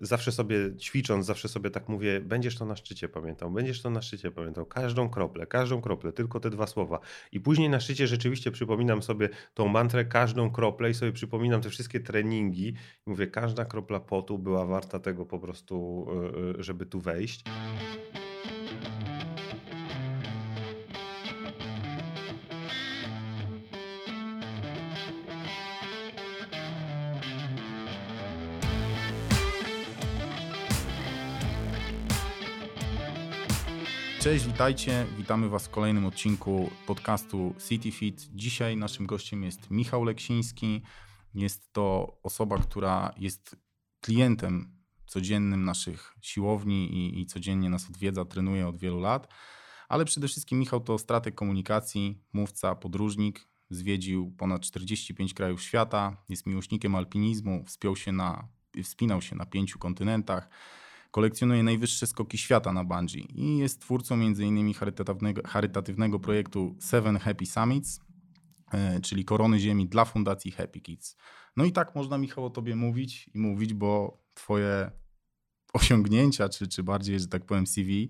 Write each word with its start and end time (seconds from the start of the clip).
zawsze 0.00 0.32
sobie 0.32 0.76
ćwicząc, 0.76 1.26
zawsze 1.26 1.48
sobie 1.48 1.70
tak 1.70 1.88
mówię, 1.88 2.20
będziesz 2.20 2.56
to 2.58 2.64
na 2.64 2.76
szczycie 2.76 3.08
pamiętał, 3.08 3.50
będziesz 3.50 3.82
to 3.82 3.90
na 3.90 4.02
szczycie 4.02 4.30
pamiętał, 4.30 4.66
każdą 4.66 5.08
kroplę, 5.08 5.46
każdą 5.46 5.80
kroplę, 5.80 6.12
tylko 6.12 6.40
te 6.40 6.50
dwa 6.50 6.66
słowa. 6.66 7.00
I 7.32 7.40
później 7.40 7.68
na 7.68 7.80
szczycie 7.80 8.06
rzeczywiście 8.06 8.50
przypominam 8.50 9.02
sobie 9.02 9.28
tą 9.54 9.68
mantrę, 9.68 10.04
każdą 10.04 10.50
kroplę 10.50 10.90
i 10.90 10.94
sobie 10.94 11.12
przypominam 11.12 11.60
te 11.60 11.70
wszystkie 11.70 12.00
treningi 12.00 12.68
i 13.06 13.10
mówię, 13.10 13.26
każda 13.26 13.64
kropla 13.64 14.00
potu 14.00 14.38
była 14.38 14.66
warta 14.66 14.98
tego 14.98 15.26
po 15.26 15.38
prostu, 15.38 16.06
e, 16.56 16.58
e, 16.60 16.62
żeby 16.62 16.86
tu 16.86 17.00
wejść. 17.00 17.44
Cześć, 34.24 34.46
witajcie. 34.46 35.06
Witamy 35.16 35.48
Was 35.48 35.66
w 35.66 35.70
kolejnym 35.70 36.06
odcinku 36.06 36.70
podcastu 36.86 37.54
CityFit. 37.68 38.28
Dzisiaj 38.34 38.76
naszym 38.76 39.06
gościem 39.06 39.42
jest 39.42 39.70
Michał 39.70 40.04
Leksiński. 40.04 40.82
Jest 41.34 41.72
to 41.72 42.16
osoba, 42.22 42.58
która 42.58 43.14
jest 43.16 43.56
klientem 44.00 44.76
codziennym 45.06 45.64
naszych 45.64 46.14
siłowni 46.20 46.92
i, 46.92 47.20
i 47.20 47.26
codziennie 47.26 47.70
nas 47.70 47.90
odwiedza, 47.90 48.24
trenuje 48.24 48.68
od 48.68 48.76
wielu 48.76 49.00
lat. 49.00 49.28
Ale 49.88 50.04
przede 50.04 50.28
wszystkim 50.28 50.58
Michał 50.58 50.80
to 50.80 50.98
strateg 50.98 51.34
komunikacji, 51.34 52.22
mówca, 52.32 52.74
podróżnik. 52.74 53.48
Zwiedził 53.70 54.34
ponad 54.38 54.62
45 54.62 55.34
krajów 55.34 55.62
świata, 55.62 56.16
jest 56.28 56.46
miłośnikiem 56.46 56.94
alpinizmu, 56.94 57.64
wspiął 57.64 57.96
się 57.96 58.12
na, 58.12 58.48
wspinał 58.82 59.22
się 59.22 59.36
na 59.36 59.46
pięciu 59.46 59.78
kontynentach 59.78 60.48
kolekcjonuje 61.14 61.62
najwyższe 61.62 62.06
skoki 62.06 62.38
świata 62.38 62.72
na 62.72 62.84
bungee 62.84 63.26
i 63.34 63.58
jest 63.58 63.80
twórcą 63.80 64.14
m.in. 64.14 64.74
Charytatywnego, 64.74 65.42
charytatywnego 65.46 66.20
projektu 66.20 66.76
Seven 66.80 67.18
Happy 67.18 67.46
Summits, 67.46 68.00
e, 68.72 69.00
czyli 69.00 69.24
korony 69.24 69.58
ziemi 69.58 69.88
dla 69.88 70.04
fundacji 70.04 70.50
Happy 70.50 70.80
Kids. 70.80 71.16
No 71.56 71.64
i 71.64 71.72
tak 71.72 71.94
można 71.94 72.18
Michał 72.18 72.44
o 72.44 72.50
tobie 72.50 72.76
mówić 72.76 73.30
i 73.34 73.38
mówić, 73.38 73.74
bo 73.74 74.22
twoje 74.34 74.90
osiągnięcia, 75.72 76.48
czy, 76.48 76.68
czy 76.68 76.82
bardziej, 76.82 77.20
że 77.20 77.28
tak 77.28 77.46
powiem 77.46 77.66
CV 77.66 78.08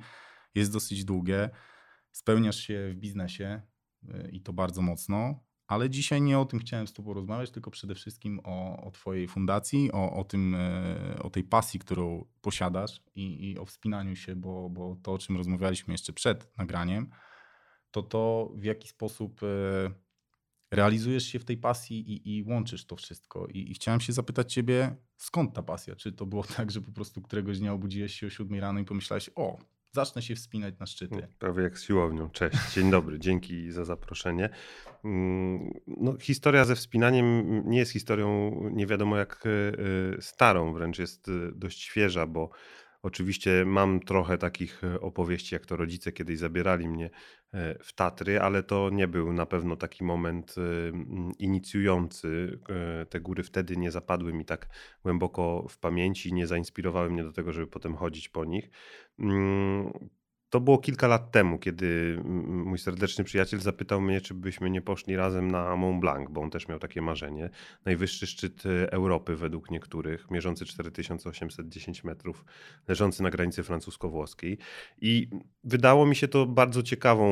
jest 0.55 0.73
dosyć 0.73 1.05
długie. 1.05 1.51
Spełniasz 2.13 2.57
się 2.57 2.91
w 2.93 2.97
biznesie 2.97 3.63
e, 4.09 4.31
i 4.31 4.41
to 4.41 4.53
bardzo 4.53 4.83
mocno. 4.83 5.44
Ale 5.67 5.91
dzisiaj 5.91 6.23
nie 6.23 6.39
o 6.39 6.45
tym 6.45 6.59
chciałem 6.59 6.87
z 6.87 6.93
Tobą 6.93 7.15
rozmawiać, 7.15 7.51
tylko 7.51 7.71
przede 7.71 7.95
wszystkim 7.95 8.41
o, 8.45 8.85
o 8.85 8.91
Twojej 8.91 9.29
fundacji, 9.29 9.93
o, 9.93 10.13
o, 10.13 10.25
tym, 10.25 10.55
e, 10.55 11.19
o 11.23 11.31
tej 11.31 11.45
pasji, 11.45 11.81
którą 11.81 12.25
posiadasz 12.41 13.01
i, 13.15 13.51
i 13.51 13.59
o 13.59 13.65
wspinaniu 13.65 14.17
się, 14.17 14.37
bo, 14.37 14.71
bo 14.71 14.97
to, 15.03 15.13
o 15.13 15.19
czym 15.19 15.37
rozmawialiśmy 15.37 15.95
jeszcze 15.95 16.13
przed 16.13 16.59
nagraniem, 16.59 17.11
to 17.91 18.03
to, 18.03 18.53
w 18.55 18.65
jaki 18.65 18.89
sposób 18.89 19.41
e, 19.43 19.47
realizujesz 20.71 21.25
się 21.25 21.39
w 21.39 21.45
tej 21.45 21.57
pasji 21.57 22.13
i, 22.13 22.37
i 22.37 22.43
łączysz 22.43 22.85
to 22.85 22.97
wszystko. 22.97 23.47
I, 23.47 23.71
I, 23.71 23.75
chciałem 23.75 24.01
się 24.01 24.13
zapytać 24.13 24.53
Ciebie, 24.53 24.97
skąd 25.17 25.55
ta 25.55 25.63
pasja? 25.63 25.97
Czy 25.97 26.13
to 26.13 26.27
było 26.27 26.45
tak, 26.57 26.71
że 26.71 26.81
po 26.81 26.93
prostu 26.93 27.23
któregoś 27.23 27.59
dnia 27.59 27.73
obudziłeś 27.73 28.15
się 28.15 28.27
o 28.27 28.31
7 28.31 28.61
rano 28.61 28.81
i 28.81 28.85
pomyślałeś, 28.85 29.31
o, 29.35 29.59
zacznę 29.95 30.23
się 30.23 30.35
wspinać 30.35 30.79
na 30.79 30.87
szczyty. 30.87 31.17
No, 31.17 31.29
prawie 31.39 31.63
jak 31.63 31.79
z 31.79 31.83
siłownią. 31.83 32.31
Cześć, 32.31 32.73
dzień 32.75 32.91
dobry, 32.91 33.19
dzięki 33.19 33.73
za 33.73 33.85
zaproszenie. 33.85 34.51
Mm, 35.05 35.81
no, 35.87 36.19
historia 36.19 36.65
ze 36.65 36.77
wspinaniem 36.77 37.63
nie 37.71 37.79
jest 37.79 37.93
historią 37.93 38.61
nie 38.73 38.87
wiadomo 38.87 39.17
jak 39.17 39.45
e, 39.47 39.51
e, 40.19 40.23
starą, 40.23 40.73
wręcz 40.73 40.99
jest 40.99 41.29
e, 41.29 41.33
dość 41.53 41.83
świeża, 41.83 42.27
bo 42.27 42.51
Oczywiście 43.05 43.65
mam 43.67 44.01
trochę 44.01 44.39
takich 44.39 44.85
e, 44.85 45.01
opowieści, 45.01 45.55
jak 45.55 45.67
to 45.67 45.77
rodzice 45.77 46.13
kiedyś 46.13 46.39
zabierali 46.39 46.89
mnie 46.89 47.11
e, 47.53 47.79
w 47.85 47.93
Tatry, 47.93 48.41
ale 48.41 48.63
to 48.63 48.91
nie 48.91 49.09
był 49.09 49.33
na 49.33 49.47
pewno 49.47 49.77
taki 49.77 50.05
moment 50.05 50.55
e, 50.59 50.63
inicjujący. 51.39 52.59
Te 53.11 53.21
góry 53.21 53.43
wtedy 53.43 53.77
nie 53.77 53.91
zapadły 53.91 54.33
mi 54.33 54.45
tak 54.45 54.69
głęboko 55.03 55.67
w 55.69 55.79
pamięci, 55.79 56.33
nie 56.33 56.47
zainspirowały 56.47 57.11
mnie 57.11 57.25
do 57.25 57.33
tego, 57.33 57.53
żeby 57.53 57.67
potem 57.67 57.97
chodzić 57.97 58.29
po 58.29 58.45
nich. 58.45 58.71
To 60.55 60.61
było 60.61 60.79
kilka 60.79 61.07
lat 61.07 61.31
temu, 61.31 61.59
kiedy 61.59 62.19
mój 62.47 62.79
serdeczny 62.79 63.25
przyjaciel 63.25 63.61
zapytał 63.61 64.01
mnie, 64.01 64.21
czy 64.21 64.35
byśmy 64.35 64.71
nie 64.71 64.83
poszli 64.83 65.17
razem 65.17 65.51
na 65.51 65.77
Mont 65.77 66.01
Blanc, 66.01 66.31
bo 66.31 66.41
on 66.41 66.51
też 66.51 66.69
miał 66.69 66.79
takie 66.79 67.03
marzenie. 67.03 67.51
Najwyższy 67.85 68.27
szczyt 68.27 68.67
e, 68.67 68.93
Europy 68.93 69.37
według 69.37 69.71
niektórych, 69.71 70.31
mierzący 70.31 70.65
4810 70.65 72.05
metrów, 72.05 72.45
leżący 72.89 73.23
na 73.23 73.31
granicy 73.31 73.63
francusko-włoskiej. 73.63 74.59
I 75.01 75.29
wydało 75.65 76.07
mi 76.07 76.17
się 76.17 76.29
to 76.29 76.47
bardzo 76.47 76.83
ciekawą 76.83 77.27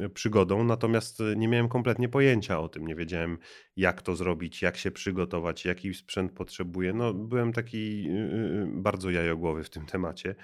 e, 0.00 0.04
e, 0.04 0.08
przygodą, 0.08 0.64
natomiast 0.64 1.22
nie 1.36 1.48
miałem 1.48 1.68
kompletnie 1.68 2.08
pojęcia 2.08 2.60
o 2.60 2.68
tym. 2.68 2.86
Nie 2.86 2.94
wiedziałem, 2.94 3.38
jak 3.76 4.02
to 4.02 4.16
zrobić, 4.16 4.62
jak 4.62 4.76
się 4.76 4.90
przygotować, 4.90 5.64
jaki 5.64 5.94
sprzęt 5.94 6.32
potrzebuję. 6.32 6.92
No, 6.92 7.14
byłem 7.14 7.52
taki 7.52 8.08
bardzo 8.66 9.10
jajogłowy 9.10 9.64
w 9.64 9.70
tym 9.70 9.86
temacie. 9.86 10.34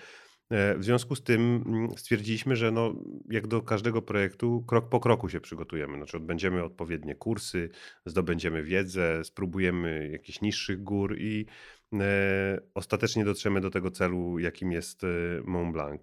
E, 0.50 0.78
w 0.78 0.84
związku 0.84 1.16
z 1.16 1.22
tym 1.22 1.64
mm, 1.66 1.90
stwierdziliśmy, 1.96 2.56
że 2.56 2.70
no, 2.70 2.94
jak 3.30 3.46
do 3.46 3.62
każdego 3.62 4.02
projektu, 4.02 4.64
krok 4.66 4.88
po 4.88 5.00
kroku 5.00 5.28
się 5.28 5.40
przygotujemy. 5.40 5.96
Znaczy, 5.96 6.16
odbędziemy 6.16 6.64
odpowiednie 6.64 7.14
kursy, 7.14 7.70
zdobędziemy 8.06 8.62
wiedzę, 8.62 9.24
spróbujemy 9.24 10.08
jakichś 10.12 10.40
niższych 10.40 10.82
gór 10.82 11.18
i 11.18 11.46
e, 11.92 12.60
ostatecznie 12.74 13.24
dotrzemy 13.24 13.60
do 13.60 13.70
tego 13.70 13.90
celu, 13.90 14.38
jakim 14.38 14.72
jest 14.72 15.04
e, 15.04 15.06
Mont 15.44 15.72
Blanc. 15.72 16.02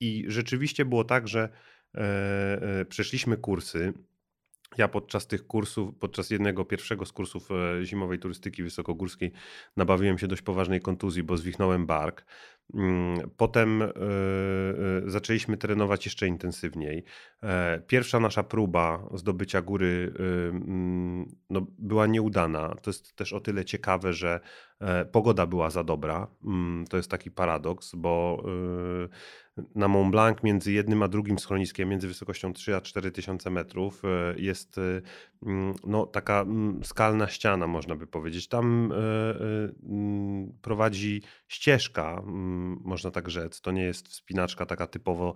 I 0.00 0.24
rzeczywiście 0.28 0.84
było 0.84 1.04
tak, 1.04 1.28
że 1.28 1.48
przeszliśmy 2.88 3.36
kursy. 3.36 3.92
Ja 4.78 4.88
podczas 4.88 5.26
tych 5.26 5.46
kursów, 5.46 5.94
podczas 6.00 6.30
jednego 6.30 6.64
pierwszego 6.64 7.06
z 7.06 7.12
kursów 7.12 7.48
zimowej 7.82 8.18
turystyki 8.18 8.62
wysokogórskiej 8.62 9.32
nabawiłem 9.76 10.18
się 10.18 10.28
dość 10.28 10.42
poważnej 10.42 10.80
kontuzji, 10.80 11.22
bo 11.22 11.36
zwichnąłem 11.36 11.86
bark. 11.86 12.24
Mm, 12.74 13.30
potem 13.36 13.82
e, 13.82 13.86
e, 13.86 13.90
zaczęliśmy 15.06 15.56
trenować 15.56 16.04
jeszcze 16.04 16.26
intensywniej. 16.26 17.04
Pierwsza 17.86 18.20
nasza 18.20 18.42
próba 18.42 19.08
zdobycia 19.14 19.62
góry 19.62 20.12
mm, 20.18 21.36
no, 21.50 21.66
była 21.78 22.06
nieudana. 22.06 22.74
To 22.82 22.90
jest 22.90 23.16
też 23.16 23.32
o 23.32 23.40
tyle 23.40 23.64
ciekawe, 23.64 24.12
że 24.12 24.40
pogoda 25.12 25.46
była 25.46 25.70
za 25.70 25.84
dobra. 25.84 26.26
Mm, 26.44 26.84
to 26.86 26.96
jest 26.96 27.10
taki 27.10 27.30
paradoks, 27.30 27.94
bo 27.94 28.42
na 29.74 29.88
Mont 29.88 30.10
Blanc 30.10 30.42
między 30.42 30.72
jednym 30.72 31.02
a 31.02 31.08
drugim 31.08 31.38
schroniskiem, 31.38 31.88
między 31.88 32.08
wysokością 32.08 32.52
3 32.52 32.76
a 32.76 32.80
4 32.80 33.10
tysiące 33.10 33.50
metrów 33.50 34.02
e, 34.04 34.34
jest 34.38 34.78
e, 34.78 35.02
no, 35.86 36.06
taka 36.06 36.44
skalna 36.82 37.28
ściana, 37.28 37.66
można 37.66 37.96
by 37.96 38.06
powiedzieć. 38.06 38.48
Tam 38.48 38.92
e, 38.92 38.96
prowadzi 40.62 41.22
ścieżka, 41.48 42.22
można 42.84 43.10
tak 43.10 43.30
rzec. 43.30 43.60
To 43.60 43.70
nie 43.70 43.82
jest 43.82 44.08
wspinaczka 44.08 44.66
taka 44.66 44.86
typowo 44.86 45.34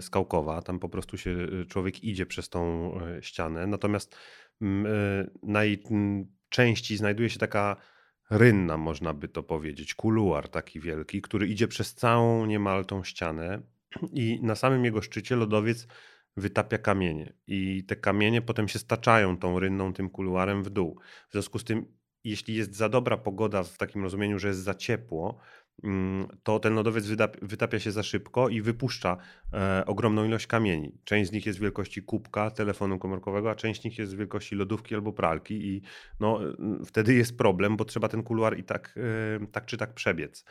skałkowa. 0.00 0.62
Tam 0.62 0.78
po 0.78 0.88
prostu 0.88 1.18
się 1.18 1.36
człowiek 1.68 2.04
idzie 2.04 2.26
przez 2.26 2.48
tą 2.48 2.92
ścianę. 3.20 3.66
Natomiast 3.66 4.16
na 5.42 5.64
jej 5.64 5.82
części 6.48 6.96
znajduje 6.96 7.30
się 7.30 7.38
taka 7.38 7.76
rynna, 8.30 8.76
można 8.76 9.14
by 9.14 9.28
to 9.28 9.42
powiedzieć, 9.42 9.94
kuluar 9.94 10.48
taki 10.48 10.80
wielki, 10.80 11.22
który 11.22 11.48
idzie 11.48 11.68
przez 11.68 11.94
całą 11.94 12.46
niemal 12.46 12.84
tą 12.84 13.04
ścianę 13.04 13.62
i 14.12 14.40
na 14.42 14.54
samym 14.54 14.84
jego 14.84 15.02
szczycie 15.02 15.36
lodowiec 15.36 15.86
wytapia 16.36 16.78
kamienie 16.78 17.32
i 17.46 17.84
te 17.84 17.96
kamienie 17.96 18.42
potem 18.42 18.68
się 18.68 18.78
staczają 18.78 19.38
tą 19.38 19.58
rynną, 19.60 19.92
tym 19.92 20.10
kuluarem 20.10 20.62
w 20.62 20.70
dół. 20.70 21.00
W 21.28 21.32
związku 21.32 21.58
z 21.58 21.64
tym, 21.64 21.86
jeśli 22.24 22.54
jest 22.54 22.74
za 22.74 22.88
dobra 22.88 23.16
pogoda 23.16 23.62
w 23.62 23.78
takim 23.78 24.02
rozumieniu, 24.02 24.38
że 24.38 24.48
jest 24.48 24.60
za 24.60 24.74
ciepło, 24.74 25.38
Mm, 25.38 25.59
to 26.42 26.58
ten 26.58 26.74
lodowiec 26.74 27.06
wytapia 27.42 27.78
się 27.78 27.92
za 27.92 28.02
szybko 28.02 28.48
i 28.48 28.62
wypuszcza 28.62 29.16
e, 29.52 29.86
ogromną 29.86 30.24
ilość 30.24 30.46
kamieni. 30.46 30.98
Część 31.04 31.30
z 31.30 31.32
nich 31.32 31.46
jest 31.46 31.58
wielkości 31.58 32.02
kubka 32.02 32.50
telefonu 32.50 32.98
komórkowego, 32.98 33.50
a 33.50 33.54
część 33.54 33.80
z 33.80 33.84
nich 33.84 33.98
jest 33.98 34.16
wielkości 34.16 34.54
lodówki 34.54 34.94
albo 34.94 35.12
pralki 35.12 35.54
i 35.54 35.82
no, 36.20 36.40
wtedy 36.86 37.14
jest 37.14 37.38
problem, 37.38 37.76
bo 37.76 37.84
trzeba 37.84 38.08
ten 38.08 38.22
kuluar 38.22 38.58
i 38.58 38.64
tak, 38.64 38.98
e, 39.42 39.46
tak 39.46 39.66
czy 39.66 39.76
tak 39.76 39.94
przebiec 39.94 40.44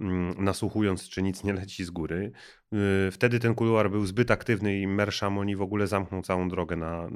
mm, 0.00 0.44
nasłuchując, 0.44 1.08
czy 1.08 1.22
nic 1.22 1.44
nie 1.44 1.52
leci 1.52 1.84
z 1.84 1.90
góry. 1.90 2.32
E, 2.72 3.10
wtedy 3.10 3.38
ten 3.38 3.54
kuluar 3.54 3.90
był 3.90 4.06
zbyt 4.06 4.30
aktywny 4.30 4.80
i 4.80 4.86
Mer 4.86 5.12
Chamonix 5.12 5.58
w 5.58 5.62
ogóle 5.62 5.86
zamknął 5.86 6.22
całą 6.22 6.48
drogę 6.48 6.76
na, 6.76 7.08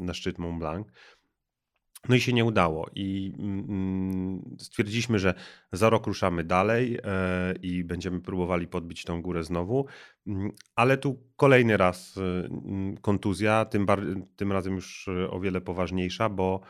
na 0.00 0.14
szczyt 0.14 0.38
Mont 0.38 0.58
Blanc. 0.58 0.86
No 2.08 2.16
i 2.16 2.20
się 2.20 2.32
nie 2.32 2.44
udało. 2.44 2.90
I 2.94 3.32
mm, 3.38 4.56
stwierdziliśmy, 4.58 5.18
że 5.18 5.34
za 5.72 5.90
rok 5.90 6.06
ruszamy 6.06 6.44
dalej 6.44 6.98
e, 7.04 7.54
i 7.62 7.84
będziemy 7.84 8.20
próbowali 8.20 8.68
podbić 8.68 9.04
tą 9.04 9.22
górę 9.22 9.44
znowu. 9.44 9.86
Mm, 10.26 10.52
ale 10.76 10.98
tu 10.98 11.22
kolejny 11.36 11.76
raz 11.76 12.18
e, 12.18 12.20
mm, 12.46 12.96
kontuzja, 12.96 13.64
tym, 13.64 13.86
tym 14.36 14.52
razem 14.52 14.74
już 14.74 15.08
e, 15.08 15.30
o 15.30 15.40
wiele 15.40 15.60
poważniejsza, 15.60 16.28
bo 16.28 16.60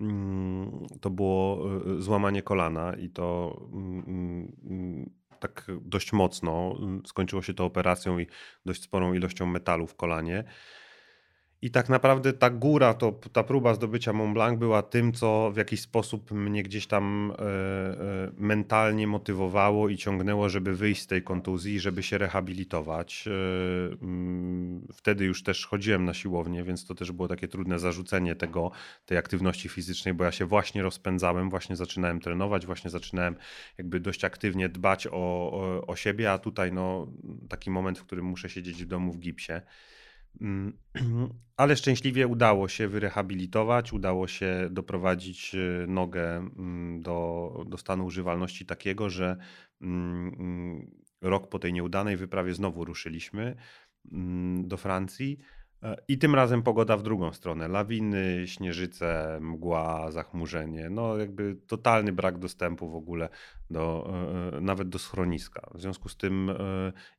mm, 0.00 0.86
to 1.00 1.10
było 1.10 1.64
złamanie 1.98 2.42
kolana 2.42 2.94
i 2.96 3.10
to 3.10 3.56
mm, 3.72 5.10
tak 5.40 5.66
dość 5.82 6.12
mocno. 6.12 6.76
Skończyło 7.06 7.42
się 7.42 7.54
to 7.54 7.64
operacją 7.64 8.18
i 8.18 8.26
dość 8.66 8.82
sporą 8.82 9.14
ilością 9.14 9.46
metalu 9.46 9.86
w 9.86 9.96
kolanie. 9.96 10.44
I 11.62 11.70
tak 11.70 11.88
naprawdę 11.88 12.32
ta 12.32 12.50
góra, 12.50 12.94
to, 12.94 13.12
ta 13.12 13.42
próba 13.42 13.74
zdobycia 13.74 14.12
Mont 14.12 14.34
Blanc 14.34 14.58
była 14.58 14.82
tym, 14.82 15.12
co 15.12 15.50
w 15.54 15.56
jakiś 15.56 15.80
sposób 15.80 16.30
mnie 16.30 16.62
gdzieś 16.62 16.86
tam 16.86 17.32
e, 17.38 17.42
e, 17.42 18.30
mentalnie 18.38 19.06
motywowało 19.06 19.88
i 19.88 19.96
ciągnęło, 19.96 20.48
żeby 20.48 20.74
wyjść 20.74 21.02
z 21.02 21.06
tej 21.06 21.22
kontuzji, 21.22 21.80
żeby 21.80 22.02
się 22.02 22.18
rehabilitować. 22.18 23.24
E, 23.28 23.30
mm, 24.02 24.86
wtedy 24.92 25.24
już 25.24 25.42
też 25.42 25.66
chodziłem 25.66 26.04
na 26.04 26.14
siłownię, 26.14 26.62
więc 26.62 26.86
to 26.86 26.94
też 26.94 27.12
było 27.12 27.28
takie 27.28 27.48
trudne 27.48 27.78
zarzucenie 27.78 28.34
tego, 28.34 28.70
tej 29.06 29.18
aktywności 29.18 29.68
fizycznej, 29.68 30.14
bo 30.14 30.24
ja 30.24 30.32
się 30.32 30.44
właśnie 30.44 30.82
rozpędzałem, 30.82 31.50
właśnie 31.50 31.76
zaczynałem 31.76 32.20
trenować, 32.20 32.66
właśnie 32.66 32.90
zaczynałem 32.90 33.36
jakby 33.78 34.00
dość 34.00 34.24
aktywnie 34.24 34.68
dbać 34.68 35.06
o, 35.06 35.10
o, 35.12 35.86
o 35.86 35.96
siebie, 35.96 36.32
a 36.32 36.38
tutaj 36.38 36.72
no, 36.72 37.06
taki 37.48 37.70
moment, 37.70 37.98
w 37.98 38.04
którym 38.04 38.24
muszę 38.24 38.48
siedzieć 38.48 38.84
w 38.84 38.86
domu 38.86 39.12
w 39.12 39.18
gipsie. 39.18 39.52
Mm, 40.40 40.78
ale 41.56 41.76
szczęśliwie 41.76 42.26
udało 42.26 42.68
się 42.68 42.88
wyrehabilitować, 42.88 43.92
udało 43.92 44.26
się 44.26 44.68
doprowadzić 44.70 45.54
e, 45.54 45.86
nogę 45.86 46.36
mm, 46.36 47.02
do, 47.02 47.50
do 47.66 47.78
stanu 47.78 48.04
używalności 48.04 48.66
takiego, 48.66 49.10
że 49.10 49.36
mm, 49.82 50.90
rok 51.22 51.48
po 51.48 51.58
tej 51.58 51.72
nieudanej 51.72 52.16
wyprawie 52.16 52.54
znowu 52.54 52.84
ruszyliśmy 52.84 53.56
do 54.62 54.76
Francji. 54.76 55.38
E, 55.82 55.96
I 56.08 56.18
tym 56.18 56.34
razem 56.34 56.62
pogoda 56.62 56.96
w 56.96 57.02
drugą 57.02 57.32
stronę. 57.32 57.68
Lawiny, 57.68 58.42
śnieżyce, 58.46 59.38
mgła, 59.40 60.10
zachmurzenie. 60.10 60.90
No 60.90 61.16
jakby 61.16 61.56
totalny 61.66 62.12
brak 62.12 62.38
dostępu 62.38 62.90
w 62.90 62.94
ogóle 62.94 63.28
do, 63.70 64.12
e, 64.56 64.60
nawet 64.60 64.88
do 64.88 64.98
schroniska. 64.98 65.70
W 65.74 65.80
związku 65.80 66.08
z 66.08 66.16
tym 66.16 66.50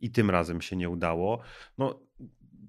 i 0.01 0.11
tym 0.11 0.29
razem 0.29 0.61
się 0.61 0.75
nie 0.75 0.89
udało. 0.89 1.39
No 1.77 1.99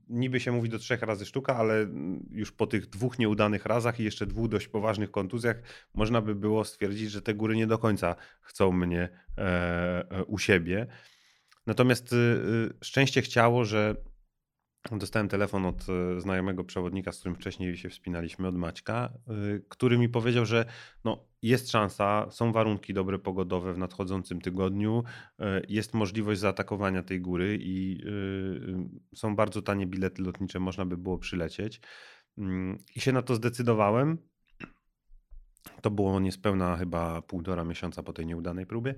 niby 0.09 0.41
się 0.41 0.53
mówi 0.53 0.69
do 0.69 0.79
trzech 0.79 1.03
razy 1.03 1.27
sztuka, 1.27 1.57
ale 1.57 1.87
już 2.31 2.53
po 2.53 2.67
tych 2.67 2.87
dwóch 2.87 3.19
nieudanych 3.19 3.67
razach 3.67 4.01
i 4.01 4.05
jeszcze 4.05 4.27
dwóch 4.27 4.49
dość 4.49 4.69
poważnych 4.69 5.11
kontuzjach 5.11 5.63
można 5.95 6.21
by 6.21 6.35
było 6.35 6.65
stwierdzić, 6.65 7.11
że 7.11 7.23
te 7.23 7.35
góry 7.35 7.57
nie 7.57 7.67
do 7.67 7.79
końca 7.79 8.17
chcą 8.41 8.73
mnie 8.73 9.09
e, 9.39 10.11
e 10.11 10.25
u 10.25 10.39
siebie. 10.39 10.87
Natomiast 11.67 12.13
y, 12.13 12.17
y, 12.17 12.85
szczęście 12.85 13.23
chciało, 13.23 13.65
że 13.65 13.95
dostałem 14.93 15.29
telefon 15.29 15.67
od 15.67 15.87
e, 15.89 16.21
znajomego 16.21 16.65
przewodnika, 16.65 17.13
z 17.13 17.19
którym 17.19 17.35
wcześniej 17.35 17.77
się 17.77 17.89
wspinaliśmy, 17.89 18.49
od 18.49 18.55
Maćka, 18.55 19.13
y, 19.55 19.65
który 19.69 19.99
mi 19.99 20.09
powiedział, 20.09 20.47
że 20.47 20.65
no, 21.05 21.28
jest 21.43 21.71
szansa, 21.71 22.27
są 22.31 22.53
warunki 22.53 22.95
dobre 22.95 23.19
pogodowe 23.19 23.75
w 23.75 23.79
nadchodzącym 23.79 24.41
tygodniu, 24.41 25.05
e, 25.39 25.63
jest 25.69 25.95
możliwość 25.95 26.41
zaatakowania 26.41 27.03
tej 27.03 27.21
góry 27.21 27.59
i 27.61 28.01
y, 28.07 29.17
są 29.17 29.37
bardzo 29.37 29.63
tanie 29.63 29.87
bilety 29.87 30.23
lotnicze, 30.23 30.61
można 30.61 30.87
by 30.87 30.97
było 30.97 31.19
przylecieć. 31.19 31.81
Mm, 32.39 32.79
I 32.97 33.01
się 33.01 33.13
na 33.13 33.23
to 33.23 33.35
zdecydowałem. 33.35 34.19
To 35.83 35.91
było 35.91 36.21
niespełna 36.21 36.77
chyba 36.77 37.23
półtora 37.23 37.65
miesiąca 37.65 38.03
po 38.03 38.13
tej 38.13 38.27
nieudanej 38.27 38.67
próbie. 38.67 38.95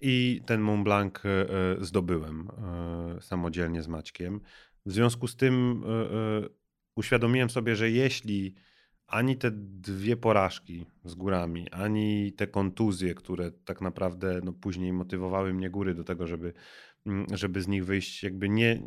I 0.00 0.42
ten 0.46 0.60
Mont 0.60 0.84
Blanc 0.84 1.14
e, 1.24 1.46
zdobyłem 1.80 2.48
samodzielnie 3.20 3.82
z 3.82 3.88
Maćkiem. 3.88 4.40
W 4.86 4.92
związku 4.92 5.28
z 5.28 5.36
tym 5.36 5.84
uświadomiłem 6.94 7.50
sobie, 7.50 7.76
że 7.76 7.90
jeśli 7.90 8.54
ani 9.12 9.36
te 9.36 9.50
dwie 9.54 10.16
porażki 10.16 10.86
z 11.04 11.14
górami, 11.14 11.70
ani 11.70 12.32
te 12.32 12.46
kontuzje, 12.46 13.14
które 13.14 13.50
tak 13.50 13.80
naprawdę 13.80 14.40
no, 14.44 14.52
później 14.52 14.92
motywowały 14.92 15.54
mnie 15.54 15.70
góry 15.70 15.94
do 15.94 16.04
tego, 16.04 16.26
żeby, 16.26 16.52
mm, 17.06 17.26
żeby 17.32 17.62
z 17.62 17.68
nich 17.68 17.84
wyjść, 17.84 18.22
jakby 18.22 18.48
nie, 18.48 18.82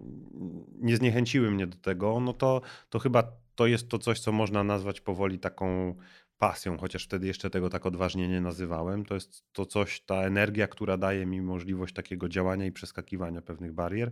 nie 0.81 0.97
zniechęciły 0.97 1.51
mnie 1.51 1.67
do 1.67 1.77
tego, 1.77 2.19
no 2.19 2.33
to, 2.33 2.61
to 2.89 2.99
chyba 2.99 3.31
to 3.55 3.67
jest 3.67 3.89
to 3.89 3.99
coś, 3.99 4.19
co 4.19 4.31
można 4.31 4.63
nazwać 4.63 5.01
powoli 5.01 5.39
taką 5.39 5.95
pasją, 6.37 6.77
chociaż 6.77 7.03
wtedy 7.05 7.27
jeszcze 7.27 7.49
tego 7.49 7.69
tak 7.69 7.85
odważnie 7.85 8.27
nie 8.27 8.41
nazywałem. 8.41 9.05
To 9.05 9.13
jest 9.15 9.43
to 9.51 9.65
coś, 9.65 10.01
ta 10.01 10.15
energia, 10.15 10.67
która 10.67 10.97
daje 10.97 11.25
mi 11.25 11.41
możliwość 11.41 11.93
takiego 11.93 12.29
działania 12.29 12.65
i 12.65 12.71
przeskakiwania 12.71 13.41
pewnych 13.41 13.73
barier. 13.73 14.11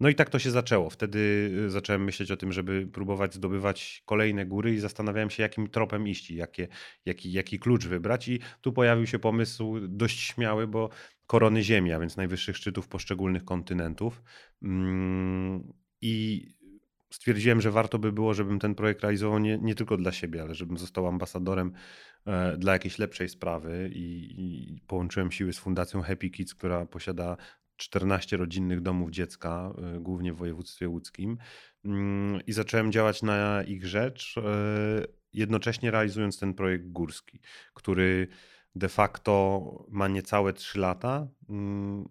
No 0.00 0.08
i 0.08 0.14
tak 0.14 0.30
to 0.30 0.38
się 0.38 0.50
zaczęło. 0.50 0.90
Wtedy 0.90 1.18
y, 1.66 1.70
zacząłem 1.70 2.04
myśleć 2.04 2.30
o 2.30 2.36
tym, 2.36 2.52
żeby 2.52 2.86
próbować 2.86 3.34
zdobywać 3.34 4.02
kolejne 4.06 4.46
góry 4.46 4.74
i 4.74 4.78
zastanawiałem 4.78 5.30
się, 5.30 5.42
jakim 5.42 5.68
tropem 5.68 6.08
iść, 6.08 6.30
jakie, 6.30 6.68
jaki, 7.04 7.32
jaki 7.32 7.58
klucz 7.58 7.86
wybrać. 7.86 8.28
I 8.28 8.40
tu 8.60 8.72
pojawił 8.72 9.06
się 9.06 9.18
pomysł 9.18 9.80
dość 9.88 10.20
śmiały, 10.20 10.66
bo 10.66 10.90
korony 11.26 11.62
Ziemi, 11.62 11.92
a 11.92 12.00
więc 12.00 12.16
najwyższych 12.16 12.56
szczytów 12.56 12.88
poszczególnych 12.88 13.44
kontynentów. 13.44 14.22
Mm, 14.62 15.72
I 16.00 16.46
stwierdziłem, 17.10 17.60
że 17.60 17.70
warto 17.70 17.98
by 17.98 18.12
było, 18.12 18.34
żebym 18.34 18.58
ten 18.58 18.74
projekt 18.74 19.00
realizował 19.00 19.38
nie, 19.38 19.58
nie 19.58 19.74
tylko 19.74 19.96
dla 19.96 20.12
siebie, 20.12 20.42
ale 20.42 20.54
żebym 20.54 20.78
został 20.78 21.06
ambasadorem 21.06 21.72
e, 22.26 22.56
dla 22.56 22.72
jakiejś 22.72 22.98
lepszej 22.98 23.28
sprawy. 23.28 23.90
I, 23.94 24.34
i, 24.74 24.80
połączyłem 24.86 25.30
siły 25.30 25.52
z 25.52 25.58
Fundacją 25.58 26.02
Happy 26.02 26.30
Kids, 26.30 26.54
która 26.54 26.86
posiada 26.86 27.36
14 27.76 28.36
rodzinnych 28.36 28.80
domów 28.80 29.10
dziecka, 29.10 29.72
e, 29.96 30.00
głównie 30.00 30.32
w 30.32 30.36
województwie 30.36 30.88
łódzkim. 30.88 31.38
Mm, 31.84 32.40
i 32.46 32.52
zacząłem 32.52 32.92
działać 32.92 33.22
na 33.22 33.62
ich 33.62 33.86
rzecz, 33.86 34.34
e, 34.38 34.42
jednocześnie 35.32 35.90
realizując 35.90 36.38
ten 36.38 36.54
projekt 36.54 36.88
górski, 36.88 37.40
który 37.74 38.28
de 38.78 38.88
facto 38.88 39.86
ma 39.88 40.08
niecałe 40.08 40.52
3 40.52 40.78
lata. 40.78 41.28
Mm, 41.48 42.08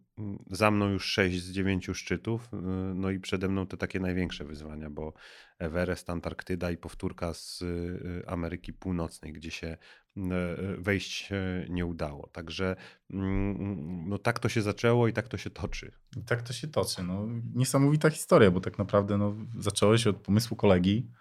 za 0.51 0.71
mną 0.71 0.89
już 0.89 1.05
6 1.05 1.41
z 1.41 1.51
9 1.51 1.89
szczytów. 1.93 2.53
Y, 2.53 2.57
no 2.95 3.09
i 3.09 3.19
przede 3.19 3.47
mną 3.47 3.67
te 3.67 3.77
takie 3.77 3.99
największe 3.99 4.45
wyzwania, 4.45 4.89
bo 4.89 5.13
Everest, 5.59 6.09
Antarktyda 6.09 6.71
i 6.71 6.77
powtórka 6.77 7.33
z 7.33 7.61
y, 7.61 8.23
Ameryki 8.27 8.73
Północnej, 8.73 9.33
gdzie 9.33 9.51
się 9.51 9.77
y, 10.17 10.21
wejść 10.77 11.29
nie 11.69 11.85
udało. 11.85 12.27
Także 12.27 12.75
mm, 13.09 14.09
no 14.09 14.17
tak 14.17 14.39
to 14.39 14.49
się 14.49 14.61
zaczęło 14.61 15.07
i 15.07 15.13
tak 15.13 15.27
to 15.27 15.37
się 15.37 15.49
toczy. 15.49 15.91
I 16.17 16.23
tak 16.23 16.41
to 16.41 16.53
się 16.53 16.67
toczy. 16.67 17.03
No, 17.03 17.27
niesamowita 17.55 18.09
historia, 18.09 18.51
bo 18.51 18.61
tak 18.61 18.77
naprawdę 18.77 19.17
no, 19.17 19.35
zacząłeś 19.59 20.07
od 20.07 20.17
pomysłu 20.17 20.57
kolegi 20.57 21.11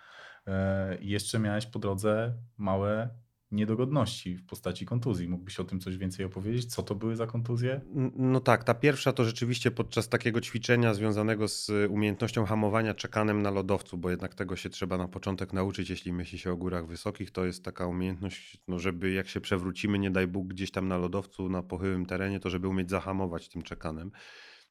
e, 0.47 0.99
i 0.99 1.09
jeszcze 1.09 1.39
miałeś 1.39 1.67
po 1.67 1.79
drodze 1.79 2.35
małe 2.59 3.26
niedogodności 3.57 4.37
w 4.37 4.47
postaci 4.47 4.87
kontuzji. 4.87 5.29
Mógłbyś 5.29 5.61
o 5.61 5.65
tym 5.65 5.81
coś 5.81 5.97
więcej 5.97 6.27
opowiedzieć? 6.27 6.67
Co 6.67 6.83
to 6.83 6.95
były 6.95 7.17
za 7.17 7.27
kontuzje? 7.27 7.81
No 8.17 8.41
tak, 8.41 8.65
ta 8.65 8.75
pierwsza 8.75 9.13
to 9.13 9.25
rzeczywiście 9.25 9.71
podczas 9.71 10.09
takiego 10.09 10.41
ćwiczenia 10.41 10.95
związanego 10.95 11.49
z 11.49 11.71
umiejętnością 11.91 12.45
hamowania 12.45 12.95
czekanem 12.95 13.43
na 13.43 13.51
lodowcu, 13.51 13.99
bo 13.99 14.11
jednak 14.11 14.35
tego 14.35 14.57
się 14.57 14.71
trzeba 14.71 14.99
na 14.99 15.09
początek 15.09 15.53
nauczyć, 15.53 15.91
jeśli 15.91 16.13
myśli 16.13 16.39
się 16.39 16.53
o 16.53 16.57
górach 16.57 16.87
wysokich, 16.87 17.31
to 17.31 17.45
jest 17.45 17.65
taka 17.65 17.87
umiejętność, 17.87 18.61
no 18.69 18.79
żeby 18.79 19.11
jak 19.11 19.29
się 19.29 19.41
przewrócimy, 19.41 19.99
nie 19.99 20.11
daj 20.11 20.27
Bóg, 20.27 20.47
gdzieś 20.47 20.71
tam 20.71 20.89
na 20.89 20.99
lodowcu, 20.99 21.49
na 21.49 21.63
pochyłym 21.63 22.07
terenie, 22.07 22.41
to 22.41 22.51
żeby 22.51 22.69
umieć 22.69 22.91
zahamować 22.91 23.49
tym 23.49 23.63
czekanem. 23.63 24.11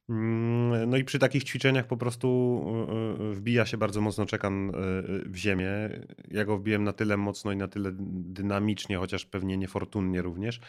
Mm, 0.08 0.90
no 0.90 0.96
i 0.96 1.04
przy 1.04 1.18
takich 1.18 1.44
ćwiczeniach 1.44 1.86
po 1.86 1.96
prostu 1.96 2.28
y, 3.20 3.22
y, 3.22 3.34
wbija 3.34 3.66
się 3.66 3.76
bardzo 3.76 4.00
mocno 4.00 4.26
czekan 4.26 4.68
y, 4.68 4.72
w 5.28 5.36
ziemię. 5.36 5.66
Ja 6.28 6.44
go 6.44 6.58
wbiłem 6.58 6.84
na 6.84 6.92
tyle 6.92 7.16
mocno 7.16 7.52
i 7.52 7.56
na 7.56 7.68
tyle 7.68 7.90
dynamicznie, 7.98 8.98
chociaż 8.98 9.26
pewnie 9.26 9.56
niefortunnie 9.56 10.22
również, 10.22 10.60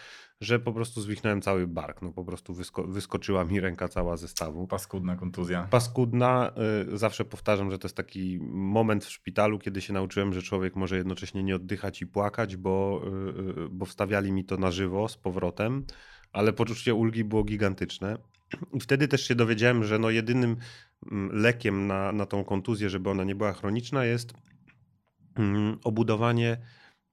że 0.42 0.60
po 0.60 0.74
prostu 0.74 1.02
zwichnąłem 1.02 1.42
cały 1.42 1.68
bark. 1.68 2.02
No 2.02 2.12
po 2.12 2.24
prostu 2.26 2.54
wysko 2.54 2.84
wyskoczyła 2.84 3.46
mi 3.46 3.60
ręka 3.60 3.88
cała 3.88 4.18
ze 4.18 4.28
stawu. 4.28 4.68
Paskudna 4.68 5.16
kontuzja. 5.16 5.68
Paskudna. 5.72 6.52
Zawsze 6.94 7.26
powtarzam, 7.26 7.72
że 7.72 7.80
to 7.80 7.88
jest 7.88 7.98
taki 7.98 8.40
moment 8.52 9.06
w 9.06 9.12
szpitalu, 9.12 9.60
kiedy 9.60 9.82
się 9.82 9.94
nauczyłem, 9.94 10.34
że 10.34 10.42
człowiek 10.42 10.76
może 10.76 10.98
jednocześnie 10.98 11.44
nie 11.44 11.56
oddychać 11.56 12.02
i 12.02 12.08
płakać, 12.08 12.56
bo, 12.56 13.02
bo 13.70 13.86
wstawiali 13.86 14.32
mi 14.32 14.46
to 14.46 14.58
na 14.58 14.72
żywo 14.72 15.08
z 15.08 15.18
powrotem, 15.18 15.86
ale 16.32 16.54
poczucie 16.54 16.94
ulgi 16.94 17.24
było 17.24 17.44
gigantyczne. 17.44 18.18
I 18.74 18.80
wtedy 18.80 19.08
też 19.08 19.28
się 19.28 19.36
dowiedziałem, 19.36 19.84
że 19.84 20.00
no 20.00 20.10
jedynym 20.10 20.58
mm, 21.12 21.42
lekiem 21.42 21.88
na, 21.88 22.12
na 22.12 22.26
tą 22.26 22.44
kontuzję, 22.44 22.90
żeby 22.90 23.10
ona 23.10 23.24
nie 23.24 23.36
była 23.36 23.54
chroniczna, 23.54 24.06
jest 24.06 24.34
mm, 25.36 25.78
obudowanie 25.84 26.58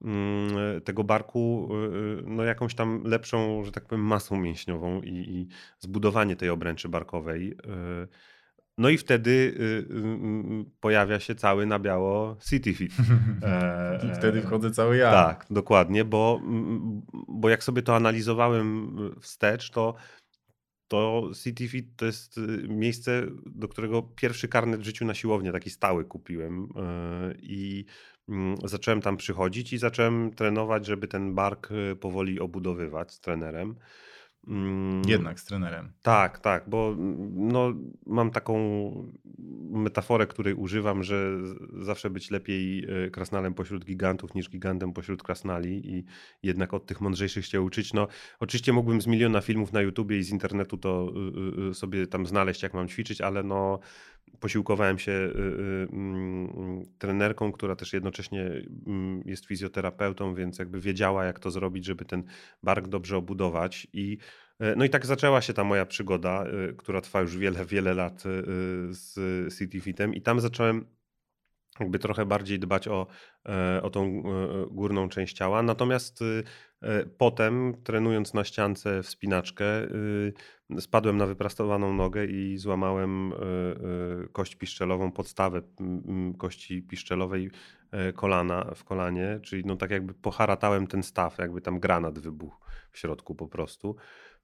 mm, 0.01 0.81
tego 0.81 1.03
barku 1.03 1.69
y, 1.71 1.97
y, 2.19 2.23
no 2.25 2.43
jakąś 2.43 2.75
tam 2.75 3.03
lepszą, 3.03 3.63
że 3.65 3.71
tak 3.71 3.85
powiem, 3.85 4.05
masą 4.05 4.37
mięśniową 4.37 5.01
i, 5.01 5.13
i 5.13 5.47
zbudowanie 5.79 6.35
tej 6.35 6.49
obręczy 6.49 6.89
barkowej. 6.89 7.51
Y. 7.51 8.07
No 8.77 8.89
i 8.89 8.97
wtedy 8.97 9.57
pojawia 10.79 11.19
się 11.19 11.35
cały 11.35 11.65
na 11.65 11.79
biało 11.79 12.37
CityFit. 12.49 12.91
I 14.11 14.15
wtedy 14.15 14.41
wchodzę 14.41 14.71
cały 14.71 14.97
ja. 14.97 15.11
Tak, 15.11 15.45
dokładnie, 15.49 16.05
bo, 16.05 16.41
bo 17.27 17.49
jak 17.49 17.63
sobie 17.63 17.81
to 17.81 17.95
analizowałem 17.95 18.95
wstecz, 19.21 19.69
to 19.69 19.95
to 20.87 21.31
CityFit 21.43 21.95
to 21.95 22.05
jest 22.05 22.37
y, 22.37 22.41
miejsce, 22.67 23.27
do 23.45 23.67
którego 23.67 24.01
pierwszy 24.03 24.47
karnet 24.47 24.81
w 24.81 24.83
życiu 24.83 25.05
na 25.05 25.13
siłownię, 25.13 25.51
taki 25.51 25.69
stały 25.69 26.05
kupiłem. 26.05 26.63
Y, 26.63 26.67
I 27.41 27.85
mm, 28.29 28.57
zacząłem 28.63 29.01
tam 29.01 29.17
przychodzić 29.17 29.73
i 29.73 29.77
zacząłem 29.77 30.31
trenować, 30.31 30.85
żeby 30.85 31.07
ten 31.07 31.35
bark 31.35 31.71
y, 31.71 31.95
powoli 31.95 32.39
obudowywać 32.39 33.11
z 33.11 33.19
trenerem. 33.19 33.75
Mm, 34.47 35.01
Jednak 35.07 35.39
z 35.39 35.45
trenerem. 35.45 35.91
Tak, 36.01 36.39
tak, 36.39 36.69
bo 36.69 36.91
mm, 36.91 37.47
no, 37.47 37.73
mam 38.05 38.31
taką 38.31 38.55
metaforę, 39.71 40.27
której 40.27 40.53
używam, 40.53 41.03
że 41.03 41.37
zawsze 41.81 42.09
być 42.09 42.31
lepiej 42.31 42.85
e, 43.05 43.09
krasnalem 43.09 43.53
pośród 43.53 43.85
gigantów 43.85 44.35
niż 44.35 44.49
gigantem 44.49 44.93
pośród 44.93 45.23
krasnali 45.23 45.95
i 45.95 46.05
jednak 46.43 46.73
od 46.73 46.85
tych 46.85 47.01
mądrzejszych 47.01 47.45
się 47.45 47.61
uczyć. 47.61 47.93
No, 47.93 48.07
oczywiście 48.39 48.73
mógłbym 48.73 49.01
z 49.01 49.07
miliona 49.07 49.41
filmów 49.41 49.73
na 49.73 49.81
YouTubie 49.81 50.17
i 50.17 50.23
z 50.23 50.29
internetu 50.29 50.77
to 50.77 51.11
y, 51.67 51.69
y, 51.69 51.73
sobie 51.73 52.07
tam 52.07 52.25
znaleźć, 52.25 52.63
jak 52.63 52.73
mam 52.73 52.87
ćwiczyć, 52.87 53.21
ale 53.21 53.43
no 53.43 53.79
posiłkowałem 54.39 54.99
się 54.99 55.11
mm, 55.91 56.83
trenerką, 56.97 57.51
która 57.51 57.75
też 57.75 57.93
jednocześnie 57.93 58.51
jest 59.25 59.45
fizjoterapeutą, 59.45 60.35
więc 60.35 60.59
jakby 60.59 60.79
wiedziała, 60.79 61.25
jak 61.25 61.39
to 61.39 61.51
zrobić, 61.51 61.85
żeby 61.85 62.05
ten 62.05 62.23
bark 62.63 62.87
dobrze 62.87 63.17
obudować. 63.17 63.87
I 63.93 64.17
E, 64.59 64.75
no 64.75 64.85
i 64.85 64.89
tak 64.89 65.05
zaczęła 65.05 65.41
się 65.41 65.53
ta 65.53 65.63
moja 65.63 65.85
przygoda, 65.85 66.43
e, 66.43 66.73
która 66.73 67.01
trwa 67.01 67.21
już 67.21 67.37
wiele, 67.37 67.65
wiele 67.65 67.93
lat 67.93 68.23
z 68.89 69.59
CityFitem 69.59 70.13
i 70.13 70.21
tam 70.21 70.39
zacząłem 70.39 70.85
jakby 71.79 71.99
trochę 71.99 72.25
bardziej 72.25 72.59
dbać 72.59 72.87
o, 72.87 73.07
o 73.81 73.89
tą 73.89 74.23
górną 74.71 75.09
część 75.09 75.35
ciała. 75.35 75.63
Natomiast 75.63 76.19
potem, 77.17 77.73
trenując 77.83 78.33
na 78.33 78.43
ściance 78.43 79.03
wspinaczkę, 79.03 79.65
spadłem 80.79 81.17
na 81.17 81.25
wyprastowaną 81.25 81.93
nogę 81.93 82.25
i 82.25 82.57
złamałem 82.57 83.33
kość 84.31 84.55
piszczelową, 84.55 85.11
podstawę 85.11 85.61
kości 86.37 86.81
piszczelowej 86.81 87.51
kolana 88.15 88.71
w 88.75 88.83
kolanie, 88.83 89.39
czyli 89.43 89.63
no 89.65 89.75
tak 89.75 89.91
jakby 89.91 90.13
poharatałem 90.13 90.87
ten 90.87 91.03
staw, 91.03 91.37
jakby 91.37 91.61
tam 91.61 91.79
granat 91.79 92.19
wybuchł 92.19 92.57
w 92.91 92.99
środku 92.99 93.35
po 93.35 93.47
prostu. 93.47 93.95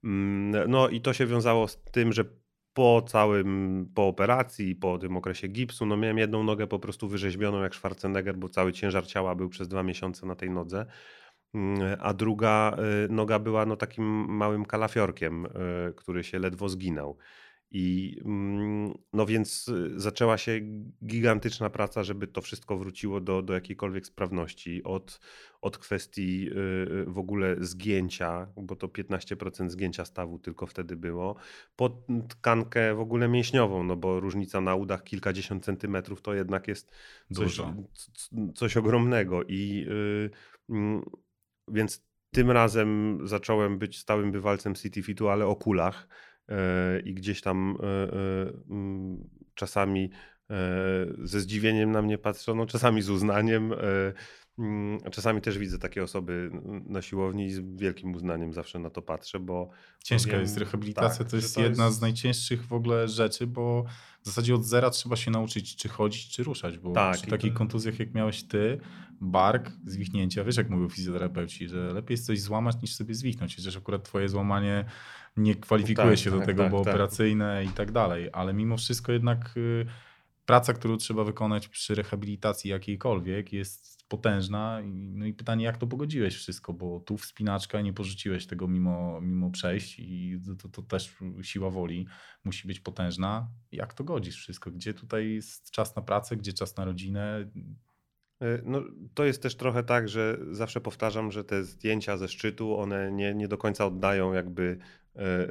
Mm, 0.03 0.71
no 0.71 0.89
i 0.89 1.01
to 1.01 1.13
się 1.13 1.25
wiązało 1.25 1.67
z 1.67 1.83
tym, 1.83 2.13
że 2.13 2.25
po 2.73 3.01
całym, 3.07 3.85
po 3.95 4.07
operacji, 4.07 4.75
po 4.75 4.97
tym 4.97 5.17
okresie 5.17 5.47
gipsu, 5.47 5.85
no 5.85 5.97
miałem 5.97 6.17
jedną 6.17 6.43
nogę 6.43 6.67
po 6.67 6.79
prostu 6.79 7.07
wyrzeźbioną 7.07 7.61
jak 7.61 7.75
Schwarzenegger, 7.75 8.37
bo 8.37 8.49
cały 8.49 8.73
ciężar 8.73 9.07
ciała 9.07 9.35
był 9.35 9.49
przez 9.49 9.67
dwa 9.67 9.83
miesiące 9.83 10.25
na 10.25 10.35
tej 10.35 10.49
nodze, 10.49 10.85
mm, 11.55 11.97
a 12.01 12.13
druga 12.13 12.77
y, 13.05 13.09
noga 13.09 13.39
była 13.39 13.65
no 13.65 13.75
takim 13.77 14.05
małym 14.29 14.65
kalafiorkiem, 14.65 15.45
y, 15.45 15.49
który 15.95 16.23
się 16.23 16.39
ledwo 16.39 16.69
zginął. 16.69 17.17
I 17.73 18.17
mm, 18.25 18.97
no 19.13 19.25
więc 19.25 19.67
y, 19.67 19.99
zaczęła 19.99 20.37
się 20.37 20.59
gigantyczna 21.05 21.69
praca, 21.69 22.03
żeby 22.03 22.27
to 22.27 22.41
wszystko 22.41 22.77
wróciło 22.77 23.21
do, 23.21 23.41
do 23.41 23.53
jakiejkolwiek 23.53 24.05
sprawności. 24.05 24.83
Od, 24.83 25.19
od 25.61 25.77
kwestii 25.77 26.49
y, 26.49 26.55
y, 26.91 27.05
w 27.05 27.17
ogóle 27.17 27.55
zgięcia, 27.59 28.47
bo 28.57 28.75
to 28.75 28.87
15% 28.87 29.69
zgięcia 29.69 30.05
stawu 30.05 30.39
tylko 30.39 30.67
wtedy 30.67 30.95
było, 30.95 31.35
po 31.75 32.03
tkankę 32.29 32.95
w 32.95 32.99
ogóle 32.99 33.27
mięśniową, 33.27 33.83
no 33.83 33.95
bo 33.95 34.19
różnica 34.19 34.61
na 34.61 34.75
udach 34.75 35.03
kilkadziesiąt 35.03 35.65
centymetrów 35.65 36.21
to 36.21 36.33
jednak 36.33 36.67
jest 36.67 36.91
coś, 37.33 37.61
coś 38.55 38.77
ogromnego. 38.77 39.43
I 39.43 39.87
mm, 40.69 41.01
więc 41.67 42.11
tym 42.31 42.51
razem 42.51 43.19
zacząłem 43.23 43.79
być 43.79 43.99
stałym 43.99 44.31
bywalcem 44.31 44.75
City 44.75 45.03
Fitu, 45.03 45.29
ale 45.29 45.45
o 45.45 45.55
kulach 45.55 46.07
i 47.05 47.13
gdzieś 47.13 47.41
tam 47.41 47.77
e, 47.79 47.86
e, 47.86 48.53
mm, 48.70 49.29
czasami 49.55 50.10
ze 51.24 51.39
zdziwieniem 51.39 51.91
na 51.91 52.01
mnie 52.01 52.17
patrzono, 52.17 52.65
czasami 52.65 53.01
z 53.01 53.10
uznaniem. 53.10 53.74
Mm, 54.61 54.99
czasami 55.11 55.41
też 55.41 55.57
widzę 55.57 55.79
takie 55.79 56.03
osoby 56.03 56.51
na 56.85 57.01
siłowni 57.01 57.45
i 57.45 57.51
z 57.51 57.59
wielkim 57.59 58.15
uznaniem 58.15 58.53
zawsze 58.53 58.79
na 58.79 58.89
to 58.89 59.01
patrzę, 59.01 59.39
bo. 59.39 59.69
Ciężka 60.03 60.37
jest 60.37 60.57
rehabilitacja, 60.57 61.17
tak, 61.17 61.29
to 61.29 61.35
jest 61.35 61.55
to 61.55 61.61
jedna 61.61 61.85
jest... 61.85 61.97
z 61.97 62.01
najcięższych 62.01 62.65
w 62.65 62.73
ogóle 62.73 63.07
rzeczy, 63.07 63.47
bo 63.47 63.85
w 64.21 64.25
zasadzie 64.25 64.55
od 64.55 64.65
zera 64.65 64.89
trzeba 64.89 65.15
się 65.15 65.31
nauczyć, 65.31 65.75
czy 65.75 65.89
chodzić, 65.89 66.29
czy 66.29 66.43
ruszać, 66.43 66.77
bo 66.77 66.91
tak, 66.91 67.17
przy 67.17 67.27
takich 67.27 67.53
to... 67.53 67.57
kontuzjach, 67.57 67.99
jak 67.99 68.13
miałeś 68.13 68.43
ty, 68.43 68.79
bark, 69.21 69.71
zwichnięcia, 69.85 70.43
wiesz, 70.43 70.57
jak 70.57 70.69
mówią 70.69 70.89
fizjoterapeuci, 70.89 71.67
że 71.67 71.93
lepiej 71.93 72.13
jest 72.13 72.25
coś 72.25 72.41
złamać, 72.41 72.81
niż 72.81 72.95
sobie 72.95 73.15
zwichnąć. 73.15 73.55
Chociaż 73.55 73.77
akurat 73.77 74.03
twoje 74.03 74.29
złamanie 74.29 74.85
nie 75.37 75.55
kwalifikuje 75.55 76.09
tak, 76.09 76.19
się 76.19 76.31
do 76.31 76.37
tak, 76.37 76.45
tego, 76.45 76.63
tak, 76.63 76.71
bo 76.71 76.83
tak. 76.83 76.93
operacyjne 76.93 77.65
i 77.65 77.69
tak 77.69 77.91
dalej, 77.91 78.29
ale 78.33 78.53
mimo 78.53 78.77
wszystko 78.77 79.11
jednak 79.11 79.57
y, 79.57 79.85
praca, 80.45 80.74
którą 80.74 80.98
trzeba 80.98 81.24
wykonać 81.24 81.67
przy 81.67 81.95
rehabilitacji 81.95 82.69
jakiejkolwiek 82.69 83.53
jest 83.53 84.07
potężna. 84.07 84.81
No 84.86 85.25
i 85.25 85.33
pytanie, 85.33 85.65
jak 85.65 85.77
to 85.77 85.88
pogodziłeś 85.88 86.36
wszystko, 86.36 86.74
bo 86.74 87.00
tu 87.00 87.17
wspinaczka 87.17 87.81
nie 87.81 87.93
porzuciłeś 87.93 88.48
tego 88.48 88.67
mimo, 88.67 89.21
mimo 89.21 89.51
przejść 89.51 90.00
i 90.00 90.39
to, 90.62 90.69
to 90.69 90.81
też 90.81 91.15
siła 91.41 91.69
woli 91.69 92.07
musi 92.43 92.67
być 92.67 92.79
potężna. 92.79 93.48
Jak 93.71 93.93
to 93.93 94.03
godzisz 94.03 94.36
wszystko? 94.36 94.71
Gdzie 94.71 94.93
tutaj 94.93 95.33
jest 95.33 95.71
czas 95.71 95.95
na 95.95 96.01
pracę, 96.01 96.38
gdzie 96.38 96.53
czas 96.53 96.77
na 96.77 96.86
rodzinę? 96.86 97.51
E, 98.41 98.62
no, 98.65 98.83
to 99.13 99.25
jest 99.25 99.41
też 99.41 99.55
trochę 99.55 99.83
tak, 99.83 100.10
że 100.10 100.38
zawsze 100.51 100.81
powtarzam, 100.81 101.31
że 101.31 101.43
te 101.43 101.63
zdjęcia 101.63 102.17
ze 102.17 102.27
szczytu, 102.27 102.77
one 102.77 103.12
nie, 103.12 103.33
nie 103.33 103.48
do 103.48 103.57
końca 103.57 103.86
oddają 103.86 104.33
jakby 104.33 104.77
e, 105.15 105.19
e, 105.19 105.48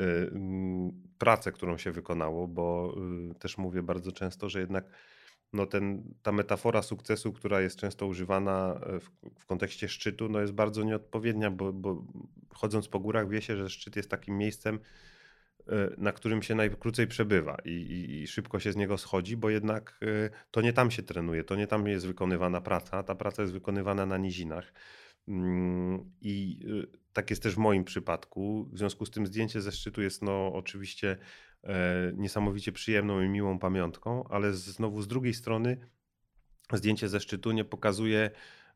pracę, 1.18 1.52
którą 1.52 1.78
się 1.78 1.92
wykonało, 1.92 2.49
bo 2.49 2.97
też 3.38 3.59
mówię 3.59 3.82
bardzo 3.82 4.12
często, 4.12 4.49
że 4.49 4.61
jednak 4.61 4.85
no 5.52 5.66
ten, 5.66 6.14
ta 6.23 6.32
metafora 6.32 6.82
sukcesu, 6.82 7.32
która 7.32 7.61
jest 7.61 7.76
często 7.76 8.06
używana 8.06 8.80
w, 9.00 9.11
w 9.40 9.47
kontekście 9.47 9.88
szczytu, 9.88 10.28
no 10.28 10.40
jest 10.40 10.52
bardzo 10.52 10.82
nieodpowiednia, 10.82 11.50
bo, 11.50 11.73
bo 11.73 12.04
chodząc 12.54 12.88
po 12.88 13.00
górach 13.00 13.28
wie 13.28 13.42
się, 13.42 13.56
że 13.56 13.68
szczyt 13.68 13.97
jest 13.97 14.11
takim 14.11 14.38
miejscem, 14.38 14.78
na 15.98 16.12
którym 16.12 16.42
się 16.42 16.54
najkrócej 16.54 17.06
przebywa 17.06 17.56
i, 17.64 17.70
i, 17.70 18.22
i, 18.22 18.26
szybko 18.26 18.60
się 18.60 18.72
z 18.72 18.76
niego 18.76 18.98
schodzi, 18.98 19.36
bo 19.36 19.50
jednak 19.50 20.00
e, 20.02 20.30
to 20.50 20.60
nie 20.60 20.72
tam 20.72 20.90
się 20.90 21.02
trenuje, 21.02 21.44
to 21.44 21.56
nie 21.56 21.66
tam 21.66 21.86
jest 21.86 22.06
wykonywana 22.06 22.60
praca, 22.60 23.02
ta 23.02 23.14
praca 23.14 23.42
jest 23.42 23.54
wykonywana 23.54 24.06
na 24.06 24.18
nizinach. 24.18 24.72
Mm, 25.28 26.10
I 26.20 26.60
e, 26.82 26.96
tak 27.12 27.30
jest 27.30 27.42
też 27.42 27.54
w 27.54 27.58
moim 27.58 27.84
przypadku. 27.84 28.68
W 28.72 28.78
związku 28.78 29.06
z 29.06 29.10
tym 29.10 29.26
zdjęcie 29.26 29.60
ze 29.60 29.72
szczytu 29.72 30.02
jest 30.02 30.22
no 30.22 30.52
oczywiście 30.52 31.16
niesamowicie 32.14 32.72
przyjemną 32.72 33.22
i 33.22 33.28
miłą 33.28 33.58
pamiątką, 33.58 34.24
ale 34.28 34.52
znowu 34.52 35.02
z 35.02 35.08
drugiej 35.08 35.34
strony 35.34 35.76
zdjęcie 36.72 37.08
ze 37.08 37.20
szczytu 37.20 37.52
nie 37.52 37.64
pokazuje 37.64 38.30
E, 38.30 38.69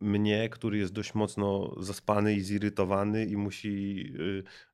mnie, 0.00 0.48
który 0.48 0.78
jest 0.78 0.92
dość 0.92 1.14
mocno 1.14 1.74
zaspany 1.80 2.34
i 2.34 2.40
zirytowany 2.40 3.24
i 3.24 3.36
musi 3.36 4.04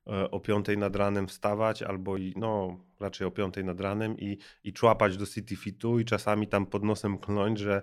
e, 0.07 0.13
e, 0.13 0.31
o 0.31 0.39
piątej 0.39 0.77
nad 0.77 0.95
ranem 0.95 1.27
wstawać 1.27 1.81
albo 1.83 2.17
i, 2.17 2.33
no 2.37 2.79
raczej 2.99 3.27
o 3.27 3.31
piątej 3.31 3.63
nad 3.63 3.81
ranem 3.81 4.17
i, 4.19 4.37
i 4.63 4.73
człapać 4.73 5.17
do 5.17 5.25
City 5.25 5.55
Fitu 5.55 5.99
i 5.99 6.05
czasami 6.05 6.47
tam 6.47 6.65
pod 6.65 6.83
nosem 6.83 7.17
kląć, 7.17 7.59
że, 7.59 7.81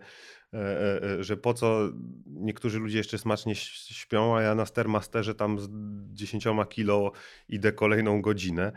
że 1.21 1.37
po 1.37 1.55
co 1.55 1.89
niektórzy 2.27 2.79
ludzie 2.79 2.99
jeszcze 2.99 3.19
smacznie 3.19 3.55
śpią, 3.55 4.37
a 4.37 4.43
ja 4.43 4.55
na 4.55 4.67
Stairmasterze 4.67 5.35
tam 5.35 5.59
z 5.59 5.69
10 6.13 6.45
kilo 6.69 7.13
idę 7.49 7.73
kolejną 7.73 8.23
godzinę. 8.23 8.73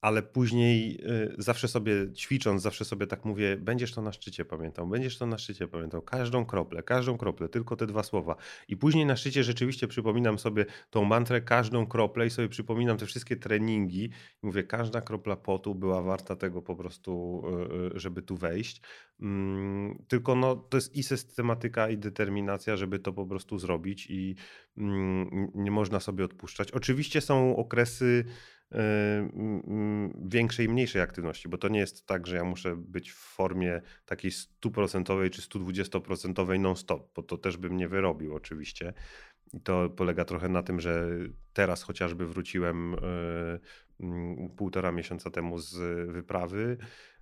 Ale 0.00 0.22
później 0.22 1.00
y, 1.10 1.34
zawsze 1.38 1.68
sobie 1.68 2.12
ćwicząc, 2.12 2.62
zawsze 2.62 2.84
sobie 2.84 3.06
tak 3.06 3.24
mówię, 3.24 3.56
będziesz 3.56 3.92
to 3.92 4.02
na 4.02 4.12
szczycie 4.12 4.44
pamiętał, 4.44 4.86
będziesz 4.88 5.18
to 5.18 5.26
na 5.26 5.38
szczycie 5.38 5.68
pamiętał, 5.68 6.02
każdą 6.02 6.44
kroplę, 6.44 6.82
każdą 6.82 7.18
kroplę, 7.18 7.48
tylko 7.48 7.76
te 7.76 7.86
dwa 7.86 8.02
słowa. 8.02 8.36
I 8.68 8.76
później 8.76 9.06
na 9.06 9.16
szczycie 9.16 9.44
rzeczywiście 9.44 9.88
przypominam 9.88 10.38
sobie 10.38 10.66
tą 10.90 11.04
mantrę, 11.04 11.40
każdą 11.40 11.86
kroplę 11.86 12.26
i 12.26 12.30
sobie 12.30 12.48
przypominam 12.48 12.96
te 12.96 13.06
wszystkie 13.06 13.36
treningi. 13.36 14.04
I 14.42 14.46
mówię, 14.46 14.64
każda 14.64 15.00
kropla 15.00 15.36
potu 15.36 15.74
była 15.74 16.02
warta 16.02 16.36
tego 16.36 16.62
po 16.62 16.76
prostu, 16.76 17.42
y, 17.92 17.96
y, 17.96 18.00
żeby 18.00 18.22
tu 18.22 18.36
wejść. 18.36 18.80
Mm, 19.20 20.04
tylko 20.08 20.34
no, 20.34 20.56
to 20.56 20.76
jest 20.76 20.96
i 20.96 21.02
systematyka, 21.02 21.88
i 21.88 21.98
determinacja, 21.98 22.76
żeby 22.76 22.98
to 22.98 23.12
po 23.12 23.26
prostu 23.26 23.58
zrobić 23.58 24.06
i 24.10 24.36
mm, 24.78 25.50
nie 25.54 25.70
można 25.70 26.00
sobie 26.00 26.24
odpuszczać. 26.24 26.70
Oczywiście 26.70 27.20
są 27.20 27.56
okresy, 27.56 28.24
większej 30.24 30.66
i 30.66 30.68
mniejszej 30.68 31.02
aktywności, 31.02 31.48
bo 31.48 31.58
to 31.58 31.68
nie 31.68 31.78
jest 31.78 32.06
tak, 32.06 32.26
że 32.26 32.36
ja 32.36 32.44
muszę 32.44 32.76
być 32.76 33.10
w 33.10 33.16
formie 33.16 33.82
takiej 34.06 34.30
stuprocentowej 34.30 35.30
czy 35.30 35.42
120% 35.42 36.58
non-stop, 36.58 37.14
bo 37.14 37.22
to 37.22 37.38
też 37.38 37.56
bym 37.56 37.76
nie 37.76 37.88
wyrobił 37.88 38.34
oczywiście. 38.34 38.92
I 39.52 39.60
to 39.60 39.90
polega 39.90 40.24
trochę 40.24 40.48
na 40.48 40.62
tym, 40.62 40.80
że 40.80 41.08
teraz 41.52 41.82
chociażby 41.82 42.26
wróciłem 42.26 42.94
e, 42.94 44.48
półtora 44.56 44.92
miesiąca 44.92 45.30
temu 45.30 45.58
z 45.58 45.76
wyprawy. 46.10 46.76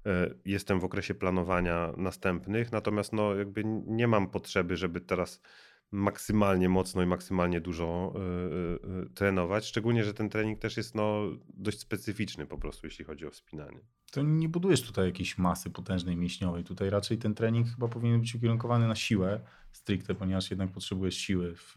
E, 0.07 0.31
jestem 0.45 0.81
w 0.81 0.85
okresie 0.85 1.15
planowania 1.15 1.93
następnych, 1.97 2.73
natomiast 2.73 3.13
no 3.13 3.35
jakby 3.35 3.63
nie 3.87 4.09
mam 4.09 4.31
potrzeby, 4.31 4.77
żeby 4.77 5.01
teraz 5.01 5.41
maksymalnie 5.95 6.69
mocno 6.69 7.03
i 7.03 7.07
maksymalnie 7.07 7.61
dużo 7.61 8.15
y, 8.17 8.89
y, 8.89 9.03
y, 9.03 9.11
trenować. 9.11 9.67
Szczególnie, 9.67 10.05
że 10.05 10.15
ten 10.15 10.29
trening 10.29 10.59
też 10.59 10.77
jest 10.77 10.95
no, 10.95 11.23
dość 11.49 11.79
specyficzny 11.79 12.47
po 12.47 12.59
prostu, 12.59 12.87
jeśli 12.87 13.05
chodzi 13.05 13.27
o 13.27 13.31
wspinanie. 13.31 13.81
To 14.13 14.23
nie 14.23 14.49
budujesz 14.49 14.83
tutaj 14.83 15.07
jakiejś 15.07 15.39
masy 15.39 15.71
potężnej 15.71 16.17
mięśniowej. 16.17 16.65
Tutaj 16.65 16.91
raczej 16.91 17.19
ten 17.19 17.35
trening 17.35 17.69
chyba 17.69 17.89
powinien 17.89 18.21
być 18.21 18.35
ukierunkowany 18.35 18.89
na 18.89 18.95
siłę 18.95 19.41
stricte, 19.73 20.15
ponieważ 20.15 20.51
jednak 20.51 20.73
potrzebujesz 20.73 21.17
siły 21.17 21.55
w, 21.57 21.75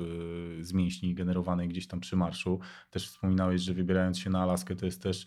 z 0.61 0.73
mięśni 0.73 1.15
generowanej 1.15 1.67
gdzieś 1.67 1.87
tam 1.87 1.99
przy 1.99 2.15
marszu. 2.15 2.59
Też 2.89 3.07
wspominałeś, 3.07 3.61
że 3.61 3.73
wybierając 3.73 4.19
się 4.19 4.29
na 4.29 4.41
Alaskę 4.41 4.75
to 4.75 4.85
jest 4.85 5.03
też 5.03 5.25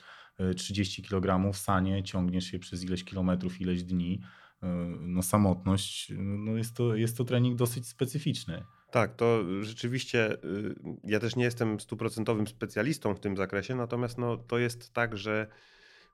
30 0.57 1.03
kg 1.03 1.53
w 1.53 1.57
sanie, 1.57 2.03
ciągniesz 2.03 2.45
się 2.45 2.59
przez 2.59 2.85
ileś 2.85 3.05
kilometrów, 3.05 3.61
ileś 3.61 3.83
dni. 3.83 4.21
No 5.01 5.23
samotność, 5.23 6.13
no 6.19 6.57
jest, 6.57 6.77
to, 6.77 6.95
jest 6.95 7.17
to 7.17 7.25
trening 7.25 7.59
dosyć 7.59 7.89
specyficzny. 7.89 8.65
Tak, 8.91 9.15
to 9.15 9.45
rzeczywiście 9.63 10.33
y, 10.33 10.75
ja 11.05 11.21
też 11.21 11.37
nie 11.37 11.45
jestem 11.45 11.81
stuprocentowym 11.81 12.47
specjalistą 12.47 13.15
w 13.15 13.21
tym 13.21 13.37
zakresie, 13.37 13.75
natomiast 13.75 14.19
no, 14.19 14.37
to 14.37 14.59
jest 14.59 14.93
tak, 14.93 15.17
że 15.17 15.47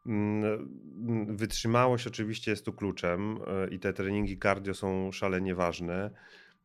mm, 0.07 1.37
wytrzymałość 1.37 2.07
oczywiście 2.07 2.51
jest 2.51 2.65
tu 2.65 2.73
kluczem 2.73 3.37
y, 3.37 3.75
i 3.75 3.79
te 3.79 3.93
treningi 3.93 4.39
cardio 4.39 4.75
są 4.75 5.13
szalenie 5.13 5.55
ważne. 5.55 6.11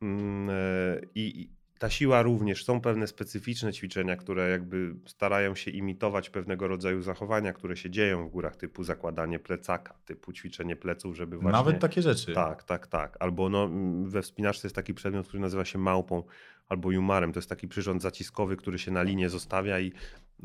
Mm, 0.01 0.49
y, 0.49 1.07
I, 1.15 1.49
ta 1.81 1.89
siła 1.89 2.21
również, 2.21 2.65
są 2.65 2.81
pewne 2.81 3.07
specyficzne 3.07 3.73
ćwiczenia, 3.73 4.15
które 4.15 4.49
jakby 4.49 4.95
starają 5.05 5.55
się 5.55 5.71
imitować 5.71 6.29
pewnego 6.29 6.67
rodzaju 6.67 7.01
zachowania, 7.01 7.53
które 7.53 7.77
się 7.77 7.89
dzieją 7.89 8.27
w 8.27 8.31
górach, 8.31 8.55
typu 8.55 8.83
zakładanie 8.83 9.39
plecaka, 9.39 9.93
typu 10.05 10.33
ćwiczenie 10.33 10.75
pleców, 10.75 11.15
żeby 11.15 11.37
właśnie... 11.37 11.57
Nawet 11.57 11.79
takie 11.79 12.01
rzeczy. 12.01 12.33
Tak, 12.33 12.63
tak, 12.63 12.87
tak. 12.87 13.17
Albo 13.19 13.49
no, 13.49 13.69
we 14.03 14.21
wspinaczce 14.21 14.67
jest 14.67 14.75
taki 14.75 14.93
przedmiot, 14.93 15.27
który 15.27 15.41
nazywa 15.41 15.65
się 15.65 15.79
małpą 15.79 16.23
albo 16.71 16.91
jumarem. 16.91 17.33
To 17.33 17.39
jest 17.39 17.49
taki 17.49 17.67
przyrząd 17.67 18.01
zaciskowy, 18.01 18.57
który 18.57 18.79
się 18.79 18.91
na 18.91 19.03
linię 19.03 19.29
zostawia 19.29 19.79
i 19.79 19.91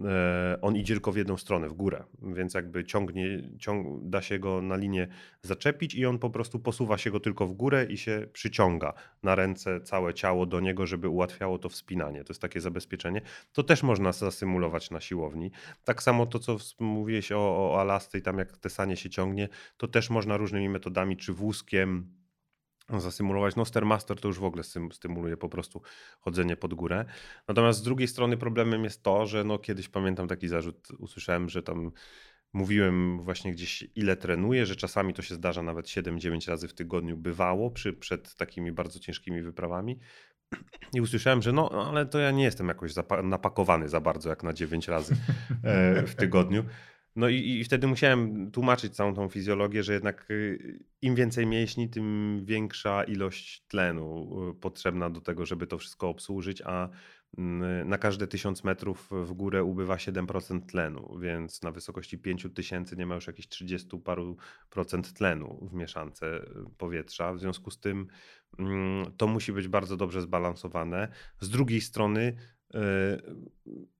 E, 0.04 0.58
on 0.62 0.76
idzie 0.76 0.94
tylko 0.94 1.12
w 1.12 1.16
jedną 1.16 1.36
stronę, 1.36 1.68
w 1.68 1.72
górę, 1.72 2.04
więc 2.22 2.54
jakby 2.54 2.84
ciągnie, 2.84 3.50
ciąg, 3.58 4.08
da 4.08 4.22
się 4.22 4.38
go 4.38 4.62
na 4.62 4.76
linię 4.76 5.08
zaczepić 5.42 5.94
i 5.94 6.06
on 6.06 6.18
po 6.18 6.30
prostu 6.30 6.58
posuwa 6.58 6.98
się 6.98 7.10
go 7.10 7.20
tylko 7.20 7.46
w 7.46 7.52
górę 7.52 7.86
i 7.90 7.98
się 7.98 8.26
przyciąga 8.32 8.92
na 9.22 9.34
ręce 9.34 9.80
całe 9.80 10.14
ciało 10.14 10.46
do 10.46 10.60
niego, 10.60 10.86
żeby 10.86 11.08
ułatwiało 11.08 11.58
to 11.58 11.68
wspinanie. 11.68 12.24
To 12.24 12.32
jest 12.32 12.42
takie 12.42 12.60
zabezpieczenie. 12.60 13.20
To 13.52 13.62
też 13.62 13.82
można 13.82 14.12
zasymulować 14.12 14.90
na 14.90 15.00
siłowni. 15.00 15.50
Tak 15.84 16.02
samo 16.02 16.26
to, 16.26 16.38
co 16.38 16.56
mówiłeś 16.80 17.32
o, 17.32 17.38
o 17.38 17.80
Alasce 17.80 18.18
i 18.18 18.22
tam 18.22 18.38
jak 18.38 18.56
te 18.56 18.70
sanie 18.70 18.96
się 18.96 19.10
ciągnie, 19.10 19.48
to 19.76 19.88
też 19.88 20.10
można 20.10 20.36
różnymi 20.36 20.68
metodami, 20.68 21.16
czy 21.16 21.32
wózkiem, 21.32 22.10
zasymulować. 22.88 23.56
No 23.56 23.64
Stairmaster 23.64 24.20
to 24.20 24.28
już 24.28 24.38
w 24.38 24.44
ogóle 24.44 24.62
stymuluje 24.92 25.36
po 25.36 25.48
prostu 25.48 25.82
chodzenie 26.20 26.56
pod 26.56 26.74
górę. 26.74 27.04
Natomiast 27.48 27.78
z 27.78 27.82
drugiej 27.82 28.08
strony 28.08 28.36
problemem 28.36 28.84
jest 28.84 29.02
to, 29.02 29.26
że 29.26 29.44
no 29.44 29.58
kiedyś 29.58 29.88
pamiętam 29.88 30.28
taki 30.28 30.48
zarzut, 30.48 30.88
usłyszałem, 30.98 31.48
że 31.48 31.62
tam 31.62 31.92
mówiłem 32.52 33.22
właśnie 33.22 33.52
gdzieś 33.52 33.88
ile 33.94 34.16
trenuję, 34.16 34.66
że 34.66 34.76
czasami 34.76 35.14
to 35.14 35.22
się 35.22 35.34
zdarza 35.34 35.62
nawet 35.62 35.86
7-9 35.86 36.48
razy 36.48 36.68
w 36.68 36.74
tygodniu 36.74 37.16
bywało 37.16 37.70
przy, 37.70 37.92
przed 37.92 38.34
takimi 38.34 38.72
bardzo 38.72 38.98
ciężkimi 38.98 39.42
wyprawami. 39.42 39.98
I 40.94 41.00
usłyszałem, 41.00 41.42
że 41.42 41.52
no, 41.52 41.88
ale 41.88 42.06
to 42.06 42.18
ja 42.18 42.30
nie 42.30 42.44
jestem 42.44 42.68
jakoś 42.68 42.92
napakowany 43.22 43.88
za 43.88 44.00
bardzo 44.00 44.30
jak 44.30 44.42
na 44.42 44.52
9 44.52 44.88
razy 44.88 45.16
e, 45.64 46.02
w 46.02 46.14
tygodniu. 46.14 46.64
No 47.16 47.28
i, 47.28 47.50
i 47.50 47.64
wtedy 47.64 47.86
musiałem 47.86 48.50
tłumaczyć 48.50 48.94
całą 48.94 49.14
tą 49.14 49.28
fizjologię, 49.28 49.82
że 49.82 49.92
jednak 49.92 50.30
y, 50.30 50.78
im 51.02 51.14
więcej 51.14 51.46
mięśni, 51.46 51.88
tym 51.88 52.40
większa 52.44 53.04
ilość 53.04 53.66
tlenu 53.68 54.28
y, 54.50 54.54
potrzebna 54.54 55.10
do 55.10 55.20
tego, 55.20 55.46
żeby 55.46 55.66
to 55.66 55.78
wszystko 55.78 56.08
obsłużyć, 56.08 56.62
a 56.62 56.88
mm, 57.38 57.88
na 57.88 57.98
każde 57.98 58.26
1000 58.26 58.64
metrów 58.64 59.10
w 59.10 59.32
górę 59.32 59.64
ubywa 59.64 59.96
7% 59.96 60.66
tlenu, 60.66 61.18
więc 61.20 61.62
na 61.62 61.72
wysokości 61.72 62.18
5000 62.18 62.96
nie 62.96 63.06
ma 63.06 63.14
już 63.14 63.26
jakichś 63.26 63.48
30 63.48 63.98
paru 64.04 64.36
procent 64.70 65.12
tlenu 65.12 65.68
w 65.70 65.74
mieszance 65.74 66.26
y, 66.26 66.76
powietrza. 66.78 67.34
W 67.34 67.40
związku 67.40 67.70
z 67.70 67.80
tym 67.80 68.06
mm, 68.58 69.12
to 69.16 69.26
musi 69.26 69.52
być 69.52 69.68
bardzo 69.68 69.96
dobrze 69.96 70.22
zbalansowane. 70.22 71.08
Z 71.40 71.48
drugiej 71.48 71.80
strony 71.80 72.36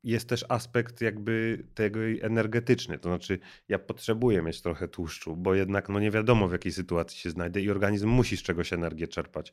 jest 0.05 0.29
też 0.29 0.45
aspekt 0.49 1.01
jakby 1.01 1.65
tego 1.75 2.01
energetyczny. 2.21 2.99
To 2.99 3.09
znaczy, 3.09 3.39
ja 3.69 3.79
potrzebuję 3.79 4.43
mieć 4.43 4.63
trochę 4.63 4.89
tłuszczu, 4.89 5.37
bo 5.37 5.55
jednak 5.55 5.89
no 5.89 6.01
nie 6.01 6.11
wiadomo 6.11 6.49
w 6.49 6.53
jakiej 6.53 6.73
sytuacji 6.73 7.19
się 7.19 7.31
znajdę 7.31 7.61
i 7.61 7.71
organizm 7.71 8.09
musi 8.09 8.37
z 8.37 8.43
czegoś 8.43 8.73
energię 8.73 9.09
czerpać. 9.09 9.53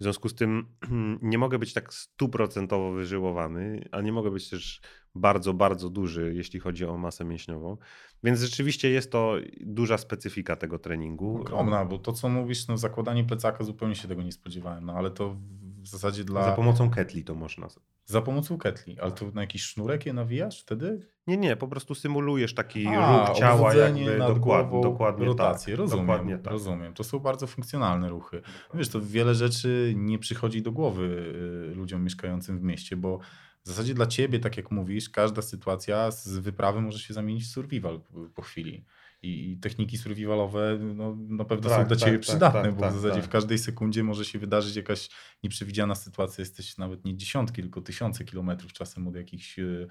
W 0.00 0.02
związku 0.02 0.28
z 0.28 0.34
tym 0.34 0.66
nie 1.22 1.38
mogę 1.38 1.58
być 1.58 1.72
tak 1.72 1.94
stuprocentowo 1.94 2.92
wyżyłowany, 2.92 3.88
a 3.92 4.00
nie 4.00 4.12
mogę 4.12 4.30
być 4.30 4.50
też 4.50 4.80
bardzo, 5.14 5.54
bardzo 5.54 5.90
duży, 5.90 6.32
jeśli 6.34 6.60
chodzi 6.60 6.84
o 6.84 6.98
masę 6.98 7.24
mięśniową. 7.24 7.76
Więc 8.24 8.40
rzeczywiście 8.40 8.90
jest 8.90 9.12
to 9.12 9.36
duża 9.60 9.98
specyfika 9.98 10.56
tego 10.56 10.78
treningu. 10.78 11.40
Ogromna, 11.40 11.84
bo 11.84 11.98
to 11.98 12.12
co 12.12 12.28
mówisz, 12.28 12.68
no 12.68 12.78
zakładanie 12.78 13.24
plecaka 13.24 13.64
zupełnie 13.64 13.94
się 13.94 14.08
tego 14.08 14.22
nie 14.22 14.32
spodziewałem, 14.32 14.84
no 14.84 14.92
ale 14.92 15.10
to 15.10 15.36
w 15.82 15.88
zasadzie 15.88 16.24
dla... 16.24 16.44
Za 16.44 16.52
pomocą 16.52 16.90
ketli 16.90 17.24
to 17.24 17.34
można. 17.34 17.68
Za 18.04 18.22
pomocą 18.22 18.58
ketli, 18.58 19.00
ale 19.00 19.12
to 19.12 19.30
na 19.30 19.40
jakiś 19.40 19.62
sznurek 19.62 20.06
je 20.06 20.12
nawijasz 20.12 20.62
wtedy? 20.62 21.06
Nie, 21.26 21.36
nie, 21.36 21.56
po 21.56 21.68
prostu 21.68 21.94
symulujesz 21.94 22.54
taki 22.54 22.86
A, 22.86 23.26
ruch 23.26 23.38
ciała 23.38 23.74
jakby 23.74 24.18
dokładnie, 24.18 24.80
dokładnie 24.80 25.26
rotację. 25.26 25.72
Tak, 25.72 25.78
rozumiem, 25.78 26.06
dokładnie 26.06 26.38
tak. 26.38 26.52
rozumiem. 26.52 26.94
To 26.94 27.04
są 27.04 27.18
bardzo 27.18 27.46
funkcjonalne 27.46 28.08
ruchy. 28.08 28.42
Wiesz, 28.74 28.88
to 28.88 29.00
wiele 29.00 29.34
rzeczy 29.34 29.92
nie 29.96 30.18
przychodzi 30.18 30.62
do 30.62 30.72
głowy 30.72 31.34
y, 31.72 31.74
ludziom 31.74 32.04
mieszkającym 32.04 32.58
w 32.58 32.62
mieście, 32.62 32.96
bo 32.96 33.18
w 33.64 33.68
zasadzie 33.68 33.94
dla 33.94 34.06
ciebie, 34.06 34.38
tak 34.38 34.56
jak 34.56 34.70
mówisz, 34.70 35.10
każda 35.10 35.42
sytuacja 35.42 36.10
z 36.10 36.28
wyprawy 36.28 36.80
może 36.80 36.98
się 36.98 37.14
zamienić 37.14 37.44
w 37.44 37.46
survival 37.46 38.00
po 38.34 38.42
chwili 38.42 38.84
i, 39.22 39.58
techniki 39.60 39.98
survivalowe 39.98 40.78
no, 40.94 41.16
na 41.28 41.44
pewno 41.44 41.70
tak, 41.70 41.78
są 41.78 41.86
dla 41.86 41.96
tak, 41.96 41.98
Ciebie 41.98 42.18
tak, 42.18 42.20
przydatne, 42.20 42.62
tak, 42.62 42.72
bo 42.72 42.78
w 42.78 42.80
tak, 42.80 42.92
zasadzie 42.92 43.20
w 43.20 43.24
tak. 43.24 43.32
każdej 43.32 43.58
sekundzie 43.58 44.04
może 44.04 44.24
się 44.24 44.38
wydarzyć 44.38 44.76
jakaś 44.76 45.10
nieprzewidziana 45.42 45.94
sytuacja. 45.94 46.42
Jesteś 46.42 46.78
nawet 46.78 47.04
nie 47.04 47.16
dziesiątki, 47.16 47.62
tylko 47.62 47.80
tysiące 47.80 48.24
kilometrów 48.24 48.72
czasem 48.72 49.08
od 49.08 49.16
jakichś 49.16 49.58
e, 49.58 49.86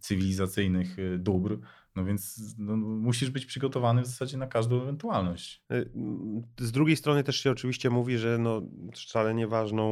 cywilizacyjnych 0.00 0.98
e, 0.98 1.18
dóbr. 1.18 1.58
No 1.96 2.04
więc 2.04 2.54
no, 2.58 2.76
musisz 2.76 3.30
być 3.30 3.46
przygotowany 3.46 4.02
w 4.02 4.06
zasadzie 4.06 4.36
na 4.36 4.46
każdą 4.46 4.82
ewentualność. 4.82 5.62
Y, 5.72 5.90
z 6.58 6.72
drugiej 6.72 6.96
strony 6.96 7.24
też 7.24 7.40
się 7.40 7.50
oczywiście 7.50 7.90
mówi, 7.90 8.18
że 8.18 8.38
no, 8.38 8.62
szalenie 8.94 9.46
ważną 9.46 9.86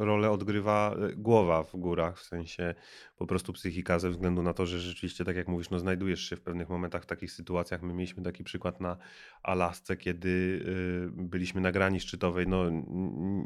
y, 0.00 0.04
rolę 0.04 0.30
odgrywa 0.30 0.96
y, 1.10 1.16
głowa 1.16 1.62
w 1.62 1.76
górach, 1.76 2.18
w 2.18 2.24
sensie 2.24 2.74
po 3.16 3.26
prostu 3.26 3.52
psychika 3.52 3.98
ze 3.98 4.10
względu 4.10 4.42
na 4.42 4.54
to, 4.54 4.66
że 4.66 4.80
rzeczywiście, 4.80 5.24
tak 5.24 5.36
jak 5.36 5.48
mówisz, 5.48 5.70
no, 5.70 5.78
znajdujesz 5.78 6.20
się 6.20 6.36
w 6.36 6.40
pewnych 6.40 6.68
momentach 6.68 7.02
w 7.02 7.06
takich 7.06 7.32
sytuacjach. 7.32 7.82
My 7.82 7.94
mieliśmy 7.94 8.22
taki 8.22 8.44
przykład 8.44 8.80
na 8.80 8.96
Alasce, 9.42 9.96
kiedy 9.96 10.64
byliśmy 11.12 11.60
na 11.60 11.72
grani 11.72 12.00
szczytowej, 12.00 12.46
no 12.48 12.64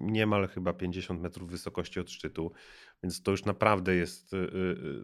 niemal 0.01 0.49
chyba 0.49 0.73
50 0.73 1.21
metrów 1.21 1.51
wysokości 1.51 2.01
od 2.01 2.11
szczytu, 2.11 2.53
więc 3.03 3.23
to 3.23 3.31
już 3.31 3.45
naprawdę 3.45 3.95
jest, 3.95 4.33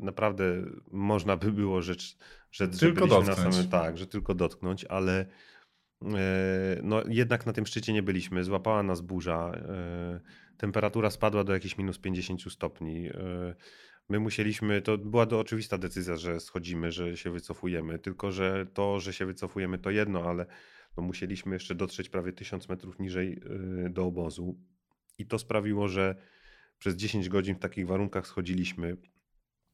naprawdę 0.01 0.65
można 0.91 1.37
by 1.37 1.53
było 1.53 1.83
rzecz 1.83 2.17
że, 2.55 2.69
tylko 2.69 3.07
dotknąć. 3.07 3.39
Na 3.39 3.53
samym, 3.53 3.69
tak, 3.69 3.99
że 3.99 4.07
tylko 4.07 4.35
dotknąć, 4.35 4.85
ale 4.85 5.27
e, 6.03 6.81
no, 6.83 7.03
jednak 7.09 7.47
na 7.47 7.53
tym 7.53 7.67
szczycie 7.67 7.93
nie 7.93 8.03
byliśmy. 8.03 8.45
Złapała 8.45 8.83
nas 8.83 9.01
burza. 9.01 9.53
E, 9.55 10.21
temperatura 10.57 11.11
spadła 11.11 11.45
do 11.45 11.53
jakichś 11.53 11.79
minus 11.79 11.99
50 11.99 12.53
stopni. 12.53 13.09
E, 13.09 13.55
my 14.09 14.21
musieliśmy, 14.21 14.83
to 14.83 14.99
była 14.99 15.27
to 15.27 15.41
oczywista 15.41 15.79
decyzja, 15.79 16.17
że 16.17 16.41
schodzimy, 16.41 16.93
że 16.93 17.17
się 17.17 17.31
wycofujemy, 17.31 17.99
tylko 17.99 18.33
że 18.33 18.67
to, 18.75 19.01
że 19.01 19.13
się 19.13 19.27
wycofujemy 19.27 19.79
to 19.79 19.91
jedno, 19.91 20.23
ale 20.23 20.47
no 20.97 21.03
musieliśmy 21.03 21.55
jeszcze 21.55 21.75
dotrzeć 21.75 22.09
prawie 22.09 22.33
1000 22.33 22.69
metrów 22.69 22.99
niżej 22.99 23.41
do 23.91 24.05
obozu 24.05 24.59
i 25.19 25.27
to 25.27 25.39
sprawiło, 25.39 25.89
że 25.89 26.15
przez 26.79 26.97
10 26.97 27.29
godzin 27.29 27.55
w 27.55 27.59
takich 27.59 27.87
warunkach 27.87 28.27
schodziliśmy. 28.27 28.97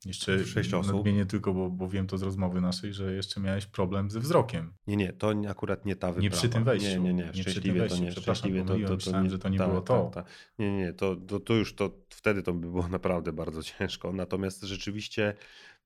Jeszcze 0.07 0.45
sześć 0.45 0.75
osób. 0.75 0.95
Nadmienię 0.95 1.27
tylko, 1.27 1.55
bo, 1.55 1.71
bo 1.71 1.89
wiem 1.89 2.07
to 2.07 2.19
z 2.19 2.23
rozmowy 2.23 2.61
naszej, 2.61 2.95
że 2.95 3.15
jeszcze 3.15 3.41
miałeś 3.41 3.67
problem 3.67 4.11
ze 4.11 4.21
wzrokiem. 4.21 4.73
Nie, 4.87 4.97
nie, 4.97 5.13
to 5.13 5.33
akurat 5.49 5.85
nie 5.85 5.97
ta 5.97 6.07
wyprawa. 6.07 6.23
Nie 6.23 6.31
przy 6.31 6.49
tym 6.49 6.65
wejściu. 6.65 6.89
Nie, 6.89 6.99
nie, 6.99 7.15
nie, 7.15 7.31
nie 7.35 7.45
tym 7.45 7.75
wejściu. 7.75 7.97
to 7.97 8.03
nie. 8.03 8.13
Szczęśliwie 8.13 8.65
to, 8.65 8.79
to, 8.79 8.89
to, 8.89 8.95
myślałem, 8.95 9.25
nie, 9.25 9.31
że 9.31 9.39
to 9.39 9.49
nie 9.49 9.59
tak, 9.59 9.69
było 9.69 9.81
to. 9.81 10.11
Tak, 10.15 10.25
tak. 10.25 10.35
Nie, 10.59 10.77
nie, 10.77 10.93
to, 10.93 11.17
to, 11.17 11.41
to 11.41 11.55
już 11.55 11.75
to 11.75 11.91
wtedy 12.09 12.43
to 12.43 12.53
by 12.53 12.61
było 12.61 12.89
naprawdę 12.89 13.33
bardzo 13.33 13.63
ciężko. 13.63 14.13
Natomiast 14.13 14.63
rzeczywiście 14.63 15.35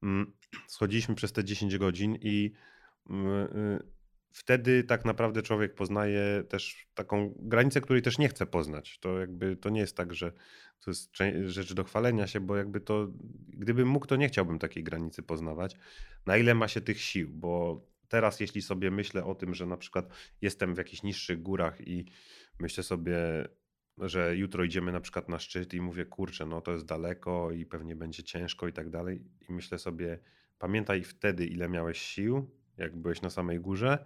mm, 0.02 0.32
schodziliśmy 0.66 1.14
przez 1.14 1.32
te 1.32 1.44
10 1.44 1.78
godzin 1.78 2.18
i 2.20 2.52
mm, 3.10 3.26
y, 3.26 3.94
wtedy 4.34 4.84
tak 4.84 5.04
naprawdę 5.04 5.42
człowiek 5.42 5.74
poznaje 5.74 6.44
też 6.48 6.86
taką 6.94 7.34
granicę, 7.38 7.80
której 7.80 8.02
też 8.02 8.18
nie 8.18 8.28
chce 8.28 8.46
poznać. 8.46 8.98
To 8.98 9.18
jakby 9.18 9.56
to 9.56 9.70
nie 9.70 9.80
jest 9.80 9.96
tak, 9.96 10.14
że 10.14 10.32
to 10.80 10.90
jest 10.90 11.16
rzecz 11.46 11.72
do 11.72 11.84
chwalenia 11.84 12.26
się, 12.26 12.40
bo 12.40 12.56
jakby 12.56 12.80
to, 12.80 13.08
gdybym 13.48 13.88
mógł, 13.88 14.06
to 14.06 14.16
nie 14.16 14.28
chciałbym 14.28 14.58
takiej 14.58 14.84
granicy 14.84 15.22
poznawać. 15.22 15.76
Na 16.26 16.36
ile 16.36 16.54
ma 16.54 16.68
się 16.68 16.80
tych 16.80 17.00
sił, 17.00 17.28
bo 17.30 17.84
teraz 18.08 18.40
jeśli 18.40 18.62
sobie 18.62 18.90
myślę 18.90 19.24
o 19.24 19.34
tym, 19.34 19.54
że 19.54 19.66
na 19.66 19.76
przykład 19.76 20.08
jestem 20.40 20.74
w 20.74 20.78
jakichś 20.78 21.02
niższych 21.02 21.42
górach 21.42 21.80
i 21.88 22.04
myślę 22.60 22.82
sobie, 22.82 23.18
że 23.98 24.36
jutro 24.36 24.64
idziemy 24.64 24.92
na 24.92 25.00
przykład 25.00 25.28
na 25.28 25.38
szczyt 25.38 25.74
i 25.74 25.80
mówię, 25.80 26.04
kurczę, 26.04 26.46
no 26.46 26.60
to 26.60 26.72
jest 26.72 26.86
daleko 26.86 27.52
i 27.52 27.66
pewnie 27.66 27.96
będzie 27.96 28.22
ciężko 28.22 28.68
i 28.68 28.72
tak 28.72 28.90
dalej. 28.90 29.24
I 29.48 29.52
myślę 29.52 29.78
sobie, 29.78 30.18
pamiętaj 30.58 31.04
wtedy, 31.04 31.46
ile 31.46 31.68
miałeś 31.68 31.98
sił, 31.98 32.50
jak 32.76 32.96
byłeś 32.96 33.22
na 33.22 33.30
samej 33.30 33.60
górze, 33.60 34.04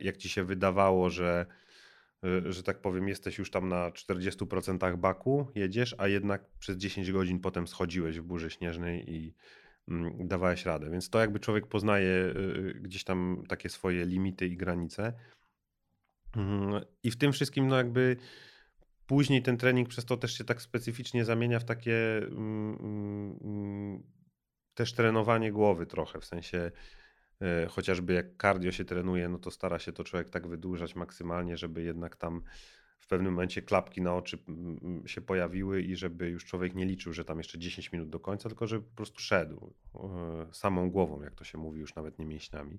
jak 0.00 0.16
ci 0.16 0.28
się 0.28 0.44
wydawało, 0.44 1.10
że, 1.10 1.46
e, 2.24 2.52
że 2.52 2.62
tak 2.62 2.80
powiem, 2.80 3.08
jesteś 3.08 3.38
już 3.38 3.50
tam 3.50 3.68
na 3.68 3.90
40% 3.90 4.96
baku, 4.96 5.46
jedziesz, 5.54 5.94
a 5.98 6.08
jednak 6.08 6.44
przez 6.58 6.76
10 6.76 7.12
godzin 7.12 7.40
potem 7.40 7.66
schodziłeś 7.66 8.18
w 8.18 8.22
burzy 8.22 8.50
śnieżnej 8.50 9.14
i 9.14 9.34
mm, 9.88 10.28
dawałeś 10.28 10.66
radę. 10.66 10.90
Więc 10.90 11.10
to 11.10 11.20
jakby 11.20 11.40
człowiek 11.40 11.66
poznaje 11.66 12.14
e, 12.14 12.34
gdzieś 12.74 13.04
tam 13.04 13.44
takie 13.48 13.68
swoje 13.68 14.04
limity 14.04 14.46
i 14.46 14.56
granice. 14.56 15.12
Mm, 16.36 16.84
I 17.02 17.10
w 17.10 17.16
tym 17.16 17.32
wszystkim, 17.32 17.68
no 17.68 17.76
jakby 17.76 18.16
później 19.06 19.42
ten 19.42 19.56
trening 19.56 19.88
przez 19.88 20.04
to 20.04 20.16
też 20.16 20.38
się 20.38 20.44
tak 20.44 20.62
specyficznie 20.62 21.24
zamienia 21.24 21.58
w 21.58 21.64
takie 21.64 22.18
mm, 22.18 23.38
mm, 23.44 24.02
też 24.74 24.92
trenowanie 24.92 25.52
głowy 25.52 25.86
trochę, 25.86 26.20
w 26.20 26.24
sensie 26.24 26.58
e, 26.58 26.70
chociażby 27.68 28.12
jak 28.12 28.26
cardio 28.42 28.72
się 28.72 28.84
trenuje, 28.84 29.28
no 29.28 29.38
to 29.38 29.50
stara 29.50 29.78
się 29.78 29.92
to 29.92 30.04
człowiek 30.04 30.30
tak 30.30 30.48
wydłużać 30.48 30.94
maksymalnie, 30.94 31.56
żeby 31.56 31.82
jednak 31.82 32.16
tam 32.16 32.42
w 32.98 33.06
pewnym 33.06 33.32
momencie 33.32 33.62
klapki 33.62 34.02
na 34.02 34.14
oczy 34.14 34.38
się 35.06 35.20
pojawiły 35.20 35.82
i 35.82 35.96
żeby 35.96 36.28
już 36.28 36.44
człowiek 36.44 36.74
nie 36.74 36.84
liczył, 36.84 37.12
że 37.12 37.24
tam 37.24 37.38
jeszcze 37.38 37.58
10 37.58 37.92
minut 37.92 38.08
do 38.08 38.20
końca, 38.20 38.48
tylko 38.48 38.66
żeby 38.66 38.84
po 38.84 38.96
prostu 38.96 39.20
szedł 39.20 39.74
e, 39.94 40.46
samą 40.52 40.90
głową, 40.90 41.22
jak 41.22 41.34
to 41.34 41.44
się 41.44 41.58
mówi, 41.58 41.80
już 41.80 41.94
nawet 41.94 42.18
nie 42.18 42.26
mięśniami. 42.26 42.78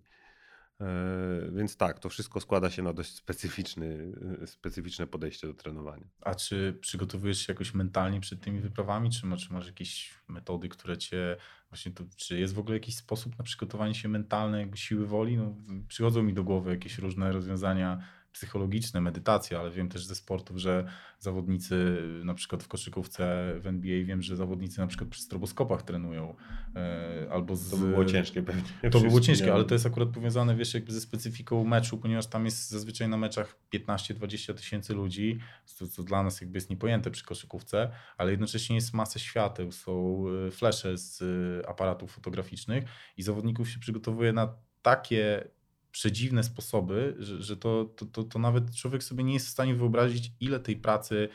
E, 0.81 1.51
więc 1.51 1.77
tak, 1.77 1.99
to 1.99 2.09
wszystko 2.09 2.39
składa 2.39 2.69
się 2.69 2.83
na 2.83 2.93
dość 2.93 3.15
specyficzny, 3.15 4.13
e, 4.41 4.47
specyficzne 4.47 5.07
podejście 5.07 5.47
do 5.47 5.53
trenowania. 5.53 6.07
A 6.21 6.35
czy 6.35 6.77
przygotowujesz 6.81 7.37
się 7.47 7.53
jakoś 7.53 7.73
mentalnie 7.73 8.19
przed 8.19 8.41
tymi 8.41 8.59
wyprawami, 8.59 9.09
czy, 9.09 9.21
czy 9.37 9.53
masz 9.53 9.67
jakieś 9.67 10.13
metody, 10.27 10.69
które 10.69 10.97
cię 10.97 11.37
właśnie 11.69 11.91
to, 11.91 12.03
czy 12.15 12.39
jest 12.39 12.53
w 12.53 12.59
ogóle 12.59 12.75
jakiś 12.75 12.95
sposób 12.95 13.37
na 13.37 13.43
przygotowanie 13.43 13.95
się 13.95 14.07
mentalne, 14.07 14.59
jakby 14.59 14.77
siły 14.77 15.07
woli? 15.07 15.37
No, 15.37 15.55
przychodzą 15.87 16.23
mi 16.23 16.33
do 16.33 16.43
głowy 16.43 16.71
jakieś 16.71 16.97
różne 16.97 17.31
rozwiązania 17.31 18.03
psychologiczne, 18.31 19.01
medytacja, 19.01 19.59
ale 19.59 19.71
wiem 19.71 19.89
też 19.89 20.05
ze 20.05 20.15
sportów, 20.15 20.57
że 20.57 20.87
zawodnicy 21.19 21.97
na 22.23 22.33
przykład 22.33 22.63
w 22.63 22.67
koszykówce 22.67 23.53
w 23.59 23.67
NBA 23.67 24.05
wiem, 24.05 24.21
że 24.21 24.35
zawodnicy 24.35 24.79
na 24.79 24.87
przykład 24.87 25.09
przy 25.09 25.21
stroboskopach 25.21 25.81
trenują 25.81 26.35
e, 26.75 27.27
albo 27.31 27.55
z... 27.55 27.69
To 27.69 27.77
by 27.77 27.87
było 27.87 28.05
ciężkie 28.05 28.43
pewnie. 28.43 28.91
To 28.91 28.99
by 28.99 29.07
było 29.07 29.21
ciężkie, 29.21 29.53
ale 29.53 29.63
to 29.63 29.75
jest 29.75 29.85
akurat 29.85 30.09
powiązane 30.09 30.55
wiesz 30.55 30.73
jakby 30.73 30.91
ze 30.91 31.01
specyfiką 31.01 31.63
meczu, 31.63 31.97
ponieważ 31.97 32.27
tam 32.27 32.45
jest 32.45 32.69
zazwyczaj 32.69 33.09
na 33.09 33.17
meczach 33.17 33.55
15-20 33.73 34.53
tysięcy 34.53 34.93
ludzi, 34.93 35.39
co, 35.65 35.87
co 35.87 36.03
dla 36.03 36.23
nas 36.23 36.41
jakby 36.41 36.57
jest 36.57 36.69
niepojęte 36.69 37.11
przy 37.11 37.25
koszykówce, 37.25 37.91
ale 38.17 38.31
jednocześnie 38.31 38.75
jest 38.75 38.93
masę 38.93 39.19
świateł, 39.19 39.71
są 39.71 40.23
e, 40.47 40.51
flesze 40.51 40.97
z 40.97 41.23
aparatów 41.67 42.11
fotograficznych 42.11 42.83
i 43.17 43.23
zawodników 43.23 43.69
się 43.69 43.79
przygotowuje 43.79 44.33
na 44.33 44.53
takie 44.81 45.47
przedziwne 45.91 46.43
sposoby, 46.43 47.15
że, 47.19 47.43
że 47.43 47.57
to, 47.57 47.85
to, 47.85 48.05
to, 48.05 48.23
to 48.23 48.39
nawet 48.39 48.75
człowiek 48.75 49.03
sobie 49.03 49.23
nie 49.23 49.33
jest 49.33 49.47
w 49.47 49.49
stanie 49.49 49.75
wyobrazić, 49.75 50.31
ile 50.39 50.59
tej 50.59 50.75
pracy 50.75 51.29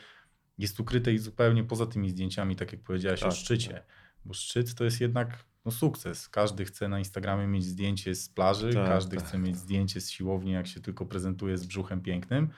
jest 0.57 0.79
ukrytej 0.79 1.19
zupełnie 1.19 1.63
poza 1.63 1.85
tymi 1.85 2.09
zdjęciami, 2.09 2.55
tak 2.55 2.71
jak 2.71 2.81
powiedziałeś 2.81 3.19
tak, 3.19 3.29
o 3.29 3.31
szczycie. 3.31 3.73
Tak. 3.73 3.85
Bo 4.25 4.33
szczyt 4.33 4.75
to 4.75 4.83
jest 4.83 5.01
jednak 5.01 5.45
no, 5.65 5.71
sukces. 5.71 6.29
Każdy 6.29 6.65
chce 6.65 6.87
na 6.87 6.99
Instagramie 6.99 7.47
mieć 7.47 7.65
zdjęcie 7.65 8.15
z 8.15 8.29
plaży, 8.29 8.73
tak, 8.73 8.87
każdy 8.87 9.17
tak. 9.17 9.25
chce 9.25 9.37
mieć 9.37 9.57
zdjęcie 9.57 10.01
z 10.01 10.09
siłowni, 10.09 10.51
jak 10.51 10.67
się 10.67 10.81
tylko 10.81 11.05
prezentuje 11.05 11.57
z 11.57 11.65
brzuchem 11.65 12.01
pięknym, 12.01 12.49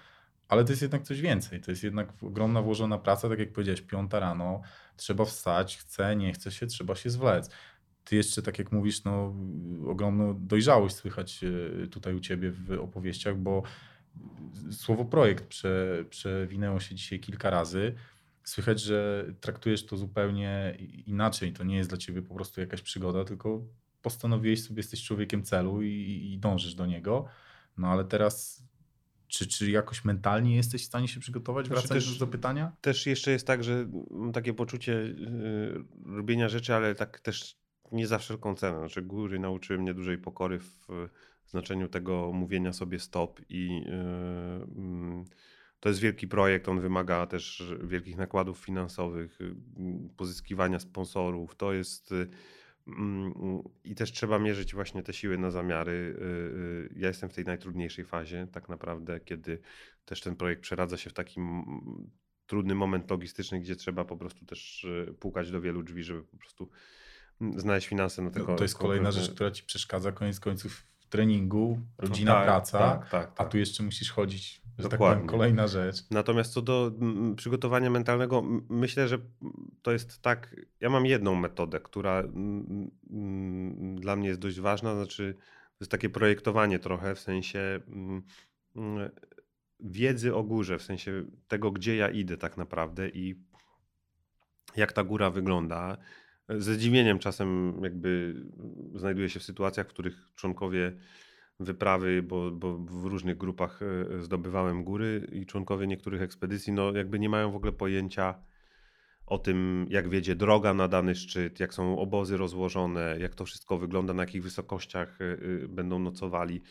ale 0.47 0.63
to 0.63 0.71
jest 0.71 0.81
jednak 0.81 1.03
coś 1.03 1.21
więcej. 1.21 1.61
To 1.61 1.71
jest 1.71 1.83
jednak 1.83 2.13
ogromna 2.21 2.61
włożona 2.61 2.97
praca, 2.97 3.29
tak 3.29 3.39
jak 3.39 3.53
powiedziałeś, 3.53 3.81
piąta 3.81 4.19
rano, 4.19 4.61
trzeba 4.97 5.25
wstać, 5.25 5.77
chce, 5.77 6.15
nie 6.15 6.33
chce 6.33 6.51
się, 6.51 6.67
trzeba 6.67 6.95
się 6.95 7.09
zwlec 7.09 7.49
ty 8.07 8.15
jeszcze, 8.15 8.41
tak 8.41 8.59
jak 8.59 8.71
mówisz, 8.71 9.03
no, 9.03 9.35
ogromną 9.87 10.47
dojrzałość 10.47 10.95
słychać 10.95 11.43
e, 11.83 11.87
tutaj 11.87 12.15
u 12.15 12.19
ciebie 12.19 12.51
w 12.51 12.71
opowieściach, 12.71 13.37
bo 13.37 13.63
słowo 14.71 15.05
projekt 15.05 15.47
prze, 15.47 16.05
przewinęło 16.09 16.79
się 16.79 16.95
dzisiaj 16.95 17.19
kilka 17.19 17.49
razy. 17.49 17.95
Słychać, 18.43 18.81
że 18.81 19.25
traktujesz 19.41 19.85
to 19.85 19.97
zupełnie 19.97 20.77
inaczej. 21.05 21.53
To 21.53 21.63
nie 21.63 21.77
jest 21.77 21.89
dla 21.89 21.97
ciebie 21.97 22.21
po 22.21 22.35
prostu 22.35 22.61
jakaś 22.61 22.81
przygoda, 22.81 23.25
tylko 23.25 23.61
postanowiłeś 24.01 24.63
sobie, 24.63 24.79
jesteś 24.79 25.03
człowiekiem 25.03 25.43
celu 25.43 25.81
i, 25.81 26.29
i 26.33 26.37
dążysz 26.39 26.75
do 26.75 26.85
niego. 26.85 27.25
No 27.77 27.87
ale 27.87 28.05
teraz 28.05 28.63
czy, 29.27 29.47
czy 29.47 29.71
jakoś 29.71 30.05
mentalnie 30.05 30.55
jesteś 30.55 30.81
w 30.81 30.85
stanie 30.85 31.07
się 31.07 31.19
przygotować, 31.19 31.67
znaczy 31.67 31.81
wracając 31.81 32.05
też, 32.05 32.17
do 32.17 32.27
pytania? 32.27 32.71
Też 32.81 33.05
jeszcze 33.05 33.31
jest 33.31 33.47
tak, 33.47 33.63
że 33.63 33.87
mam 34.11 34.31
takie 34.31 34.53
poczucie 34.53 34.91
yy, 34.91 35.85
robienia 36.15 36.49
rzeczy, 36.49 36.75
ale 36.75 36.95
tak 36.95 37.19
też 37.19 37.57
nie 37.91 38.07
za 38.07 38.17
wszelką 38.17 38.55
cenę. 38.55 38.77
Znaczy, 38.77 39.01
góry 39.01 39.39
nauczyły 39.39 39.79
mnie 39.79 39.93
dużej 39.93 40.17
pokory 40.17 40.59
w 40.59 40.87
znaczeniu 41.47 41.87
tego 41.87 42.31
mówienia 42.33 42.73
sobie 42.73 42.99
stop 42.99 43.41
i 43.49 43.81
yy, 43.85 45.25
to 45.79 45.89
jest 45.89 46.01
wielki 46.01 46.27
projekt, 46.27 46.69
on 46.69 46.81
wymaga 46.81 47.25
też 47.25 47.73
wielkich 47.83 48.17
nakładów 48.17 48.57
finansowych, 48.57 49.41
y, 49.41 49.55
pozyskiwania 50.17 50.79
sponsorów. 50.79 51.55
To 51.55 51.73
jest 51.73 52.11
yy, 52.11 52.27
i 53.83 53.95
też 53.95 54.11
trzeba 54.11 54.39
mierzyć 54.39 54.73
właśnie 54.73 55.03
te 55.03 55.13
siły 55.13 55.37
na 55.37 55.51
zamiary. 55.51 55.91
Y, 55.91 56.93
ja 56.95 57.07
jestem 57.07 57.29
w 57.29 57.33
tej 57.33 57.45
najtrudniejszej 57.45 58.05
fazie, 58.05 58.47
tak 58.51 58.69
naprawdę, 58.69 59.19
kiedy 59.19 59.59
też 60.05 60.21
ten 60.21 60.35
projekt 60.35 60.61
przeradza 60.61 60.97
się 60.97 61.09
w 61.09 61.13
taki 61.13 61.39
trudny 62.47 62.75
moment 62.75 63.11
logistyczny, 63.11 63.59
gdzie 63.59 63.75
trzeba 63.75 64.05
po 64.05 64.17
prostu 64.17 64.45
też 64.45 64.87
pukać 65.19 65.51
do 65.51 65.61
wielu 65.61 65.83
drzwi, 65.83 66.03
żeby 66.03 66.23
po 66.23 66.37
prostu 66.37 66.69
znaleźć 67.57 67.87
finanse 67.87 68.21
na 68.21 68.31
tego. 68.31 68.55
To 68.55 68.63
jest 68.63 68.77
kolejna 68.77 69.11
rzecz, 69.11 69.31
która 69.31 69.51
ci 69.51 69.63
przeszkadza 69.63 70.11
koniec 70.11 70.39
końców 70.39 70.83
w 70.99 71.07
treningu, 71.07 71.79
rodzina, 71.97 72.33
tak, 72.33 72.43
praca, 72.45 72.79
tak, 72.79 73.09
tak, 73.09 73.31
a 73.31 73.35
tak. 73.35 73.51
tu 73.51 73.57
jeszcze 73.57 73.83
musisz 73.83 74.11
chodzić, 74.11 74.61
że 74.77 74.83
tak 74.83 74.91
Dokładnie. 74.91 75.15
tak 75.15 75.25
powiem, 75.25 75.39
kolejna 75.39 75.67
rzecz. 75.67 76.09
Natomiast 76.11 76.53
co 76.53 76.61
do 76.61 76.91
przygotowania 77.35 77.89
mentalnego, 77.89 78.43
myślę, 78.69 79.07
że 79.07 79.17
to 79.81 79.91
jest 79.91 80.21
tak, 80.21 80.55
ja 80.81 80.89
mam 80.89 81.05
jedną 81.05 81.35
metodę, 81.35 81.79
która 81.79 82.23
dla 83.95 84.15
mnie 84.15 84.27
jest 84.27 84.39
dość 84.39 84.59
ważna, 84.59 84.95
znaczy 84.95 85.35
to 85.77 85.83
jest 85.83 85.91
takie 85.91 86.09
projektowanie 86.09 86.79
trochę, 86.79 87.15
w 87.15 87.19
sensie 87.19 87.79
wiedzy 89.79 90.35
o 90.35 90.43
górze, 90.43 90.77
w 90.77 90.83
sensie 90.83 91.25
tego, 91.47 91.71
gdzie 91.71 91.95
ja 91.95 92.09
idę 92.09 92.37
tak 92.37 92.57
naprawdę 92.57 93.09
i 93.09 93.35
jak 94.75 94.93
ta 94.93 95.03
góra 95.03 95.29
wygląda, 95.29 95.97
ze 96.49 96.73
zdziwieniem 96.73 97.19
czasem 97.19 97.79
jakby 97.83 98.35
znajduję 98.95 99.29
się 99.29 99.39
w 99.39 99.43
sytuacjach, 99.43 99.87
w 99.87 99.89
których 99.89 100.29
członkowie 100.35 100.93
wyprawy, 101.59 102.23
bo, 102.23 102.51
bo 102.51 102.77
w 102.77 103.05
różnych 103.05 103.37
grupach 103.37 103.79
e, 103.81 104.23
zdobywałem 104.23 104.83
góry 104.83 105.27
i 105.31 105.45
członkowie 105.45 105.87
niektórych 105.87 106.21
ekspedycji, 106.21 106.73
no 106.73 106.91
jakby 106.91 107.19
nie 107.19 107.29
mają 107.29 107.51
w 107.51 107.55
ogóle 107.55 107.71
pojęcia 107.71 108.35
o 109.25 109.37
tym, 109.37 109.87
jak 109.89 110.09
wiedzie 110.09 110.35
droga 110.35 110.73
na 110.73 110.87
dany 110.87 111.15
szczyt, 111.15 111.59
jak 111.59 111.73
są 111.73 111.99
obozy 111.99 112.37
rozłożone, 112.37 113.15
jak 113.19 113.35
to 113.35 113.45
wszystko 113.45 113.77
wygląda, 113.77 114.13
na 114.13 114.23
jakich 114.23 114.43
wysokościach 114.43 115.19
e, 115.21 115.25
e, 115.25 115.67
będą 115.67 115.99
nocowali. 115.99 116.61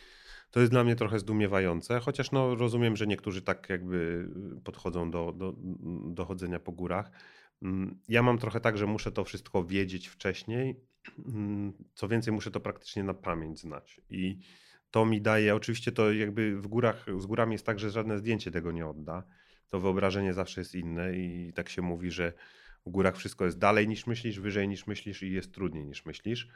To 0.50 0.60
jest 0.60 0.72
dla 0.72 0.84
mnie 0.84 0.96
trochę 0.96 1.18
zdumiewające, 1.18 2.00
chociaż 2.00 2.32
no 2.32 2.54
rozumiem, 2.54 2.96
że 2.96 3.06
niektórzy 3.06 3.42
tak 3.42 3.70
jakby 3.70 4.28
podchodzą 4.64 5.10
do, 5.10 5.32
do, 5.32 5.54
do 6.14 6.24
chodzenia 6.24 6.60
po 6.60 6.72
górach. 6.72 7.10
Mm, 7.62 7.99
ja 8.09 8.23
mam 8.23 8.38
trochę 8.38 8.61
tak, 8.61 8.79
że 8.79 8.87
muszę 8.87 9.12
to 9.12 9.25
wszystko 9.25 9.64
wiedzieć 9.64 10.09
wcześniej. 10.09 10.81
Mm, 11.27 11.73
co 11.95 12.09
więcej, 12.09 12.33
muszę 12.33 12.51
to 12.51 12.61
praktycznie 12.61 13.05
na 13.05 13.14
pamięć 13.14 13.61
znać. 13.61 14.01
I 14.11 14.38
to 14.90 15.07
mi 15.07 15.21
daje, 15.21 15.55
oczywiście 15.55 15.92
to 15.92 16.12
jakby 16.12 16.57
w 16.57 16.66
górach, 16.66 17.07
z 17.19 17.27
górami 17.27 17.53
jest 17.53 17.66
tak, 17.66 17.79
że 17.79 17.90
żadne 17.90 18.19
zdjęcie 18.19 18.51
tego 18.51 18.73
nie 18.73 18.87
odda. 18.87 19.25
To 19.69 19.81
wyobrażenie 19.81 20.35
zawsze 20.35 20.61
jest 20.61 20.75
inne 20.75 21.16
i 21.16 21.53
tak 21.55 21.69
się 21.69 21.83
mówi, 21.83 22.11
że 22.11 22.33
w 22.87 22.90
górach 22.90 23.16
wszystko 23.16 23.45
jest 23.45 23.59
dalej 23.59 23.88
niż 23.88 24.07
myślisz, 24.07 24.40
wyżej 24.40 24.69
niż 24.69 24.87
myślisz 24.87 25.23
i 25.23 25.33
jest 25.33 25.55
trudniej 25.55 25.85
niż 25.85 26.05
myślisz. 26.05 26.49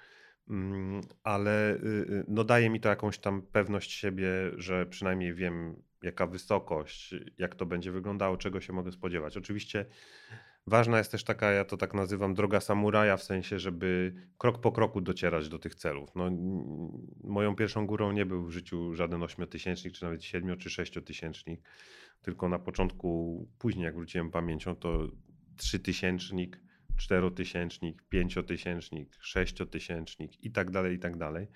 Mm, 0.48 1.00
ale 1.22 1.74
y, 1.74 1.78
y, 1.86 2.24
no 2.28 2.44
daje 2.44 2.70
mi 2.70 2.80
to 2.80 2.88
jakąś 2.88 3.18
tam 3.18 3.42
pewność 3.42 3.92
siebie, 3.92 4.30
że 4.56 4.86
przynajmniej 4.86 5.34
wiem, 5.34 5.82
jaka 6.02 6.26
wysokość, 6.26 7.14
jak 7.38 7.54
to 7.54 7.66
będzie 7.66 7.92
wyglądało, 7.92 8.36
czego 8.36 8.60
się 8.60 8.72
mogę 8.72 8.92
spodziewać. 8.92 9.36
Oczywiście 9.36 9.86
Ważna 10.66 10.98
jest 10.98 11.12
też 11.12 11.24
taka, 11.24 11.50
ja 11.50 11.64
to 11.64 11.76
tak 11.76 11.94
nazywam, 11.94 12.34
droga 12.34 12.60
samuraja, 12.60 13.16
w 13.16 13.22
sensie, 13.22 13.58
żeby 13.58 14.14
krok 14.38 14.60
po 14.60 14.72
kroku 14.72 15.00
docierać 15.00 15.48
do 15.48 15.58
tych 15.58 15.74
celów. 15.74 16.10
No, 16.14 16.30
moją 17.24 17.56
pierwszą 17.56 17.86
górą 17.86 18.12
nie 18.12 18.26
był 18.26 18.44
w 18.44 18.50
życiu 18.50 18.94
żaden 18.94 19.22
ośmiotysięcznik, 19.22 19.94
czy 19.94 20.04
nawet 20.04 20.24
siedmiu, 20.24 20.56
czy 20.56 20.70
sześciotysięcznik, 20.70 21.60
tylko 22.22 22.48
na 22.48 22.58
początku, 22.58 23.48
później 23.58 23.84
jak 23.84 23.94
wróciłem 23.94 24.30
pamięcią, 24.30 24.76
to 24.76 25.08
trzytysięcznik, 25.56 26.60
czterotysięcznik, 26.96 28.02
pięciotysięcznik, 28.08 29.16
sześciotysięcznik 29.20 30.44
i 30.44 30.52
tak 30.52 30.70
dalej, 30.70 30.96
i 30.96 30.98
tak 30.98 31.16
dalej. 31.16 31.46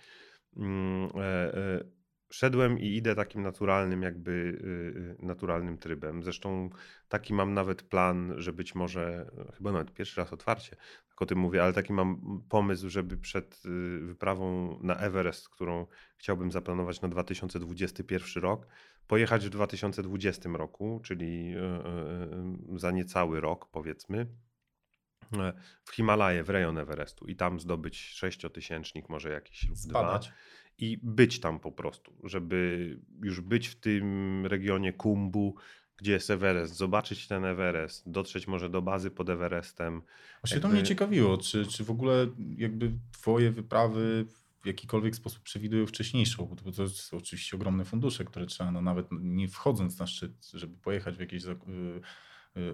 Szedłem 2.34 2.78
i 2.78 2.96
idę 2.96 3.14
takim 3.14 3.42
naturalnym, 3.42 4.02
jakby 4.02 4.30
y, 4.30 5.22
y, 5.22 5.26
naturalnym 5.26 5.78
trybem. 5.78 6.22
Zresztą 6.22 6.70
taki 7.08 7.34
mam 7.34 7.54
nawet 7.54 7.82
plan, 7.82 8.34
że 8.36 8.52
być 8.52 8.74
może, 8.74 9.30
chyba 9.56 9.72
nawet 9.72 9.92
pierwszy 9.92 10.20
raz 10.20 10.32
otwarcie, 10.32 10.76
tak 11.08 11.22
o 11.22 11.26
tym 11.26 11.38
mówię, 11.38 11.62
ale 11.62 11.72
taki 11.72 11.92
mam 11.92 12.42
pomysł, 12.48 12.88
żeby 12.88 13.16
przed 13.16 13.62
y, 13.66 13.98
wyprawą 14.00 14.78
na 14.82 14.96
Everest, 14.96 15.48
którą 15.48 15.86
chciałbym 16.16 16.52
zaplanować 16.52 17.00
na 17.00 17.08
2021 17.08 18.42
rok, 18.42 18.66
pojechać 19.06 19.46
w 19.46 19.50
2020 19.50 20.50
roku, 20.52 21.00
czyli 21.04 21.54
za 22.76 22.90
niecały 22.90 23.40
rok, 23.40 23.68
powiedzmy 23.72 24.26
E, 25.32 25.52
w 25.84 25.90
Himalaje, 25.94 26.44
w 26.44 26.50
rejon 26.50 26.78
Everestu 26.78 27.26
i 27.26 27.36
tam 27.36 27.60
zdobyć 27.60 27.98
sześciotysięcznik, 27.98 29.08
może 29.08 29.30
jakiś 29.30 29.68
lub 29.68 29.78
Spadać. 29.78 30.26
dwa. 30.26 30.36
I 30.78 30.98
być 31.02 31.40
tam 31.40 31.60
po 31.60 31.72
prostu, 31.72 32.12
żeby 32.24 32.98
już 33.22 33.40
być 33.40 33.68
w 33.68 33.74
tym 33.74 34.46
regionie 34.46 34.92
Kumbu, 34.92 35.56
gdzie 35.96 36.12
jest 36.12 36.30
Everest, 36.30 36.74
zobaczyć 36.74 37.28
ten 37.28 37.44
Everest, 37.44 38.10
dotrzeć 38.10 38.46
może 38.46 38.70
do 38.70 38.82
bazy 38.82 39.10
pod 39.10 39.30
Everestem. 39.30 40.02
Właśnie 40.42 40.54
jakby... 40.56 40.68
to 40.68 40.74
mnie 40.74 40.82
ciekawiło, 40.82 41.38
czy, 41.38 41.66
czy 41.66 41.84
w 41.84 41.90
ogóle 41.90 42.26
jakby 42.56 42.92
twoje 43.12 43.50
wyprawy 43.50 44.26
w 44.62 44.66
jakikolwiek 44.66 45.16
sposób 45.16 45.42
przewidują 45.42 45.86
wcześniejszą, 45.86 46.46
bo 46.64 46.72
to 46.72 46.82
jest 46.82 47.14
oczywiście 47.14 47.56
ogromne 47.56 47.84
fundusze, 47.84 48.24
które 48.24 48.46
trzeba, 48.46 48.72
no 48.72 48.80
nawet 48.80 49.06
nie 49.20 49.48
wchodząc 49.48 49.98
na 49.98 50.06
szczyt, 50.06 50.50
żeby 50.54 50.76
pojechać 50.76 51.16
w 51.16 51.20
jakieś 51.20 51.44
Y, 51.68 52.00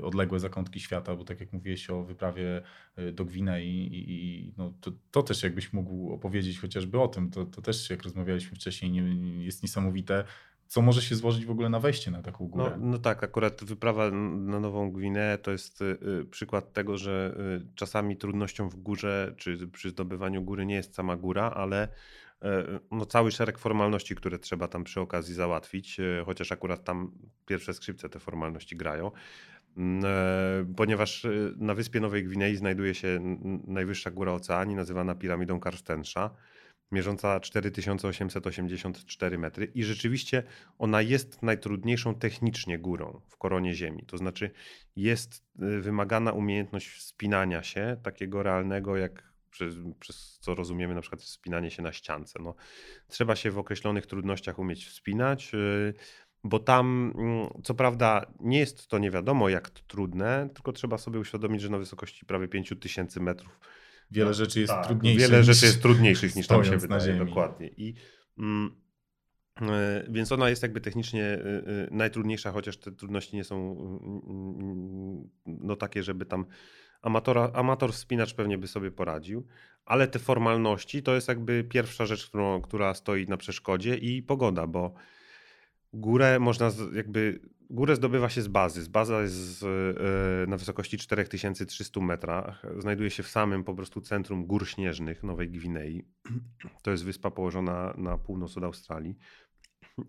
odległe 0.03 0.40
zakątki 0.40 0.81
świata, 0.81 1.16
bo 1.16 1.25
tak 1.25 1.40
jak 1.40 1.53
mówiłeś 1.53 1.90
o 1.90 2.03
wyprawie 2.03 2.62
y, 2.99 3.12
do 3.12 3.25
Gwinei 3.25 3.69
i, 3.69 4.12
i 4.12 4.53
no 4.57 4.73
to, 4.81 4.90
to, 5.11 5.23
też 5.23 5.43
jakbyś 5.43 5.73
mógł 5.73 6.12
opowiedzieć 6.12 6.61
chociażby 6.61 7.01
o 7.01 7.09
tym, 7.09 7.31
to, 7.31 7.45
to 7.45 7.62
też 7.62 7.90
jak 7.90 8.03
rozmawialiśmy 8.03 8.57
wcześniej 8.57 8.90
nie, 8.90 9.45
jest 9.45 9.62
niesamowite, 9.62 10.25
co 10.66 10.83
może 10.83 11.03
się 11.03 11.14
złożyć 11.14 11.47
w 11.47 11.51
ogóle 11.51 11.69
na 11.69 11.81
wejście 11.81 12.11
na 12.11 12.23
taką 12.23 12.47
górę. 12.49 12.77
No, 12.79 12.87
no 12.87 12.99
tak, 12.99 13.25
akurat 13.25 13.64
wyprawa 13.64 14.11
na 14.11 14.61
Nową 14.61 14.93
Gwineę 14.93 15.38
to 15.38 15.51
jest 15.51 15.83
y, 15.83 16.27
przykład 16.31 16.73
tego, 16.73 16.99
że 16.99 17.37
czasami 17.75 18.16
trudnością 18.16 18.69
w 18.69 18.77
górze 18.77 19.35
czy 19.37 19.69
przy 19.69 19.90
zdobywaniu 19.90 20.43
góry 20.43 20.66
nie 20.66 20.75
jest 20.75 20.95
sama 20.95 21.16
góra, 21.16 21.51
ale 21.51 21.88
no, 22.90 23.07
cały 23.07 23.31
szereg 23.31 23.59
formalności, 23.59 24.14
które 24.14 24.38
trzeba 24.38 24.69
tam 24.69 24.85
przy 24.85 25.01
okazji 25.01 25.35
załatwić, 25.35 26.01
chociaż 26.27 26.53
akurat 26.53 26.85
tam 26.85 27.12
pierwsze 27.47 27.75
skrzypce 27.75 28.09
te 28.09 28.21
formalności 28.21 28.77
grają. 28.77 29.11
Mm, 29.77 30.05
e, 30.05 30.75
ponieważ 30.77 31.25
e, 31.25 31.31
na 31.57 31.75
wyspie 31.75 32.01
Nowej 32.01 32.25
Gwinei 32.25 32.57
znajduje 32.57 32.95
się 32.95 33.39
najwyższa 33.67 34.11
góra 34.11 34.33
oceanii, 34.33 34.77
nazywana 34.77 35.15
piramidą 35.15 35.61
Karstensza, 35.61 36.31
mierząca 36.93 37.41
4884 37.41 39.39
metry 39.39 39.65
i 39.75 39.85
rzeczywiście 39.85 40.43
ona 40.79 41.03
jest 41.03 41.43
najtrudniejszą 41.43 42.15
technicznie 42.15 42.79
górą 42.79 43.21
w 43.29 43.37
koronie 43.37 43.75
Ziemi. 43.75 44.05
To 44.07 44.17
znaczy 44.17 44.51
jest 44.97 45.45
e, 45.59 45.81
wymagana 45.81 46.33
umiejętność 46.33 46.89
wspinania 46.89 47.63
się, 47.63 47.97
takiego 48.03 48.43
realnego 48.43 48.97
jak 48.97 49.31
przez, 49.51 49.75
przez 50.01 50.39
co 50.41 50.55
rozumiemy 50.55 50.95
na 50.95 51.01
przykład 51.01 51.23
wspinanie 51.23 51.71
się 51.71 51.83
na 51.83 51.93
ściance. 51.93 52.39
No, 52.43 52.55
trzeba 53.09 53.37
się 53.37 53.51
w 53.51 53.59
określonych 53.59 54.07
trudnościach 54.07 54.59
umieć 54.59 54.87
wspinać 54.87 55.53
bo 56.44 56.59
tam, 56.59 57.12
mm, 57.18 57.62
co 57.64 57.74
prawda, 57.74 58.33
nie 58.40 58.59
jest 58.59 58.88
to 58.88 58.98
nie 58.98 59.11
wiadomo 59.11 59.48
jak 59.48 59.70
to 59.70 59.81
trudne, 59.87 60.48
tylko 60.55 60.72
trzeba 60.72 60.98
sobie 60.98 61.18
uświadomić, 61.20 61.62
że 61.62 61.68
na 61.68 61.79
wysokości 61.79 62.26
prawie 62.26 62.48
5000 62.48 63.20
metrów 63.20 63.61
wiele 64.11 64.26
no, 64.31 64.35
rzeczy 64.35 64.61
jest 64.61 64.72
tak, 64.72 64.87
trudniejszych. 64.87 65.31
Wiele 65.31 65.44
rzeczy 65.44 65.66
jest 65.66 65.83
trudniejszych 65.83 66.37
niż 66.37 66.46
tam 66.46 66.64
się 66.64 66.76
wydaje. 66.76 67.14
Dokładnie. 67.14 67.68
I, 67.76 67.94
mm, 68.38 68.70
e, 69.62 70.05
więc 70.09 70.33
ona 70.33 70.50
jest 70.50 70.62
jakby 70.62 70.81
technicznie 70.81 71.24
e, 71.24 71.38
e, 71.38 71.88
najtrudniejsza, 71.90 72.53
chociaż 72.53 72.76
te 72.76 72.92
trudności 72.92 73.37
nie 73.37 73.44
są 73.44 73.76
mm, 74.29 75.31
no 75.46 75.76
takie, 75.76 76.03
żeby 76.03 76.26
tam 76.26 76.44
amatora, 77.03 77.50
amator 77.55 77.92
wspinacz 77.92 78.35
pewnie 78.35 78.59
by 78.59 78.68
sobie 78.68 78.90
poradził, 78.90 79.46
ale 79.85 80.09
te 80.09 80.18
formalności 80.18 81.03
to 81.03 81.14
jest 81.14 81.29
jakby 81.29 81.64
pierwsza 81.64 82.07
rzecz, 82.07 82.26
którą, 82.26 82.62
która 82.62 82.94
stoi 82.94 83.26
na 83.26 83.37
przeszkodzie 83.37 83.96
i 83.96 84.22
pogoda, 84.22 84.66
bo 84.66 84.94
Górę 85.92 86.38
można 86.38 86.70
jakby. 86.94 87.40
Górę 87.72 87.96
zdobywa 87.96 88.29
się 88.29 88.42
z 88.42 88.48
bazy. 88.48 88.83
Z 88.83 88.88
baza 88.88 89.22
jest 89.22 89.62
yy, 89.62 90.46
na 90.48 90.57
wysokości 90.57 90.98
4300 90.98 92.00
metrach. 92.00 92.62
Znajduje 92.79 93.11
się 93.11 93.22
w 93.22 93.29
samym 93.29 93.64
po 93.64 93.74
prostu 93.74 94.00
centrum 94.00 94.46
gór 94.46 94.68
śnieżnych 94.68 95.22
Nowej 95.22 95.50
Gwinei. 95.50 96.05
To 96.83 96.90
jest 96.90 97.05
wyspa 97.05 97.31
położona 97.31 97.94
na 97.96 98.18
północ 98.18 98.57
od 98.57 98.64
Australii. 98.64 99.16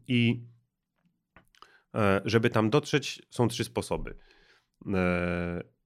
I 0.07 0.43
yy, 1.93 2.01
żeby 2.25 2.49
tam 2.49 2.69
dotrzeć, 2.69 3.21
są 3.29 3.47
trzy 3.47 3.63
sposoby. 3.63 4.17
Yy, 4.85 4.93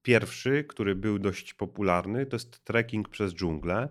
pierwszy, 0.02 0.64
który 0.64 0.96
był 0.96 1.20
dość 1.20 1.54
popularny, 1.54 2.26
to 2.26 2.36
jest 2.36 2.64
trekking 2.64 3.10
przez 3.10 3.34
dżunglę 3.34 3.90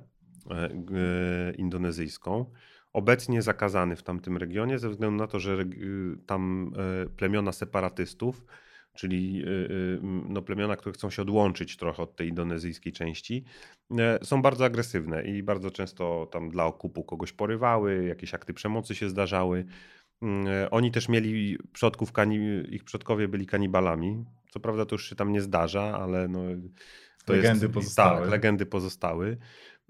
indonezyjską 1.56 2.52
obecnie 2.94 3.42
zakazany 3.42 3.96
w 3.96 4.02
tamtym 4.02 4.37
regionie 4.37 4.78
ze 4.78 4.90
względu 4.90 5.16
na 5.16 5.26
to, 5.26 5.40
że 5.40 5.52
y, 5.52 5.66
tam 6.26 6.72
e, 7.04 7.09
plemiona 7.09 7.52
separatystów, 7.52 8.44
czyli 8.94 9.42
y, 9.44 9.48
y, 9.48 9.98
no, 10.02 10.42
plemiona, 10.42 10.76
które 10.76 10.92
chcą 10.92 11.11
się 11.11 11.22
odłączyć 11.22 11.76
trochę 11.76 12.02
od 12.02 12.16
tej 12.16 12.28
indonezyjskiej 12.28 12.92
części, 12.92 13.44
e, 13.98 14.18
są 14.22 14.42
bardzo 14.42 14.64
agresywne 14.64 15.24
i 15.24 15.42
bardzo 15.42 15.70
często 15.70 16.28
tam 16.33 16.50
dla 16.50 16.66
okupu 16.66 17.04
kogoś 17.04 17.33
porywały, 17.33 18.04
jakieś 18.04 18.35
akty 18.35 18.54
przemocy 18.54 18.94
się 18.94 19.09
zdarzały. 19.09 19.64
Mm, 20.22 20.46
e, 20.48 20.70
oni 20.70 20.90
też 20.90 21.09
mieli 21.09 21.59
przodków, 21.72 22.12
ich 22.68 22.85
przodkowie 22.85 23.28
byli 23.28 23.46
kanibalami. 23.46 24.24
Co 24.50 24.61
prawda 24.61 24.87
to 24.87 24.94
już 24.94 25.09
się 25.09 25.16
tam 25.16 25.33
nie 25.33 25.40
zdarza, 25.40 25.98
ale 25.98 26.28
no, 26.28 26.40
to 27.24 27.33
legendy 27.33 27.64
jest, 27.64 27.74
pozostały. 27.74 28.20
Tak, 28.20 28.30
legendy 28.30 28.66
pozostały. 28.66 29.37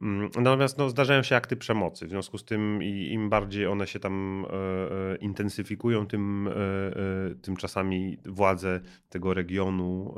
Mm, 0.02 0.30
natomiast 0.36 0.78
no, 0.78 0.88
zdarzają 0.88 1.22
się 1.22 1.36
akty 1.36 1.56
przemocy, 1.56 2.06
w 2.06 2.10
związku 2.10 2.38
z 2.38 2.44
tym 2.44 2.82
im 2.82 3.30
bardziej 3.30 3.66
one 3.66 3.86
się 3.86 3.98
tam 3.98 4.44
e, 4.44 5.12
e, 5.12 5.16
intensyfikują, 5.16 6.06
tym, 6.06 6.48
e, 6.48 7.34
tym 7.42 7.56
czasami 7.56 8.18
władze 8.26 8.80
tego 9.08 9.34
regionu 9.34 10.14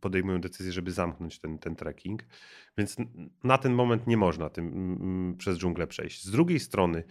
podejmują 0.00 0.40
decyzję, 0.40 0.72
żeby 0.72 0.90
zamknąć 0.90 1.38
ten, 1.38 1.58
ten 1.58 1.76
trekking. 1.76 2.24
Więc 2.78 2.96
na 3.44 3.58
ten 3.58 3.74
moment 3.74 4.06
nie 4.06 4.16
można 4.16 4.50
tym, 4.50 5.36
przez 5.38 5.58
dżunglę 5.58 5.86
przejść. 5.86 6.24
Z 6.24 6.30
drugiej 6.30 6.60
strony 6.60 7.04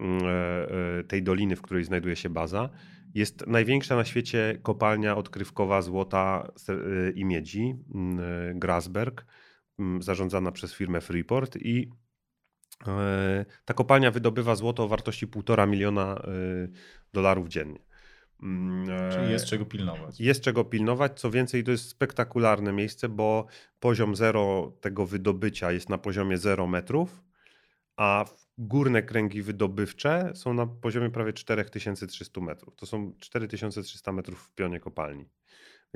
e, 0.00 1.04
tej 1.04 1.22
doliny, 1.22 1.56
w 1.56 1.62
której 1.62 1.84
znajduje 1.84 2.16
się 2.16 2.30
baza, 2.30 2.70
jest 3.14 3.46
największa 3.46 3.96
na 3.96 4.04
świecie 4.04 4.58
kopalnia 4.62 5.16
odkrywkowa 5.16 5.82
złota 5.82 6.52
i 7.14 7.24
miedzi, 7.24 7.74
Grasberg 8.54 9.26
zarządzana 10.00 10.52
przez 10.52 10.74
firmę 10.74 11.00
Freeport 11.00 11.56
i 11.56 11.90
e, 12.86 13.44
ta 13.64 13.74
kopalnia 13.74 14.10
wydobywa 14.10 14.54
złoto 14.54 14.84
o 14.84 14.88
wartości 14.88 15.26
1,5 15.26 15.68
miliona 15.68 16.14
e, 16.14 16.28
dolarów 17.12 17.48
dziennie. 17.48 17.86
Czyli 19.12 19.30
jest 19.30 19.46
czego 19.46 19.66
pilnować. 19.66 20.20
Jest 20.20 20.40
czego 20.40 20.64
pilnować. 20.64 21.20
Co 21.20 21.30
więcej, 21.30 21.64
to 21.64 21.70
jest 21.70 21.88
spektakularne 21.88 22.72
miejsce, 22.72 23.08
bo 23.08 23.46
poziom 23.80 24.16
zero 24.16 24.72
tego 24.80 25.06
wydobycia 25.06 25.72
jest 25.72 25.88
na 25.88 25.98
poziomie 25.98 26.38
0 26.38 26.66
metrów, 26.66 27.22
a 27.96 28.24
górne 28.58 29.02
kręgi 29.02 29.42
wydobywcze 29.42 30.32
są 30.34 30.54
na 30.54 30.66
poziomie 30.66 31.10
prawie 31.10 31.32
4300 31.32 32.40
metrów. 32.40 32.76
To 32.76 32.86
są 32.86 33.12
4300 33.18 34.12
metrów 34.12 34.42
w 34.42 34.54
pionie 34.54 34.80
kopalni. 34.80 35.28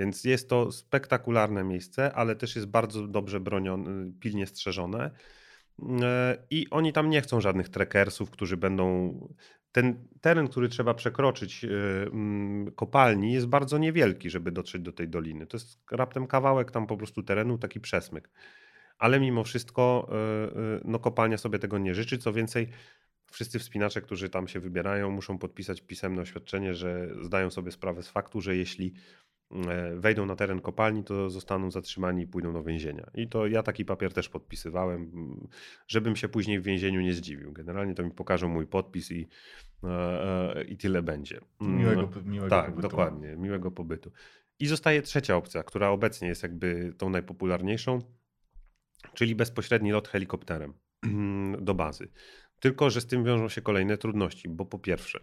Więc 0.00 0.24
jest 0.24 0.48
to 0.48 0.72
spektakularne 0.72 1.64
miejsce, 1.64 2.12
ale 2.12 2.36
też 2.36 2.56
jest 2.56 2.68
bardzo 2.68 3.06
dobrze 3.06 3.40
bronione, 3.40 4.10
pilnie 4.20 4.46
strzeżone. 4.46 5.10
E, 6.02 6.36
I 6.50 6.70
oni 6.70 6.92
tam 6.92 7.10
nie 7.10 7.20
chcą 7.20 7.40
żadnych 7.40 7.68
trekkersów, 7.68 8.30
którzy 8.30 8.56
będą. 8.56 9.14
Ten 9.72 10.08
teren, 10.20 10.48
który 10.48 10.68
trzeba 10.68 10.94
przekroczyć 10.94 11.64
e, 11.64 11.68
mm, 12.06 12.70
kopalni, 12.72 13.32
jest 13.32 13.46
bardzo 13.46 13.78
niewielki, 13.78 14.30
żeby 14.30 14.52
dotrzeć 14.52 14.82
do 14.82 14.92
tej 14.92 15.08
doliny. 15.08 15.46
To 15.46 15.56
jest 15.56 15.78
raptem 15.90 16.26
kawałek 16.26 16.70
tam 16.70 16.86
po 16.86 16.96
prostu 16.96 17.22
terenu, 17.22 17.58
taki 17.58 17.80
przesmyk. 17.80 18.30
Ale 18.98 19.20
mimo 19.20 19.44
wszystko, 19.44 20.10
e, 20.12 20.80
no, 20.84 20.98
kopalnia 20.98 21.38
sobie 21.38 21.58
tego 21.58 21.78
nie 21.78 21.94
życzy. 21.94 22.18
Co 22.18 22.32
więcej, 22.32 22.68
wszyscy 23.30 23.58
wspinacze, 23.58 24.00
którzy 24.00 24.30
tam 24.30 24.48
się 24.48 24.60
wybierają, 24.60 25.10
muszą 25.10 25.38
podpisać 25.38 25.80
pisemne 25.80 26.22
oświadczenie, 26.22 26.74
że 26.74 27.08
zdają 27.22 27.50
sobie 27.50 27.72
sprawę 27.72 28.02
z 28.02 28.08
faktu, 28.08 28.40
że 28.40 28.56
jeśli 28.56 28.94
wejdą 29.94 30.26
na 30.26 30.36
teren 30.36 30.60
kopalni, 30.60 31.04
to 31.04 31.30
zostaną 31.30 31.70
zatrzymani 31.70 32.22
i 32.22 32.26
pójdą 32.26 32.52
do 32.52 32.62
więzienia. 32.62 33.10
I 33.14 33.28
to 33.28 33.46
ja 33.46 33.62
taki 33.62 33.84
papier 33.84 34.12
też 34.12 34.28
podpisywałem, 34.28 35.10
żebym 35.88 36.16
się 36.16 36.28
później 36.28 36.60
w 36.60 36.62
więzieniu 36.62 37.00
nie 37.00 37.12
zdziwił. 37.12 37.52
Generalnie 37.52 37.94
to 37.94 38.02
mi 38.02 38.10
pokażą 38.10 38.48
mój 38.48 38.66
podpis 38.66 39.10
i, 39.10 39.28
e, 39.84 40.56
e, 40.56 40.64
i 40.64 40.76
tyle 40.76 41.02
będzie. 41.02 41.40
Miłego, 41.60 42.10
miłego 42.24 42.50
tak, 42.50 42.66
pobytu. 42.66 42.88
dokładnie, 42.88 43.36
miłego 43.36 43.70
pobytu. 43.70 44.12
I 44.58 44.66
zostaje 44.66 45.02
trzecia 45.02 45.36
opcja, 45.36 45.62
która 45.62 45.88
obecnie 45.88 46.28
jest 46.28 46.42
jakby 46.42 46.92
tą 46.98 47.10
najpopularniejszą, 47.10 47.98
czyli 49.14 49.34
bezpośredni 49.34 49.92
lot 49.92 50.08
helikopterem 50.08 50.74
do 51.60 51.74
bazy. 51.74 52.08
Tylko, 52.60 52.90
że 52.90 53.00
z 53.00 53.06
tym 53.06 53.24
wiążą 53.24 53.48
się 53.48 53.62
kolejne 53.62 53.98
trudności, 53.98 54.48
bo 54.48 54.64
po 54.64 54.78
pierwsze, 54.78 55.20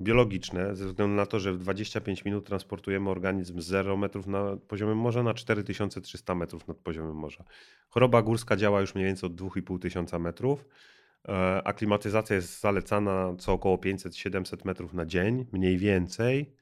biologiczne, 0.00 0.76
ze 0.76 0.86
względu 0.86 1.16
na 1.16 1.26
to, 1.26 1.40
że 1.40 1.52
w 1.52 1.58
25 1.58 2.24
minut 2.24 2.46
transportujemy 2.46 3.10
organizm 3.10 3.60
z 3.60 3.66
0 3.66 3.96
metrów 3.96 4.26
nad 4.26 4.62
poziomem 4.62 4.98
morza 4.98 5.22
na 5.22 5.34
4300 5.34 6.34
metrów 6.34 6.68
nad 6.68 6.76
poziomem 6.76 7.16
morza. 7.16 7.44
Choroba 7.88 8.22
górska 8.22 8.56
działa 8.56 8.80
już 8.80 8.94
mniej 8.94 9.06
więcej 9.06 9.26
od 9.26 9.34
2500 9.34 10.20
metrów. 10.20 10.64
E, 11.28 11.62
aklimatyzacja 11.64 12.36
jest 12.36 12.60
zalecana 12.60 13.34
co 13.38 13.52
około 13.52 13.76
500-700 13.76 14.64
metrów 14.64 14.94
na 14.94 15.06
dzień, 15.06 15.46
mniej 15.52 15.78
więcej. 15.78 16.52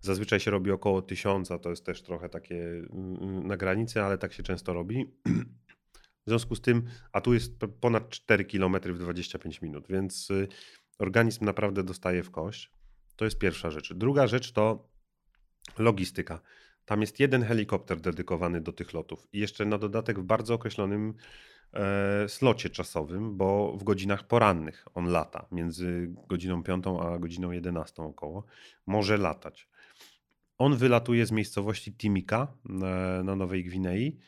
Zazwyczaj 0.00 0.40
się 0.40 0.50
robi 0.50 0.70
około 0.70 1.02
1000, 1.02 1.48
to 1.62 1.70
jest 1.70 1.86
też 1.86 2.02
trochę 2.02 2.28
takie 2.28 2.56
mm, 2.56 3.16
mm, 3.20 3.46
na 3.46 3.56
granicy, 3.56 4.02
ale 4.02 4.18
tak 4.18 4.32
się 4.32 4.42
często 4.42 4.72
robi. 4.72 5.06
W 6.26 6.30
związku 6.30 6.54
z 6.54 6.60
tym, 6.60 6.82
a 7.12 7.20
tu 7.20 7.34
jest 7.34 7.52
ponad 7.80 8.08
4 8.08 8.44
km 8.44 8.76
w 8.84 8.98
25 8.98 9.62
minut, 9.62 9.86
więc 9.88 10.30
y, 10.30 10.48
organizm 10.98 11.44
naprawdę 11.44 11.82
dostaje 11.82 12.22
w 12.22 12.30
kość. 12.30 12.70
To 13.16 13.24
jest 13.24 13.38
pierwsza 13.38 13.70
rzecz. 13.70 13.92
Druga 13.94 14.26
rzecz 14.26 14.52
to 14.52 14.88
logistyka. 15.78 16.40
Tam 16.84 17.00
jest 17.00 17.20
jeden 17.20 17.42
helikopter 17.42 18.00
dedykowany 18.00 18.60
do 18.60 18.72
tych 18.72 18.92
lotów 18.92 19.28
i 19.32 19.38
jeszcze 19.38 19.64
na 19.64 19.78
dodatek 19.78 20.20
w 20.20 20.22
bardzo 20.22 20.54
określonym 20.54 21.14
e, 21.72 22.28
slocie 22.28 22.70
czasowym, 22.70 23.36
bo 23.36 23.76
w 23.76 23.84
godzinach 23.84 24.26
porannych 24.26 24.86
on 24.94 25.06
lata, 25.06 25.46
między 25.52 26.14
godziną 26.28 26.62
5 26.62 26.84
a 27.00 27.18
godziną 27.18 27.50
11 27.50 28.02
około. 28.02 28.44
Może 28.86 29.16
latać. 29.16 29.68
On 30.58 30.76
wylatuje 30.76 31.26
z 31.26 31.32
miejscowości 31.32 31.92
Timika 31.92 32.54
e, 32.64 32.72
na 33.24 33.36
Nowej 33.36 33.64
Gwinei, 33.64 34.18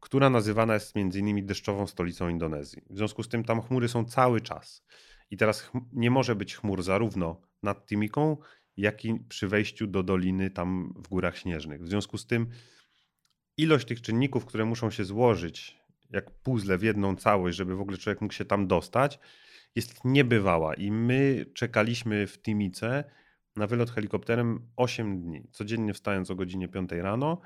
która 0.00 0.30
nazywana 0.30 0.74
jest 0.74 0.94
między 0.94 1.18
innymi 1.18 1.44
deszczową 1.44 1.86
stolicą 1.86 2.28
Indonezji. 2.28 2.82
W 2.90 2.96
związku 2.96 3.22
z 3.22 3.28
tym 3.28 3.44
tam 3.44 3.62
chmury 3.62 3.88
są 3.88 4.04
cały 4.04 4.40
czas. 4.40 4.84
I 5.32 5.36
teraz 5.36 5.70
nie 5.92 6.10
może 6.10 6.36
być 6.36 6.56
chmur 6.56 6.82
zarówno 6.82 7.40
nad 7.62 7.86
Timiką, 7.86 8.36
jak 8.76 9.04
i 9.04 9.14
przy 9.28 9.48
wejściu 9.48 9.86
do 9.86 10.02
doliny 10.02 10.50
tam 10.50 10.94
w 10.96 11.08
górach 11.08 11.38
śnieżnych. 11.38 11.82
W 11.82 11.88
związku 11.88 12.18
z 12.18 12.26
tym 12.26 12.46
ilość 13.56 13.86
tych 13.86 14.02
czynników, 14.02 14.46
które 14.46 14.64
muszą 14.64 14.90
się 14.90 15.04
złożyć 15.04 15.82
jak 16.10 16.30
puzzle 16.30 16.78
w 16.78 16.82
jedną 16.82 17.16
całość, 17.16 17.56
żeby 17.56 17.76
w 17.76 17.80
ogóle 17.80 17.98
człowiek 17.98 18.20
mógł 18.20 18.34
się 18.34 18.44
tam 18.44 18.66
dostać, 18.66 19.18
jest 19.74 20.04
niebywała. 20.04 20.74
I 20.74 20.90
my 20.90 21.46
czekaliśmy 21.54 22.26
w 22.26 22.42
Timice 22.42 23.04
na 23.56 23.66
wylot 23.66 23.90
helikopterem 23.90 24.68
8 24.76 25.20
dni, 25.22 25.48
codziennie 25.52 25.94
wstając 25.94 26.30
o 26.30 26.34
godzinie 26.34 26.68
5 26.68 26.90
rano, 26.92 27.40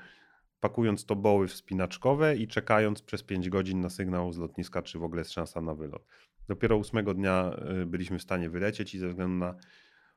pakując 0.59 1.05
to 1.05 1.15
boły 1.15 1.47
wspinaczkowe 1.47 2.35
i 2.35 2.47
czekając 2.47 3.01
przez 3.01 3.23
5 3.23 3.49
godzin 3.49 3.81
na 3.81 3.89
sygnał 3.89 4.33
z 4.33 4.37
lotniska, 4.37 4.81
czy 4.81 4.99
w 4.99 5.03
ogóle 5.03 5.21
jest 5.21 5.31
szansa 5.31 5.61
na 5.61 5.75
wylot. 5.75 6.05
Dopiero 6.47 6.77
ósmego 6.77 7.13
dnia 7.13 7.51
y, 7.81 7.85
byliśmy 7.85 8.19
w 8.19 8.23
stanie 8.23 8.49
wylecieć 8.49 8.95
i 8.95 8.99
ze 8.99 9.07
względu 9.07 9.35
na 9.35 9.55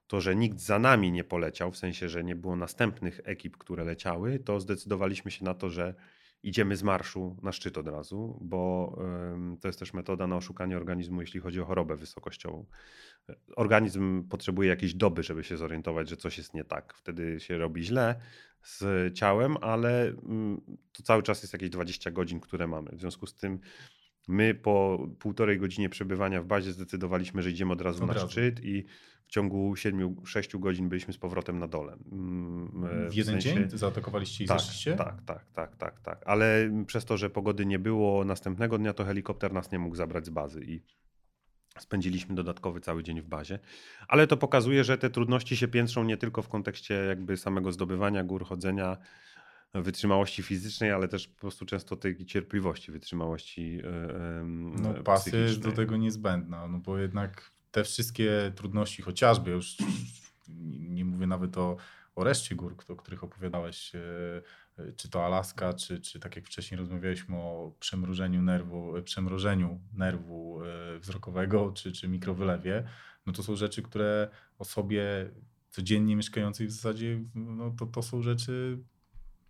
to, 0.07 0.21
że 0.21 0.37
nikt 0.37 0.59
za 0.59 0.79
nami 0.79 1.13
nie 1.13 1.25
poleciał, 1.25 1.73
w 1.73 1.77
sensie, 1.77 2.09
że 2.09 2.25
nie 2.25 2.37
było 2.37 2.57
następnych 2.57 3.21
ekip, 3.25 3.57
które 3.57 3.85
leciały, 3.85 4.39
to 4.39 4.61
zdecydowaliśmy 4.61 5.31
się 5.31 5.45
na 5.45 5.55
to, 5.55 5.71
że 5.71 5.95
idziemy 6.43 6.77
z 6.77 6.83
marszu 6.83 7.37
na 7.43 7.53
szczyt 7.53 7.79
od 7.79 7.89
razu, 7.89 8.39
bo 8.41 8.97
to 9.61 9.69
jest 9.69 9.79
też 9.79 9.93
metoda 9.93 10.27
na 10.27 10.37
oszukanie 10.37 10.77
organizmu, 10.77 11.21
jeśli 11.21 11.41
chodzi 11.41 11.61
o 11.61 11.65
chorobę 11.65 11.97
wysokościową. 11.97 12.67
Organizm 13.57 14.29
potrzebuje 14.29 14.69
jakiejś 14.69 14.95
doby, 14.95 15.23
żeby 15.23 15.45
się 15.45 15.57
zorientować, 15.57 16.09
że 16.09 16.17
coś 16.17 16.39
jest 16.39 16.55
nie 16.55 16.65
tak. 16.65 16.95
Wtedy 16.95 17.41
się 17.41 17.59
robi 17.59 17.85
źle 17.85 18.21
z 18.63 19.15
ciałem, 19.15 19.57
ale 19.61 20.09
mm, 20.09 20.61
to 20.93 21.03
cały 21.03 21.23
czas 21.23 21.43
jest 21.43 21.53
jakieś 21.53 21.71
20 21.71 22.11
godzin, 22.11 22.41
które 22.41 22.67
mamy. 22.67 22.91
W 22.93 23.01
związku 23.01 23.27
z 23.27 23.35
tym 23.35 23.61
My 24.29 24.55
po 24.55 25.07
półtorej 25.19 25.59
godzinie 25.59 25.89
przebywania 25.89 26.43
w 26.43 26.47
bazie 26.47 26.73
zdecydowaliśmy, 26.73 27.43
że 27.43 27.51
idziemy 27.51 27.73
od 27.73 27.81
razu 27.81 28.03
od 28.03 28.09
na 28.09 28.15
razu. 28.15 28.29
szczyt 28.29 28.65
i 28.65 28.85
w 29.27 29.33
ciągu 29.33 29.75
7-6 29.75 30.59
godzin 30.59 30.89
byliśmy 30.89 31.13
z 31.13 31.19
powrotem 31.19 31.59
na 31.59 31.69
dole. 31.69 31.97
Mm, 32.13 32.69
w, 33.09 33.13
w 33.13 33.15
jeden 33.15 33.41
sensie... 33.41 33.55
dzień 33.55 33.79
zaatakowaliście 33.79 34.45
i 34.45 34.47
tak, 34.47 34.61
zeszliście? 34.61 34.97
Tak, 34.97 35.23
tak, 35.23 35.45
tak, 35.53 35.77
tak, 35.77 36.01
tak. 36.01 36.23
Ale 36.27 36.71
przez 36.87 37.05
to, 37.05 37.17
że 37.17 37.31
pogody 37.31 37.67
nie 37.67 37.79
było 37.79 38.25
następnego 38.25 38.79
dnia, 38.79 38.93
to 38.93 39.05
helikopter 39.05 39.53
nas 39.53 39.73
nie 39.73 39.79
mógł 39.79 39.97
zabrać 39.97 40.27
z 40.27 40.31
bazy 40.31 40.65
i 40.65 40.83
spędziliśmy 41.79 42.35
dodatkowy 42.35 42.81
cały 42.81 43.03
dzień 43.03 43.21
w 43.21 43.27
bazie. 43.27 43.59
Ale 44.09 44.27
to 44.27 44.37
pokazuje, 44.37 44.85
że 44.85 44.99
te 44.99 45.11
trudności 45.11 45.57
się 45.57 45.69
piętrzą 45.69 46.05
nie 46.05 46.17
tylko 46.17 46.43
w 46.43 46.49
kontekście 46.49 46.95
jakby 46.95 47.37
samego 47.37 47.73
zdobywania 47.73 48.25
gór, 48.25 48.45
chodzenia, 48.45 48.97
wytrzymałości 49.75 50.43
fizycznej, 50.43 50.93
ale 50.93 51.09
też 51.09 51.29
po 51.29 51.41
prostu 51.41 51.67
często 51.67 51.97
tej 51.97 52.27
cierpliwości, 52.27 52.93
wytrzymałości. 52.93 53.77
Yy, 53.77 53.83
no, 54.83 54.95
pasja 54.95 55.39
jest 55.39 55.61
do 55.61 55.73
tego 55.73 55.97
niezbędna, 55.97 56.69
no 56.69 56.79
bo 56.79 56.99
jednak 56.99 57.51
te 57.71 57.85
wszystkie 57.85 58.53
trudności, 58.55 59.03
chociażby 59.03 59.51
już 59.51 59.77
nie 60.79 61.05
mówię 61.05 61.27
nawet 61.27 61.59
o, 61.59 61.77
o 62.15 62.25
reszcie 62.25 62.55
gór, 62.55 62.77
o 62.89 62.97
których 62.97 63.25
opowiadałeś, 63.25 63.95
e, 63.95 64.03
czy 64.97 65.11
to 65.11 65.27
Alaska, 65.27 65.73
czy, 65.73 66.01
czy 66.01 66.21
tak 66.21 66.37
jak 66.37 66.47
wcześniej 66.47 66.79
rozmawialiśmy 66.79 67.37
o 67.37 67.73
przemrużeniu 67.81 68.43
nerwu, 68.43 68.93
przemrożeniu 69.05 69.81
nerwu 69.93 70.61
e, 70.65 70.99
wzrokowego, 70.99 71.73
czy, 71.73 71.93
czy 71.93 72.09
mikrowylewie, 72.09 72.85
no 73.27 73.33
to 73.33 73.43
są 73.43 73.57
rzeczy, 73.57 73.83
które 73.83 74.29
osobie 74.59 75.31
codziennie 75.71 76.17
mieszkającej 76.17 76.67
w 76.67 76.71
zasadzie, 76.71 77.21
no 77.35 77.71
to, 77.71 77.87
to 77.87 78.03
są 78.03 78.23
rzeczy 78.23 78.79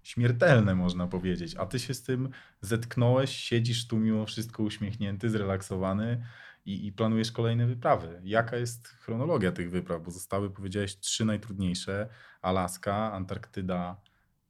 śmiertelne, 0.03 0.75
można 0.75 1.07
powiedzieć. 1.07 1.57
A 1.57 1.67
ty 1.67 1.79
się 1.79 1.95
z 1.95 2.03
tym 2.03 2.31
zetknąłeś, 2.61 3.31
siedzisz 3.31 3.87
tu 3.87 3.99
mimo 3.99 4.27
wszystko 4.27 4.63
uśmiechnięty, 4.63 5.31
zrelaksowany 5.31 6.27
i, 6.67 6.87
i 6.87 6.93
planujesz 6.93 7.33
kolejne 7.33 7.67
wyprawy. 7.67 8.21
Jaka 8.25 8.57
jest 8.57 8.89
chronologia 8.89 9.53
tych 9.53 9.71
wypraw? 9.71 10.03
Bo 10.03 10.11
zostały, 10.11 10.51
powiedziałeś, 10.51 10.99
trzy 10.99 11.25
najtrudniejsze: 11.25 12.09
Alaska, 12.43 13.13
Antarktyda 13.13 14.01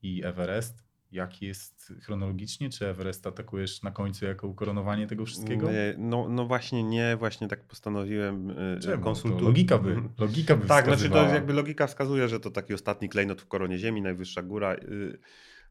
i 0.03 0.25
Everest. 0.25 0.90
Jak 1.13 1.43
jest 1.43 1.93
chronologicznie? 2.03 2.71
Czy 2.71 2.87
Everest 2.87 3.27
atakujesz 3.27 3.83
na 3.83 3.91
końcu 3.91 4.25
jako 4.25 4.47
ukoronowanie 4.47 5.07
tego 5.07 5.27
wszystkiego? 5.27 5.69
No, 5.99 6.29
no 6.29 6.47
właśnie 6.47 6.85
nie, 6.85 7.17
właśnie 7.17 7.49
tak 7.49 7.65
postanowiłem 7.65 8.55
konsultować. 9.01 9.45
Logika 9.45 9.79
by, 9.79 9.91
mhm. 9.91 10.09
logika 10.19 10.57
by 10.57 10.67
Tak, 10.67 10.85
znaczy 10.85 11.11
to 11.11 11.25
jakby 11.25 11.53
logika 11.53 11.87
wskazuje, 11.87 12.29
że 12.29 12.41
to 12.41 12.51
taki 12.51 12.75
ostatni 12.75 13.09
klejnot 13.09 13.43
w 13.43 13.47
koronie 13.47 13.79
ziemi, 13.79 14.03
najwyższa 14.03 14.43
góra. 14.43 14.75
Y, 14.75 15.19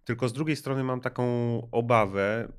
tylko 0.04 0.30
z 0.30 0.34
drugiej 0.34 0.56
strony 0.56 0.84
mam 0.84 1.02
taką 1.02 1.24
obawę, 1.72 2.52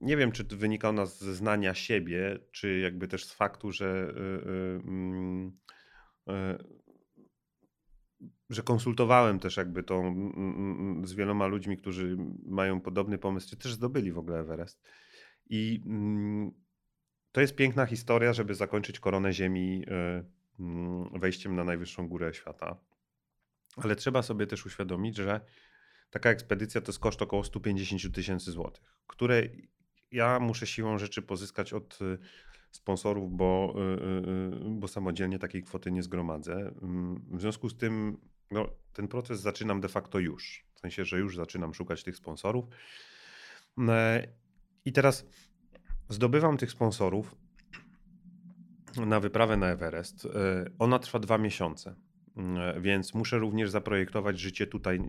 nie 0.00 0.16
wiem 0.16 0.32
czy 0.32 0.44
to 0.44 0.56
wynika 0.56 0.88
ona 0.88 1.06
z 1.06 1.18
znania 1.18 1.74
siebie, 1.74 2.38
czy 2.52 2.78
jakby 2.78 3.08
też 3.08 3.24
z 3.24 3.32
faktu, 3.32 3.72
że 3.72 3.86
y, 3.86 6.32
y, 6.32 6.81
że 8.54 8.62
konsultowałem 8.62 9.38
też 9.38 9.56
jakby 9.56 9.84
mm, 9.90 10.32
mm, 10.36 10.80
mm, 10.80 11.06
z 11.06 11.14
wieloma 11.14 11.46
ludźmi, 11.46 11.76
którzy 11.76 12.16
mają 12.46 12.80
podobny 12.80 13.18
pomysł, 13.18 13.48
czy 13.50 13.56
też 13.56 13.72
zdobyli 13.72 14.12
w 14.12 14.18
ogóle 14.18 14.38
Everest. 14.38 14.82
I 15.50 15.82
to 17.32 17.40
jest 17.40 17.56
piękna 17.56 17.86
historia, 17.86 18.32
żeby 18.32 18.54
zakończyć 18.54 19.00
koronę 19.00 19.32
Ziemi 19.32 19.84
e, 19.88 20.24
wejściem 21.18 21.56
na 21.56 21.64
najwyższą 21.64 22.08
górę 22.08 22.34
świata. 22.34 22.76
Ale 23.76 23.96
trzeba 23.96 24.22
sobie 24.22 24.46
też 24.46 24.66
uświadomić, 24.66 25.16
że 25.16 25.40
taka 26.10 26.30
ekspedycja 26.30 26.80
to 26.80 26.92
jest 26.92 26.98
koszt 26.98 27.22
około 27.22 27.44
150 27.44 28.14
tysięcy 28.14 28.50
złotych, 28.50 28.96
które 29.06 29.42
ja 30.10 30.40
muszę 30.40 30.66
siłą 30.66 30.98
rzeczy 30.98 31.22
pozyskać 31.22 31.72
od 31.72 31.98
e, 32.02 32.18
sponsorów, 32.70 33.36
bo, 33.36 33.74
e, 33.76 34.70
bo 34.70 34.88
samodzielnie 34.88 35.38
takiej 35.38 35.62
kwoty 35.62 35.92
nie 35.92 36.02
zgromadzę. 36.02 36.74
W 37.30 37.40
związku 37.40 37.68
z 37.68 37.76
tym 37.76 38.18
no, 38.52 38.68
ten 38.92 39.08
proces 39.08 39.40
zaczynam 39.40 39.80
de 39.80 39.88
facto 39.88 40.18
już. 40.18 40.64
W 40.74 40.80
sensie, 40.80 41.04
że 41.04 41.18
już 41.18 41.36
zaczynam 41.36 41.74
szukać 41.74 42.02
tych 42.02 42.16
sponsorów. 42.16 42.64
E, 43.88 44.28
I 44.84 44.92
teraz 44.92 45.26
zdobywam 46.08 46.56
tych 46.56 46.70
sponsorów 46.70 47.34
na 48.96 49.20
wyprawę 49.20 49.56
na 49.56 49.66
Everest. 49.68 50.26
E, 50.26 50.28
ona 50.78 50.98
trwa 50.98 51.18
dwa 51.18 51.38
miesiące, 51.38 51.94
e, 52.36 52.80
więc 52.80 53.14
muszę 53.14 53.38
również 53.38 53.70
zaprojektować 53.70 54.40
życie 54.40 54.66
tutaj 54.66 55.00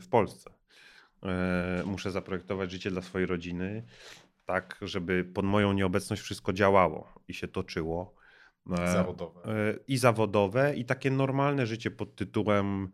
w 0.00 0.08
Polsce. 0.10 0.50
Muszę 1.86 2.10
zaprojektować 2.10 2.70
życie 2.70 2.90
dla 2.90 3.02
swojej 3.02 3.26
rodziny, 3.26 3.86
tak, 4.44 4.78
żeby 4.82 5.24
pod 5.24 5.44
moją 5.44 5.72
nieobecność 5.72 6.22
wszystko 6.22 6.52
działało 6.52 7.14
i 7.28 7.34
się 7.34 7.48
toczyło. 7.48 8.14
E, 8.70 8.92
zawodowe. 8.92 9.40
E, 9.44 9.78
I 9.88 9.98
zawodowe, 9.98 10.74
i 10.74 10.84
takie 10.84 11.10
normalne 11.10 11.66
życie 11.66 11.90
pod 11.90 12.16
tytułem 12.16 12.88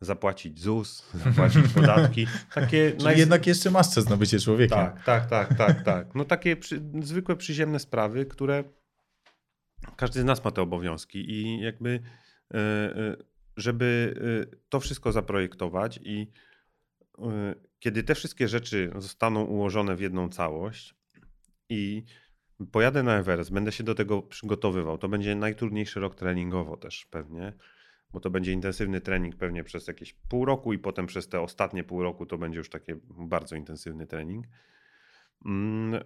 zapłacić 0.00 0.60
ZUS, 0.60 1.10
zapłacić 1.24 1.72
podatki. 1.74 2.26
Takie 2.54 2.90
Czyli 2.90 3.04
naj... 3.04 3.18
jednak 3.18 3.46
jeszcze 3.46 3.70
masz 3.70 3.94
czas 3.94 4.08
na 4.08 4.16
bycie 4.16 4.40
człowiekiem. 4.40 4.78
Tak, 4.78 5.04
tak, 5.04 5.28
tak, 5.28 5.54
tak, 5.54 5.84
tak. 5.84 6.14
No 6.14 6.24
takie 6.24 6.56
przy, 6.56 6.82
zwykłe, 7.02 7.36
przyziemne 7.36 7.78
sprawy, 7.78 8.26
które 8.26 8.64
każdy 9.96 10.20
z 10.20 10.24
nas 10.24 10.44
ma 10.44 10.50
te 10.50 10.62
obowiązki 10.62 11.30
i 11.30 11.60
jakby 11.60 12.00
e, 12.54 13.16
żeby 13.56 14.14
to 14.68 14.80
wszystko 14.80 15.12
zaprojektować 15.12 16.00
i 16.02 16.30
kiedy 17.78 18.02
te 18.02 18.14
wszystkie 18.14 18.48
rzeczy 18.48 18.90
zostaną 18.98 19.44
ułożone 19.44 19.96
w 19.96 20.00
jedną 20.00 20.28
całość 20.28 20.94
i 21.68 22.04
pojadę 22.66 23.02
na 23.02 23.18
Everest, 23.18 23.52
będę 23.52 23.72
się 23.72 23.84
do 23.84 23.94
tego 23.94 24.22
przygotowywał. 24.22 24.98
To 24.98 25.08
będzie 25.08 25.34
najtrudniejszy 25.34 26.00
rok 26.00 26.14
treningowo 26.14 26.76
też 26.76 27.06
pewnie, 27.06 27.52
bo 28.12 28.20
to 28.20 28.30
będzie 28.30 28.52
intensywny 28.52 29.00
trening 29.00 29.36
pewnie 29.36 29.64
przez 29.64 29.88
jakieś 29.88 30.12
pół 30.12 30.44
roku 30.44 30.72
i 30.72 30.78
potem 30.78 31.06
przez 31.06 31.28
te 31.28 31.40
ostatnie 31.40 31.84
pół 31.84 32.02
roku 32.02 32.26
to 32.26 32.38
będzie 32.38 32.58
już 32.58 32.70
taki 32.70 32.92
bardzo 33.08 33.56
intensywny 33.56 34.06
trening. 34.06 34.46
Mm, 35.44 36.04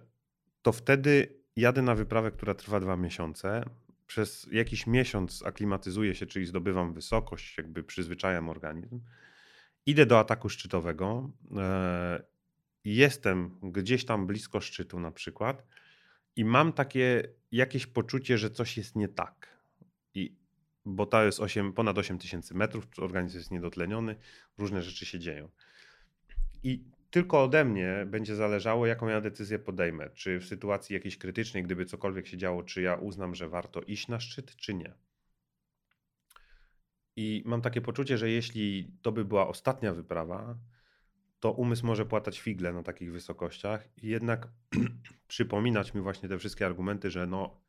to 0.61 0.71
wtedy 0.71 1.43
jadę 1.55 1.81
na 1.81 1.95
wyprawę, 1.95 2.31
która 2.31 2.53
trwa 2.53 2.79
dwa 2.79 2.97
miesiące. 2.97 3.65
Przez 4.07 4.47
jakiś 4.51 4.87
miesiąc 4.87 5.43
aklimatyzuję 5.45 6.15
się, 6.15 6.25
czyli 6.25 6.45
zdobywam 6.45 6.93
wysokość, 6.93 7.57
jakby 7.57 7.83
przyzwyczajam 7.83 8.49
organizm. 8.49 9.01
Idę 9.85 10.05
do 10.05 10.19
ataku 10.19 10.49
szczytowego. 10.49 11.31
E, 11.57 12.23
jestem 12.85 13.59
gdzieś 13.63 14.05
tam 14.05 14.27
blisko 14.27 14.61
szczytu 14.61 14.99
na 14.99 15.11
przykład 15.11 15.67
i 16.35 16.45
mam 16.45 16.73
takie 16.73 17.23
jakieś 17.51 17.85
poczucie, 17.85 18.37
że 18.37 18.49
coś 18.49 18.77
jest 18.77 18.95
nie 18.95 19.07
tak. 19.07 19.57
I, 20.13 20.35
bo 20.85 21.05
to 21.05 21.23
jest 21.23 21.39
8, 21.39 21.73
ponad 21.73 21.97
8 21.97 22.17
tysięcy 22.17 22.53
metrów, 22.53 22.87
organizm 22.97 23.37
jest 23.37 23.51
niedotleniony, 23.51 24.15
różne 24.57 24.81
rzeczy 24.81 25.05
się 25.05 25.19
dzieją. 25.19 25.49
I 26.63 26.83
tylko 27.09 27.43
ode 27.43 27.65
mnie 27.65 28.05
będzie 28.07 28.35
zależało, 28.35 28.87
jaką 28.87 29.07
ja 29.07 29.21
decyzję 29.21 29.59
podejmę. 29.59 30.09
Czy 30.09 30.39
w 30.39 30.45
sytuacji 30.45 30.93
jakiejś 30.93 31.17
krytycznej, 31.17 31.63
gdyby 31.63 31.85
cokolwiek 31.85 32.27
się 32.27 32.37
działo, 32.37 32.63
czy 32.63 32.81
ja 32.81 32.95
uznam, 32.95 33.35
że 33.35 33.49
warto 33.49 33.81
iść 33.81 34.07
na 34.07 34.19
szczyt, 34.19 34.55
czy 34.55 34.73
nie. 34.73 34.93
I 37.15 37.43
mam 37.45 37.61
takie 37.61 37.81
poczucie, 37.81 38.17
że 38.17 38.29
jeśli 38.29 38.91
to 39.01 39.11
by 39.11 39.25
była 39.25 39.47
ostatnia 39.47 39.93
wyprawa, 39.93 40.57
to 41.43 41.51
umysł 41.51 41.85
może 41.85 42.05
płatać 42.05 42.39
figle 42.39 42.73
na 42.73 42.83
takich 42.83 43.11
wysokościach 43.11 43.89
i 44.03 44.07
jednak 44.07 44.47
przypominać 45.27 45.93
mi 45.93 46.01
właśnie 46.01 46.29
te 46.29 46.37
wszystkie 46.37 46.65
argumenty, 46.65 47.11
że 47.11 47.27
no 47.27 47.61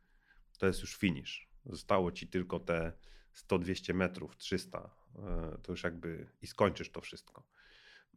to 0.59 0.67
jest 0.67 0.81
już 0.81 0.97
finish. 0.97 1.49
Zostało 1.67 2.13
ci 2.13 2.29
tylko 2.29 2.61
te 2.61 2.93
100-200 3.35 3.95
metrów, 3.95 4.37
300. 4.37 4.91
E, 5.19 5.59
to 5.63 5.73
już 5.73 5.85
jakby 5.85 6.27
i 6.43 6.47
skończysz 6.47 6.91
to 6.91 7.01
wszystko. 7.01 7.47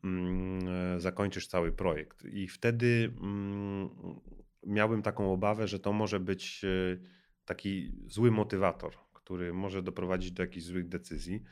Mm, 0.03 0.68
e, 0.68 0.99
zakończysz 0.99 1.47
cały 1.47 1.72
projekt. 1.72 2.26
I 2.26 2.47
wtedy 2.47 3.14
mm, 3.22 3.89
miałbym 4.64 5.01
taką 5.01 5.34
obawę, 5.34 5.68
że 5.68 5.80
to 5.80 5.93
może 5.93 6.20
być 6.20 6.62
e, 6.64 6.68
taki 7.45 7.91
zły 8.08 8.32
motywator, 8.32 8.93
który 9.14 9.53
może 9.53 9.84
doprowadzić 9.84 10.32
do 10.32 10.43
jakichś 10.43 10.66
złych 10.66 10.88
decyzji. 10.88 11.43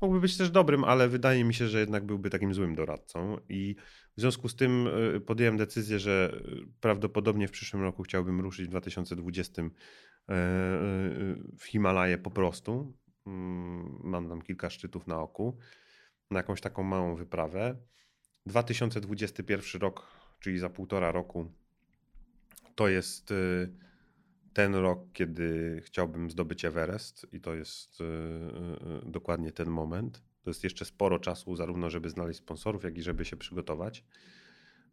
Mógłby 0.00 0.20
być 0.20 0.36
też 0.36 0.50
dobrym, 0.50 0.84
ale 0.84 1.08
wydaje 1.08 1.44
mi 1.44 1.54
się, 1.54 1.68
że 1.68 1.80
jednak 1.80 2.06
byłby 2.06 2.30
takim 2.30 2.54
złym 2.54 2.74
doradcą. 2.74 3.36
I 3.48 3.76
w 4.16 4.20
związku 4.20 4.48
z 4.48 4.56
tym 4.56 4.88
e, 5.16 5.20
podjąłem 5.20 5.56
decyzję, 5.56 5.98
że 5.98 6.42
prawdopodobnie 6.80 7.48
w 7.48 7.50
przyszłym 7.50 7.82
roku 7.82 8.02
chciałbym 8.02 8.40
ruszyć 8.40 8.66
w 8.66 8.70
2020 8.70 9.62
w 11.58 11.64
Himalaje 11.64 12.18
po 12.18 12.30
prostu. 12.30 12.96
Mm, 13.26 14.00
mam 14.04 14.28
tam 14.28 14.42
kilka 14.42 14.70
szczytów 14.70 15.06
na 15.06 15.20
oku 15.20 15.58
na 16.30 16.38
jakąś 16.38 16.60
taką 16.60 16.82
małą 16.82 17.14
wyprawę. 17.14 17.76
2021 18.46 19.80
rok, 19.80 20.06
czyli 20.40 20.58
za 20.58 20.70
półtora 20.70 21.12
roku, 21.12 21.52
to 22.74 22.88
jest 22.88 23.34
ten 24.52 24.74
rok, 24.74 24.98
kiedy 25.12 25.80
chciałbym 25.84 26.30
zdobyć 26.30 26.64
Everest, 26.64 27.26
i 27.32 27.40
to 27.40 27.54
jest 27.54 28.00
y, 28.00 28.04
y, 28.04 29.10
dokładnie 29.10 29.52
ten 29.52 29.70
moment. 29.70 30.22
To 30.42 30.50
jest 30.50 30.64
jeszcze 30.64 30.84
sporo 30.84 31.18
czasu, 31.18 31.56
zarówno 31.56 31.90
żeby 31.90 32.10
znaleźć 32.10 32.38
sponsorów, 32.38 32.84
jak 32.84 32.98
i 32.98 33.02
żeby 33.02 33.24
się 33.24 33.36
przygotować. 33.36 34.04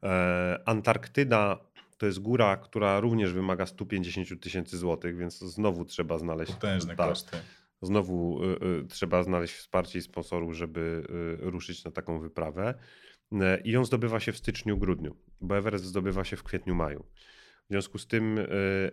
E, 0.04 0.60
Antarktyda 0.66 1.60
to 1.98 2.06
jest 2.06 2.20
góra, 2.20 2.58
która 2.58 3.00
również 3.00 3.34
wymaga 3.34 3.66
150 3.66 4.42
tysięcy 4.42 4.78
złotych, 4.78 5.18
więc 5.18 5.40
znowu 5.40 5.86
trzeba 5.86 6.18
znaleźć. 6.18 6.52
Potężne 6.52 6.96
tak, 6.96 7.10
koszty. 7.10 7.38
Znowu 7.82 8.44
y, 8.44 8.66
y, 8.84 8.88
trzeba 8.88 9.24
znaleźć 9.24 9.54
wsparcie 9.54 10.00
i 10.00 10.02
sponsorów, 10.02 10.54
żeby 10.54 11.04
y, 11.44 11.50
ruszyć 11.50 11.84
na 11.84 11.92
taką 11.92 12.20
wyprawę. 12.20 12.74
E, 13.32 13.62
I 13.62 13.72
ją 13.72 13.86
zdobywa 13.86 14.20
się 14.20 14.32
w 14.32 14.38
styczniu, 14.38 14.78
grudniu, 14.78 15.16
bo 15.42 15.58
Everest 15.58 15.86
zdobywa 15.86 16.24
się 16.24 16.38
w 16.38 16.44
kwietniu, 16.44 16.76
maju. 16.76 17.06
W 17.70 17.70
związku 17.70 17.98
z 17.98 18.08
tym 18.08 18.40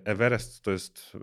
Everest 0.05 0.65
to 0.65 0.71
jest 0.71 1.17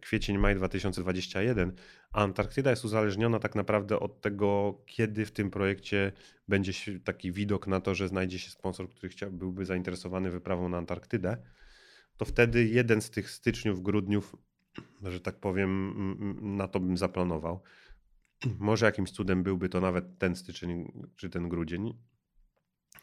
kwiecień, 0.00 0.38
maj 0.38 0.54
2021, 0.54 1.72
a 2.12 2.22
Antarktyda 2.22 2.70
jest 2.70 2.84
uzależniona 2.84 3.38
tak 3.38 3.54
naprawdę 3.54 4.00
od 4.00 4.20
tego, 4.20 4.78
kiedy 4.86 5.26
w 5.26 5.32
tym 5.32 5.50
projekcie 5.50 6.12
będzie 6.48 6.72
taki 7.04 7.32
widok 7.32 7.66
na 7.66 7.80
to, 7.80 7.94
że 7.94 8.08
znajdzie 8.08 8.38
się 8.38 8.50
sponsor, 8.50 8.88
który 8.88 9.08
chciał, 9.08 9.32
byłby 9.32 9.64
zainteresowany 9.64 10.30
wyprawą 10.30 10.68
na 10.68 10.78
Antarktydę. 10.78 11.36
To 12.16 12.24
wtedy 12.24 12.64
jeden 12.64 13.00
z 13.00 13.10
tych 13.10 13.30
styczniów, 13.30 13.82
grudniów 13.82 14.36
że 15.02 15.20
tak 15.20 15.40
powiem, 15.40 15.94
na 16.56 16.68
to 16.68 16.80
bym 16.80 16.96
zaplanował. 16.96 17.62
Może 18.58 18.86
jakimś 18.86 19.10
cudem 19.10 19.42
byłby 19.42 19.68
to 19.68 19.80
nawet 19.80 20.18
ten 20.18 20.36
styczeń 20.36 20.92
czy 21.16 21.30
ten 21.30 21.48
grudzień, 21.48 21.94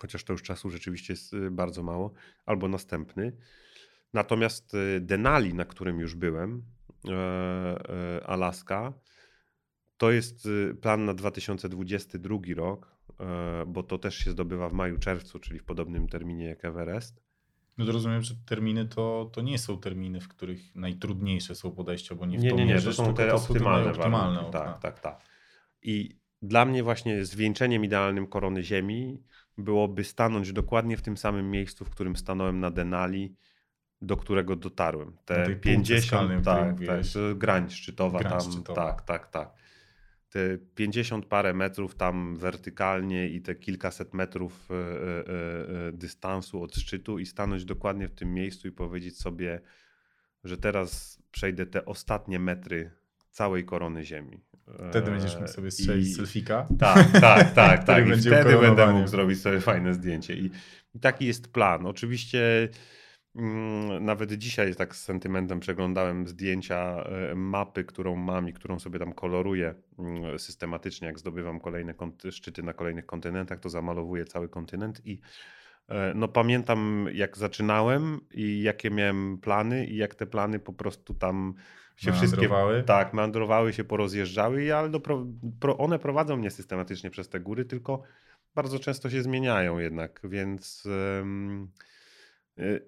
chociaż 0.04 0.24
to 0.24 0.34
już 0.34 0.44
czasu 0.44 0.70
rzeczywiście 0.70 1.14
jest 1.14 1.34
y, 1.34 1.52
bardzo 1.52 1.84
mało, 1.84 2.14
albo 2.46 2.68
następny. 2.68 3.38
Natomiast 4.14 4.74
y, 4.74 5.00
Denali, 5.02 5.54
na 5.54 5.66
którym 5.66 6.00
już 6.00 6.16
byłem, 6.16 6.64
e, 7.08 7.12
e, 7.12 8.28
Alaska, 8.28 8.94
to 9.98 10.12
jest 10.12 10.46
y, 10.46 10.76
plan 10.82 11.06
na 11.06 11.14
2022 11.14 12.38
rok, 12.56 12.96
e, 13.20 13.64
bo 13.68 13.84
to 13.84 13.98
też 13.98 14.18
się 14.18 14.32
zdobywa 14.32 14.70
w 14.70 14.74
maju, 14.74 14.98
czerwcu, 14.98 15.40
czyli 15.40 15.60
w 15.60 15.64
podobnym 15.64 16.08
terminie 16.08 16.46
jak 16.46 16.66
Everest. 16.66 17.24
No 17.78 17.86
to 17.86 17.92
rozumiem, 17.92 18.22
że 18.22 18.34
terminy 18.46 18.86
to, 18.86 19.30
to 19.34 19.42
nie 19.42 19.60
są 19.60 19.80
terminy, 19.80 20.22
w 20.22 20.28
których 20.28 20.76
najtrudniejsze 20.76 21.56
są 21.56 21.72
podejścia, 21.72 22.16
bo 22.16 22.26
nie 22.26 22.40
w 22.40 22.42
nie, 22.42 22.50
to 22.50 22.56
nie, 22.56 22.66
nie, 22.66 22.82
to 22.82 22.94
są 22.94 23.14
te 23.14 23.28
to 23.28 23.36
optymalne, 23.36 23.92
optymalne 23.92 24.52
Tak, 24.52 24.80
tak, 24.80 25.00
tak. 25.00 25.22
I 25.82 26.24
dla 26.44 26.66
mnie 26.66 26.84
właśnie 26.84 27.26
zwieńczeniem 27.26 27.86
idealnym 27.86 28.28
korony 28.28 28.64
Ziemi 28.64 29.24
byłoby 29.58 30.04
stanąć 30.04 30.54
dokładnie 30.54 30.98
w 30.98 31.02
tym 31.02 31.18
samym 31.18 31.52
miejscu, 31.52 31.86
w 31.86 31.90
którym 31.90 32.16
stanąłem 32.16 32.60
na 32.60 32.72
Denali, 32.72 33.36
do 34.02 34.18
którego 34.18 34.56
dotarłem. 34.56 35.18
Te 35.26 35.56
50, 35.56 36.46
tak, 36.46 36.78
tak, 36.88 37.06
grań 37.36 37.70
szczytowa 37.70 38.20
grań 38.20 38.32
tam, 38.32 38.52
szczytowa. 38.52 38.86
tak, 38.86 39.02
tak, 39.02 39.28
tak 39.28 39.64
te 40.34 40.58
50 40.76 41.26
parę 41.26 41.54
metrów 41.54 41.96
tam 41.96 42.36
wertykalnie 42.38 43.30
i 43.30 43.42
te 43.42 43.56
kilkaset 43.56 44.14
metrów 44.14 44.70
e, 44.72 44.76
e, 44.76 45.88
e, 45.88 45.92
dystansu 45.92 46.64
od 46.64 46.76
szczytu 46.76 47.20
i 47.20 47.26
stanąć 47.26 47.66
dokładnie 47.66 48.08
w 48.08 48.16
tym 48.16 48.34
miejscu 48.34 48.68
i 48.68 48.72
powiedzieć 48.72 49.18
sobie, 49.18 49.62
że 50.44 50.58
teraz 50.58 51.20
przejdę 51.32 51.66
te 51.66 51.86
ostatnie 51.86 52.40
metry 52.40 52.92
całej 53.34 53.66
korony 53.66 54.06
Ziemi. 54.06 54.42
Wtedy 54.90 55.12
będziesz 55.12 55.36
mógł 55.36 55.48
sobie 55.48 55.72
strzelić 55.72 56.08
I... 56.08 56.14
selfika. 56.14 56.68
Tak, 56.80 57.12
tak, 57.12 57.54
tak. 57.54 57.84
tak. 57.88 58.08
I 58.08 58.22
wtedy 58.22 58.58
będę 58.58 58.94
mógł 58.94 59.08
zrobić 59.08 59.42
sobie 59.42 59.60
fajne 59.60 59.94
zdjęcie. 59.94 60.36
I, 60.36 60.52
I 60.96 61.00
taki 61.00 61.26
jest 61.26 61.54
plan. 61.54 61.86
Oczywiście 61.86 62.70
Mm, 63.36 64.06
nawet 64.06 64.34
dzisiaj 64.34 64.76
tak 64.76 64.96
z 64.96 65.04
sentymentem 65.04 65.60
przeglądałem 65.60 66.28
zdjęcia 66.28 67.04
e, 67.04 67.36
mapy, 67.36 67.84
którą 67.84 68.16
mam 68.16 68.50
i 68.50 68.54
którą 68.54 68.80
sobie 68.80 69.00
tam 69.00 69.14
koloruję 69.14 69.76
mm, 70.00 70.40
systematycznie. 70.40 71.08
Jak 71.08 71.20
zdobywam 71.20 71.60
kolejne 71.60 71.94
szczyty 72.32 72.64
na 72.64 72.74
kolejnych 72.74 73.06
kontynentach, 73.06 73.60
to 73.60 73.70
zamalowuję 73.70 74.26
cały 74.26 74.50
kontynent 74.50 75.02
i 75.06 75.22
e, 75.90 76.14
no 76.16 76.28
pamiętam 76.28 77.08
jak 77.14 77.38
zaczynałem 77.38 78.20
i 78.32 78.62
jakie 78.62 78.90
miałem 78.90 79.38
plany 79.38 79.86
i 79.86 79.98
jak 79.98 80.16
te 80.16 80.26
plany 80.26 80.60
po 80.60 80.74
prostu 80.74 81.14
tam 81.14 81.54
się 81.96 82.12
wszystkie 82.12 82.50
tak 82.86 83.14
meandrowały 83.14 83.74
się, 83.74 83.84
porozjeżdżały, 83.84 84.76
ale 84.76 84.90
do, 84.90 85.00
pro, 85.60 85.78
one 85.78 86.00
prowadzą 86.00 86.38
mnie 86.38 86.52
systematycznie 86.52 87.10
przez 87.10 87.30
te 87.30 87.40
góry, 87.40 87.66
tylko 87.66 88.02
bardzo 88.56 88.80
często 88.80 89.10
się 89.10 89.22
zmieniają 89.22 89.80
jednak, 89.80 90.22
więc 90.24 90.88
yy, 92.58 92.80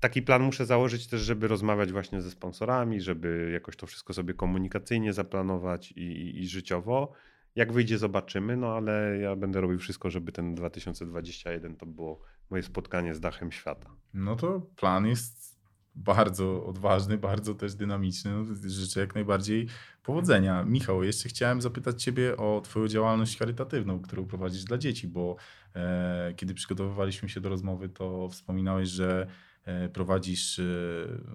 taki 0.00 0.22
plan 0.22 0.42
muszę 0.42 0.66
założyć 0.66 1.06
też, 1.06 1.20
żeby 1.20 1.48
rozmawiać 1.48 1.92
właśnie 1.92 2.22
ze 2.22 2.30
sponsorami, 2.30 3.00
żeby 3.00 3.50
jakoś 3.52 3.76
to 3.76 3.86
wszystko 3.86 4.14
sobie 4.14 4.34
komunikacyjnie 4.34 5.12
zaplanować 5.12 5.92
i, 5.92 6.40
i 6.42 6.48
życiowo. 6.48 7.12
Jak 7.56 7.72
wyjdzie, 7.72 7.98
zobaczymy, 7.98 8.56
no 8.56 8.76
ale 8.76 9.18
ja 9.18 9.36
będę 9.36 9.60
robił 9.60 9.78
wszystko, 9.78 10.10
żeby 10.10 10.32
ten 10.32 10.54
2021 10.54 11.76
to 11.76 11.86
było 11.86 12.20
moje 12.50 12.62
spotkanie 12.62 13.14
z 13.14 13.20
dachem 13.20 13.52
świata. 13.52 13.90
No 14.14 14.36
to 14.36 14.60
plan 14.76 15.06
jest 15.06 15.51
bardzo 15.94 16.66
odważny, 16.66 17.18
bardzo 17.18 17.54
też 17.54 17.74
dynamiczny. 17.74 18.30
No, 18.32 18.44
życzę 18.64 19.00
jak 19.00 19.14
najbardziej 19.14 19.68
powodzenia. 20.02 20.64
Michał, 20.64 21.02
jeszcze 21.02 21.28
chciałem 21.28 21.62
zapytać 21.62 22.02
Ciebie 22.02 22.36
o 22.36 22.60
Twoją 22.64 22.88
działalność 22.88 23.38
charytatywną, 23.38 24.00
którą 24.00 24.26
prowadzisz 24.26 24.64
dla 24.64 24.78
dzieci, 24.78 25.08
bo 25.08 25.36
e, 25.74 26.34
kiedy 26.36 26.54
przygotowywaliśmy 26.54 27.28
się 27.28 27.40
do 27.40 27.48
rozmowy, 27.48 27.88
to 27.88 28.28
wspominałeś, 28.28 28.88
że 28.88 29.26
E, 29.64 29.88
prowadzisz 29.88 30.58
e, 30.58 30.62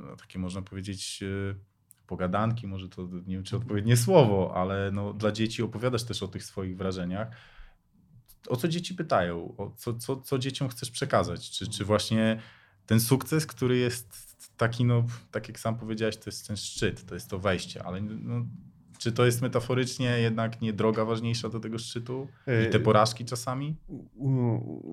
no, 0.01 0.15
takie 0.15 0.39
można 0.39 0.61
powiedzieć 0.61 1.23
e, 1.23 1.55
pogadanki, 2.07 2.67
może 2.67 2.89
to 2.89 3.01
nie 3.01 3.35
wiem 3.35 3.43
czy 3.43 3.57
odpowiednie 3.57 3.97
słowo, 3.97 4.53
ale 4.55 4.91
no, 4.91 5.13
dla 5.13 5.31
dzieci 5.31 5.63
opowiadasz 5.63 6.03
też 6.03 6.23
o 6.23 6.27
tych 6.27 6.43
swoich 6.43 6.77
wrażeniach. 6.77 7.27
O 8.47 8.55
co 8.55 8.67
dzieci 8.67 8.95
pytają? 8.95 9.55
O 9.57 9.71
co, 9.77 9.93
co, 9.93 10.21
co 10.21 10.39
dzieciom 10.39 10.69
chcesz 10.69 10.91
przekazać? 10.91 11.49
Czy, 11.49 11.69
czy 11.69 11.85
właśnie 11.85 12.41
ten 12.87 12.99
sukces, 12.99 13.45
który 13.45 13.77
jest 13.77 14.37
taki, 14.57 14.85
no, 14.85 15.03
tak 15.31 15.47
jak 15.47 15.59
sam 15.59 15.77
powiedziałeś, 15.77 16.17
to 16.17 16.23
jest 16.25 16.47
ten 16.47 16.57
szczyt, 16.57 17.05
to 17.05 17.13
jest 17.13 17.29
to 17.29 17.39
wejście, 17.39 17.83
ale 17.83 18.01
no, 18.01 18.45
czy 18.97 19.11
to 19.11 19.25
jest 19.25 19.41
metaforycznie 19.41 20.19
jednak 20.19 20.61
nie 20.61 20.73
droga 20.73 21.05
ważniejsza 21.05 21.49
do 21.49 21.59
tego 21.59 21.77
szczytu? 21.77 22.27
I 22.67 22.69
te 22.69 22.79
porażki 22.79 23.25
czasami? 23.25 23.75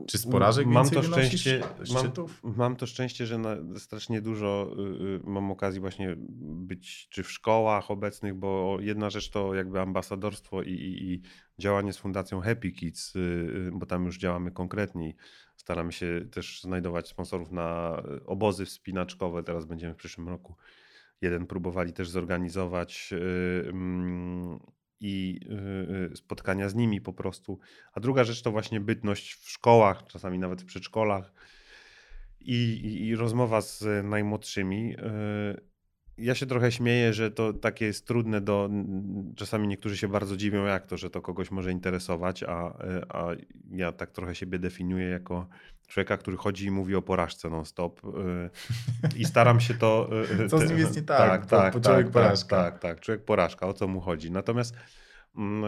Czy 0.06 0.18
z 0.18 0.26
porażek 0.26 0.66
mam 0.66 0.90
to 0.90 1.02
szczęście, 1.02 1.62
szczytów? 1.84 2.40
Mam, 2.42 2.56
mam, 2.56 2.76
to 2.76 2.86
szczęście, 2.86 3.26
że 3.26 3.38
na, 3.38 3.56
strasznie 3.78 4.20
dużo 4.20 4.76
y, 4.78 5.04
y, 5.04 5.20
mam 5.24 5.50
okazji 5.50 5.80
właśnie 5.80 6.16
być 6.40 7.08
czy 7.10 7.22
w 7.22 7.30
szkołach 7.30 7.90
obecnych, 7.90 8.34
bo 8.34 8.76
jedna 8.80 9.10
rzecz 9.10 9.30
to 9.30 9.54
jakby 9.54 9.80
ambasadorstwo 9.80 10.62
i, 10.62 10.70
i, 10.70 11.12
i 11.12 11.22
działanie 11.58 11.92
z 11.92 11.98
Fundacją 11.98 12.40
Happy 12.40 12.70
Kids, 12.70 13.16
y 13.16 13.70
bo 13.72 13.86
tam 13.86 14.04
już 14.04 14.18
działamy 14.18 14.50
konkretniej. 14.50 15.16
Staramy 15.56 15.92
się 15.92 16.20
też 16.30 16.62
znajdować 16.62 17.08
sponsorów 17.08 17.52
na 17.52 18.02
obozy 18.26 18.64
wspinaczkowe. 18.64 19.42
Teraz 19.42 19.64
będziemy 19.64 19.94
w 19.94 19.96
przyszłym 19.96 20.28
roku 20.28 20.54
jeden 21.20 21.46
próbowali 21.46 21.92
też 21.92 22.08
zorganizować 22.08 23.10
y, 23.12 23.68
mm, 23.68 24.58
i 25.00 25.40
y, 26.12 26.16
spotkania 26.16 26.68
z 26.68 26.74
nimi 26.74 27.00
po 27.00 27.12
prostu. 27.12 27.58
A 27.92 28.00
druga 28.00 28.24
rzecz 28.24 28.42
to 28.42 28.50
właśnie 28.50 28.80
bytność 28.80 29.34
w 29.34 29.50
szkołach, 29.50 30.04
czasami 30.06 30.38
nawet 30.38 30.62
w 30.62 30.64
przedszkolach 30.64 31.32
i, 32.40 32.54
i, 32.84 33.06
i 33.06 33.16
rozmowa 33.16 33.60
z 33.60 34.04
najmłodszymi. 34.04 34.96
Ja 36.18 36.34
się 36.34 36.46
trochę 36.46 36.72
śmieję, 36.72 37.12
że 37.12 37.30
to 37.30 37.52
takie 37.52 37.84
jest 37.86 38.06
trudne 38.06 38.40
do. 38.40 38.70
Czasami 39.36 39.68
niektórzy 39.68 39.96
się 39.96 40.08
bardzo 40.08 40.36
dziwią, 40.36 40.64
jak 40.64 40.86
to, 40.86 40.96
że 40.96 41.10
to 41.10 41.22
kogoś 41.22 41.50
może 41.50 41.72
interesować, 41.72 42.42
a, 42.42 42.74
a 43.08 43.28
ja 43.70 43.92
tak 43.92 44.10
trochę 44.10 44.34
siebie 44.34 44.58
definiuję 44.58 45.06
jako 45.06 45.48
człowieka, 45.88 46.16
który 46.16 46.36
chodzi 46.36 46.66
i 46.66 46.70
mówi 46.70 46.94
o 46.94 47.02
porażce 47.02 47.50
non-stop. 47.50 48.00
Y, 48.04 49.18
I 49.18 49.24
staram 49.24 49.60
się 49.60 49.74
to. 49.74 50.10
Y, 50.40 50.44
y, 50.44 50.48
co 50.48 50.58
z 50.58 50.70
nim 50.70 50.78
jest 50.78 50.96
nie 50.96 51.02
tak? 51.02 51.18
Tak, 51.18 51.46
tak, 51.46 51.72
po, 51.72 51.78
po 51.78 51.84
człowiek 51.84 52.06
tak, 52.06 52.12
porażka. 52.12 52.56
Tak, 52.56 52.72
tak, 52.72 52.82
tak, 52.82 53.00
człowiek 53.00 53.24
porażka, 53.24 53.66
o 53.66 53.72
co 53.72 53.88
mu 53.88 54.00
chodzi. 54.00 54.30
Natomiast 54.30 54.74
mm, 55.36 55.64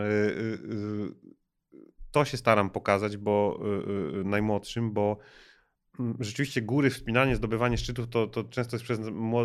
to 2.11 2.25
się 2.25 2.37
staram 2.37 2.71
pokazać, 2.71 3.17
bo 3.17 3.61
najmłodszym, 4.25 4.93
bo 4.93 5.19
rzeczywiście 6.21 6.63
góry, 6.63 6.91
wspinanie, 6.91 7.37
zdobywanie 7.37 7.79
szczytów 7.79 8.09
to, 8.09 8.27
to 8.27 8.45
często 8.45 8.77
jest 8.77 8.85
przez 8.85 9.01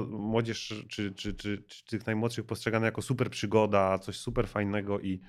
młodzież 0.10 0.86
czy, 0.89 1.14
czy, 1.14 1.34
czy, 1.34 1.64
czy 1.68 1.86
tych 1.86 2.06
najmłodszych 2.06 2.45
postrzegane 2.45 2.86
jako 2.86 3.02
super 3.02 3.30
przygoda, 3.30 3.99
coś 3.99 4.18
super 4.18 4.47
fajnego 4.47 4.99
i 4.99 5.22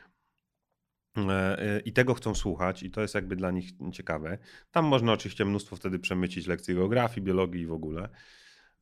E, 1.16 1.58
e, 1.58 1.80
I 1.80 1.92
tego 1.92 2.14
chcą 2.14 2.34
słuchać, 2.34 2.82
i 2.82 2.90
to 2.90 3.00
jest 3.00 3.14
jakby 3.14 3.36
dla 3.36 3.50
nich 3.50 3.70
ciekawe. 3.92 4.38
Tam 4.70 4.84
można 4.84 5.12
oczywiście 5.12 5.44
mnóstwo 5.44 5.76
wtedy 5.76 5.98
przemycić 5.98 6.46
lekcji 6.46 6.74
geografii, 6.74 7.24
biologii 7.24 7.60
i 7.60 7.66
w 7.66 7.72
ogóle. 7.72 8.08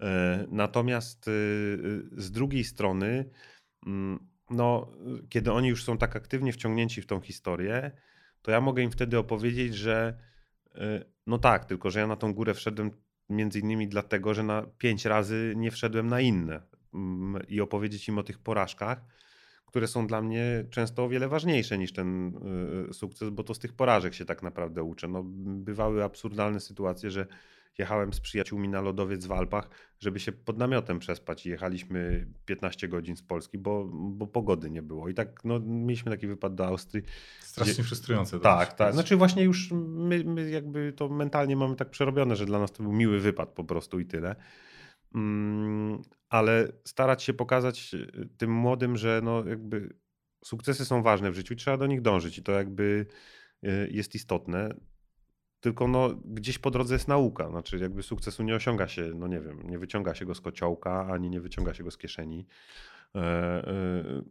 E, 0.00 0.46
natomiast 0.50 1.24
z 2.12 2.30
drugiej 2.30 2.64
strony, 2.64 3.30
mm, 3.86 4.28
no, 4.50 4.92
kiedy 5.28 5.52
oni 5.52 5.68
już 5.68 5.84
są 5.84 5.98
tak 5.98 6.16
aktywnie 6.16 6.52
wciągnięci 6.52 7.02
w 7.02 7.06
tą 7.06 7.20
historię, 7.20 7.90
to 8.42 8.50
ja 8.50 8.60
mogę 8.60 8.82
im 8.82 8.90
wtedy 8.90 9.18
opowiedzieć, 9.18 9.74
że 9.74 10.18
no 11.26 11.38
tak, 11.38 11.64
tylko 11.64 11.90
że 11.90 12.00
ja 12.00 12.06
na 12.06 12.16
tą 12.16 12.34
górę 12.34 12.54
wszedłem 12.54 12.90
między 13.28 13.58
innymi 13.58 13.88
dlatego, 13.88 14.34
że 14.34 14.42
na 14.42 14.66
pięć 14.78 15.04
razy 15.04 15.54
nie 15.56 15.70
wszedłem 15.70 16.06
na 16.06 16.20
inne 16.20 16.62
mm, 16.94 17.42
i 17.48 17.60
opowiedzieć 17.60 18.08
im 18.08 18.18
o 18.18 18.22
tych 18.22 18.38
porażkach 18.38 19.04
które 19.70 19.88
są 19.88 20.06
dla 20.06 20.22
mnie 20.22 20.64
często 20.70 21.04
o 21.04 21.08
wiele 21.08 21.28
ważniejsze 21.28 21.78
niż 21.78 21.92
ten 21.92 22.36
y, 22.90 22.94
sukces, 22.94 23.30
bo 23.30 23.44
to 23.44 23.54
z 23.54 23.58
tych 23.58 23.72
porażek 23.72 24.14
się 24.14 24.24
tak 24.24 24.42
naprawdę 24.42 24.82
uczę. 24.82 25.08
No, 25.08 25.22
bywały 25.24 26.04
absurdalne 26.04 26.60
sytuacje, 26.60 27.10
że 27.10 27.26
jechałem 27.80 28.12
z 28.12 28.20
przyjaciółmi 28.20 28.68
na 28.68 28.80
lodowiec 28.80 29.26
w 29.26 29.32
Alpach, 29.32 29.70
żeby 29.98 30.20
się 30.20 30.32
pod 30.32 30.58
namiotem 30.58 30.98
przespać 30.98 31.46
i 31.46 31.48
jechaliśmy 31.48 32.26
15 32.44 32.88
godzin 32.88 33.16
z 33.16 33.22
Polski, 33.22 33.58
bo, 33.58 33.88
bo 33.92 34.26
pogody 34.26 34.70
nie 34.70 34.82
było. 34.82 35.08
I 35.08 35.14
tak 35.14 35.44
no, 35.44 35.60
mieliśmy 35.60 36.10
taki 36.10 36.26
wypad 36.26 36.54
do 36.54 36.66
Austrii. 36.66 37.02
Strasznie 37.40 37.74
gdzie... 37.74 37.82
frustrujące. 37.82 38.40
Tak, 38.40 38.72
tak. 38.72 38.92
Znaczy 38.92 39.16
właśnie 39.16 39.42
już 39.42 39.70
my, 39.72 40.24
my 40.24 40.50
jakby 40.50 40.92
to 40.92 41.08
mentalnie 41.08 41.56
mamy 41.56 41.76
tak 41.76 41.90
przerobione, 41.90 42.36
że 42.36 42.46
dla 42.46 42.58
nas 42.58 42.72
to 42.72 42.82
był 42.82 42.92
miły 42.92 43.20
wypad 43.20 43.48
po 43.48 43.64
prostu 43.64 44.00
i 44.00 44.06
tyle. 44.06 44.36
Mm, 45.14 46.02
ale 46.28 46.72
starać 46.84 47.22
się 47.22 47.32
pokazać 47.32 47.94
y, 47.94 48.28
tym 48.36 48.52
młodym, 48.52 48.96
że 48.96 49.20
no 49.24 49.44
jakby 49.44 49.96
sukcesy 50.44 50.84
są 50.84 51.02
ważne 51.02 51.30
w 51.30 51.34
życiu 51.34 51.54
i 51.54 51.56
trzeba 51.56 51.76
do 51.76 51.86
nich 51.86 52.00
dążyć 52.00 52.38
i 52.38 52.42
to 52.42 52.52
jakby 52.52 53.06
y, 53.64 53.88
jest 53.90 54.14
istotne. 54.14 54.74
Tylko 55.60 55.88
no, 55.88 56.08
gdzieś 56.24 56.58
po 56.58 56.70
drodze 56.70 56.94
jest 56.94 57.08
nauka. 57.08 57.50
Znaczy, 57.50 57.78
jakby 57.78 58.02
sukcesu 58.02 58.42
nie 58.42 58.54
osiąga 58.54 58.88
się, 58.88 59.12
no 59.14 59.28
nie 59.28 59.40
wiem, 59.40 59.70
nie 59.70 59.78
wyciąga 59.78 60.14
się 60.14 60.24
go 60.24 60.34
z 60.34 60.40
kociołka, 60.40 61.08
ani 61.12 61.30
nie 61.30 61.40
wyciąga 61.40 61.74
się 61.74 61.84
go 61.84 61.90
z 61.90 61.98
kieszeni. 61.98 62.46
E, 63.14 63.18
e, 63.18 64.22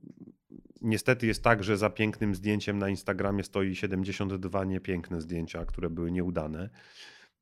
niestety 0.82 1.28
jest 1.28 1.44
tak, 1.44 1.64
że 1.64 1.78
za 1.78 1.90
pięknym 1.90 2.36
zdjęciem 2.36 2.80
na 2.80 2.90
Instagramie 2.90 3.44
stoi 3.44 3.76
72 3.76 4.66
niepiękne 4.66 5.22
zdjęcia, 5.22 5.66
które 5.66 5.90
były 5.90 6.12
nieudane. 6.12 6.70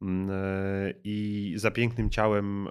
Mm, 0.01 0.29
e, 0.31 0.93
I 1.03 1.53
za 1.57 1.71
pięknym 1.71 2.09
ciałem 2.09 2.67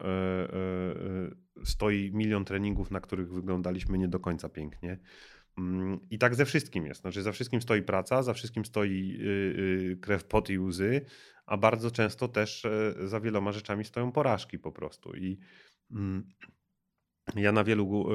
stoi 1.65 2.11
milion 2.15 2.45
treningów, 2.45 2.91
na 2.91 3.01
których 3.01 3.33
wyglądaliśmy 3.33 3.99
nie 3.99 4.09
do 4.09 4.21
końca 4.21 4.49
pięknie. 4.49 4.99
Mm, 5.59 6.01
I 6.11 6.19
tak 6.19 6.35
ze 6.35 6.45
wszystkim 6.45 6.87
jest. 6.87 7.01
Znaczy, 7.01 7.23
za 7.23 7.33
wszystkim 7.33 7.63
stoi 7.63 7.83
praca, 7.83 8.23
za 8.23 8.35
wszystkim 8.35 8.65
stoi 8.65 9.19
y, 9.21 9.25
y, 9.93 9.99
krew, 10.01 10.25
pot 10.25 10.51
i 10.51 10.59
łzy, 10.59 11.01
a 11.47 11.57
bardzo 11.57 11.91
często 11.91 12.29
też 12.29 12.67
za 13.05 13.21
wieloma 13.21 13.53
rzeczami 13.53 13.85
stoją 13.85 14.13
porażki 14.13 14.59
po 14.59 14.73
prostu. 14.73 15.17
I 15.17 15.39
mm, 15.91 16.29
ja 17.37 17.53
na 17.53 17.65
wielu 17.65 18.07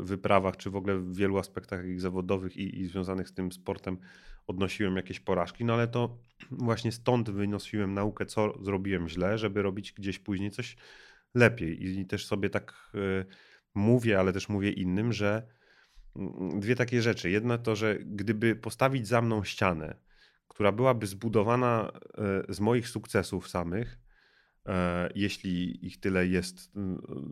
wyprawach, 0.00 0.56
czy 0.56 0.70
w 0.70 0.76
ogóle 0.76 0.98
w 0.98 1.16
wielu 1.16 1.38
aspektach 1.38 2.00
zawodowych 2.00 2.56
i, 2.56 2.80
i 2.80 2.86
związanych 2.86 3.28
z 3.28 3.34
tym 3.34 3.52
sportem, 3.52 3.98
odnosiłem 4.46 4.96
jakieś 4.96 5.20
porażki, 5.20 5.64
no 5.64 5.74
ale 5.74 5.88
to 5.88 6.18
właśnie 6.50 6.92
stąd 6.92 7.30
wynosiłem 7.30 7.94
naukę, 7.94 8.26
co 8.26 8.62
zrobiłem 8.62 9.08
źle, 9.08 9.38
żeby 9.38 9.62
robić 9.62 9.92
gdzieś 9.92 10.18
później 10.18 10.50
coś 10.50 10.76
lepiej. 11.34 11.98
I 11.98 12.06
też 12.06 12.26
sobie 12.26 12.50
tak 12.50 12.90
e, 12.94 13.24
mówię, 13.74 14.18
ale 14.18 14.32
też 14.32 14.48
mówię 14.48 14.70
innym, 14.70 15.12
że 15.12 15.46
dwie 16.58 16.76
takie 16.76 17.02
rzeczy. 17.02 17.30
Jedna 17.30 17.58
to, 17.58 17.76
że 17.76 17.98
gdyby 17.98 18.56
postawić 18.56 19.08
za 19.08 19.22
mną 19.22 19.44
ścianę, 19.44 19.96
która 20.48 20.72
byłaby 20.72 21.06
zbudowana 21.06 21.92
e, 22.48 22.54
z 22.54 22.60
moich 22.60 22.88
sukcesów 22.88 23.48
samych, 23.48 23.98
e, 24.66 25.08
jeśli 25.14 25.86
ich 25.86 26.00
tyle 26.00 26.26
jest, 26.26 26.70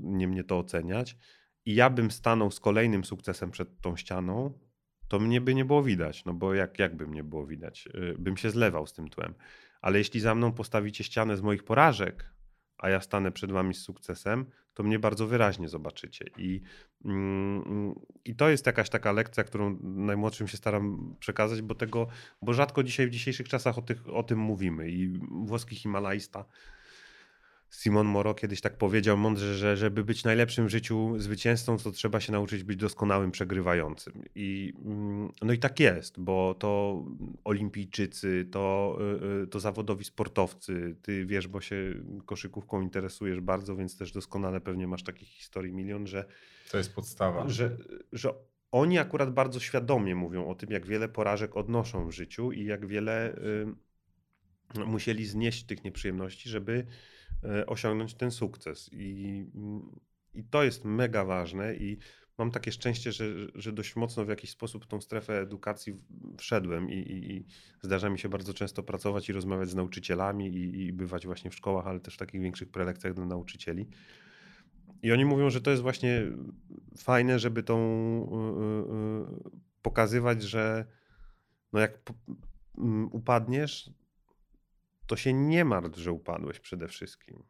nie 0.02 0.28
mnie 0.28 0.44
to 0.44 0.58
oceniać, 0.58 1.16
i 1.64 1.74
ja 1.74 1.90
bym 1.90 2.10
stanął 2.10 2.50
z 2.50 2.60
kolejnym 2.60 3.04
sukcesem 3.04 3.50
przed 3.50 3.80
tą 3.80 3.96
ścianą, 3.96 4.58
to 5.08 5.18
mnie 5.18 5.40
by 5.40 5.54
nie 5.54 5.64
było 5.64 5.82
widać, 5.82 6.24
no 6.24 6.34
bo 6.34 6.54
jak, 6.54 6.78
jak 6.78 6.96
by 6.96 7.06
mnie 7.06 7.24
było 7.24 7.46
widać? 7.46 7.88
Y, 7.94 8.14
bym 8.18 8.36
się 8.36 8.50
zlewał 8.50 8.86
z 8.86 8.92
tym 8.92 9.08
tłem. 9.08 9.34
Ale 9.80 9.98
jeśli 9.98 10.20
za 10.20 10.34
mną 10.34 10.52
postawicie 10.52 11.04
ścianę 11.04 11.36
z 11.36 11.42
moich 11.42 11.64
porażek, 11.64 12.30
a 12.78 12.88
ja 12.88 13.00
stanę 13.00 13.32
przed 13.32 13.52
wami 13.52 13.74
z 13.74 13.82
sukcesem, 13.82 14.46
to 14.74 14.82
mnie 14.82 14.98
bardzo 14.98 15.26
wyraźnie 15.26 15.68
zobaczycie. 15.68 16.24
I, 16.38 16.60
mm, 17.04 17.94
I 18.24 18.34
to 18.34 18.48
jest 18.48 18.66
jakaś 18.66 18.90
taka 18.90 19.12
lekcja, 19.12 19.44
którą 19.44 19.78
najmłodszym 19.82 20.48
się 20.48 20.56
staram 20.56 21.16
przekazać, 21.18 21.62
bo 21.62 21.74
tego, 21.74 22.06
bo 22.42 22.52
rzadko 22.52 22.82
dzisiaj 22.82 23.06
w 23.06 23.10
dzisiejszych 23.10 23.48
czasach 23.48 23.78
o, 23.78 23.82
tych, 23.82 24.08
o 24.08 24.22
tym 24.22 24.38
mówimy. 24.38 24.90
I 24.90 25.18
włoski 25.30 25.76
Himalajsta 25.76 26.44
Simon 27.70 28.06
Moro 28.06 28.34
kiedyś 28.34 28.60
tak 28.60 28.78
powiedział 28.78 29.16
mądrze, 29.16 29.54
że 29.54 29.76
żeby 29.76 30.04
być 30.04 30.24
najlepszym 30.24 30.66
w 30.66 30.70
życiu 30.70 31.14
zwycięzcą, 31.18 31.76
to 31.76 31.90
trzeba 31.90 32.20
się 32.20 32.32
nauczyć 32.32 32.62
być 32.62 32.76
doskonałym 32.76 33.30
przegrywającym. 33.30 34.22
I, 34.34 34.72
mm, 34.84 35.32
no 35.42 35.52
i 35.52 35.58
tak 35.58 35.80
jest, 35.80 36.20
bo 36.20 36.54
to 36.54 37.02
olimpijczycy, 37.44 38.48
to, 38.50 38.98
y, 39.40 39.42
y, 39.42 39.46
to 39.46 39.60
zawodowi 39.60 40.04
sportowcy, 40.04 40.96
ty 41.02 41.26
wiesz, 41.26 41.48
bo 41.48 41.60
się 41.60 41.94
koszykówką 42.26 42.80
interesujesz 42.82 43.40
bardzo, 43.40 43.76
więc 43.76 43.98
też 43.98 44.12
doskonale 44.12 44.60
pewnie 44.60 44.86
masz 44.86 45.02
takich 45.02 45.28
historii 45.28 45.72
milion, 45.72 46.06
że... 46.06 46.24
To 46.70 46.78
jest 46.78 46.94
podstawa. 46.94 47.48
Że, 47.48 47.76
że 48.12 48.34
oni 48.72 48.98
akurat 48.98 49.34
bardzo 49.34 49.60
świadomie 49.60 50.14
mówią 50.14 50.48
o 50.48 50.54
tym, 50.54 50.70
jak 50.70 50.86
wiele 50.86 51.08
porażek 51.08 51.56
odnoszą 51.56 52.08
w 52.08 52.12
życiu 52.12 52.52
i 52.52 52.64
jak 52.64 52.86
wiele 52.86 53.34
y, 54.78 54.84
musieli 54.86 55.26
znieść 55.26 55.64
tych 55.64 55.84
nieprzyjemności, 55.84 56.48
żeby 56.48 56.86
osiągnąć 57.66 58.14
ten 58.14 58.30
sukces. 58.30 58.90
I, 58.92 59.46
I 60.34 60.44
to 60.44 60.62
jest 60.62 60.84
mega 60.84 61.24
ważne 61.24 61.74
i 61.74 61.98
mam 62.38 62.50
takie 62.50 62.72
szczęście, 62.72 63.12
że, 63.12 63.24
że 63.54 63.72
dość 63.72 63.96
mocno 63.96 64.24
w 64.24 64.28
jakiś 64.28 64.50
sposób 64.50 64.84
w 64.84 64.88
tą 64.88 65.00
strefę 65.00 65.40
edukacji 65.40 65.94
wszedłem 66.38 66.90
i, 66.90 66.94
i, 66.94 67.32
i 67.32 67.46
zdarza 67.82 68.10
mi 68.10 68.18
się 68.18 68.28
bardzo 68.28 68.54
często 68.54 68.82
pracować 68.82 69.28
i 69.28 69.32
rozmawiać 69.32 69.68
z 69.68 69.74
nauczycielami 69.74 70.48
i, 70.48 70.86
i 70.86 70.92
bywać 70.92 71.26
właśnie 71.26 71.50
w 71.50 71.54
szkołach, 71.54 71.86
ale 71.86 72.00
też 72.00 72.14
w 72.14 72.18
takich 72.18 72.40
większych 72.40 72.70
prelekcjach 72.70 73.14
dla 73.14 73.26
nauczycieli. 73.26 73.88
I 75.02 75.12
oni 75.12 75.24
mówią, 75.24 75.50
że 75.50 75.60
to 75.60 75.70
jest 75.70 75.82
właśnie 75.82 76.22
fajne, 76.98 77.38
żeby 77.38 77.62
tą 77.62 77.78
yy, 78.60 79.44
yy, 79.44 79.50
pokazywać, 79.82 80.42
że 80.42 80.84
no 81.72 81.80
jak 81.80 82.12
upadniesz, 83.10 83.90
to 85.10 85.16
się 85.16 85.32
nie 85.32 85.64
martw, 85.64 85.98
że 85.98 86.12
upadłeś 86.12 86.60
przede 86.60 86.88
wszystkim. 86.88 87.42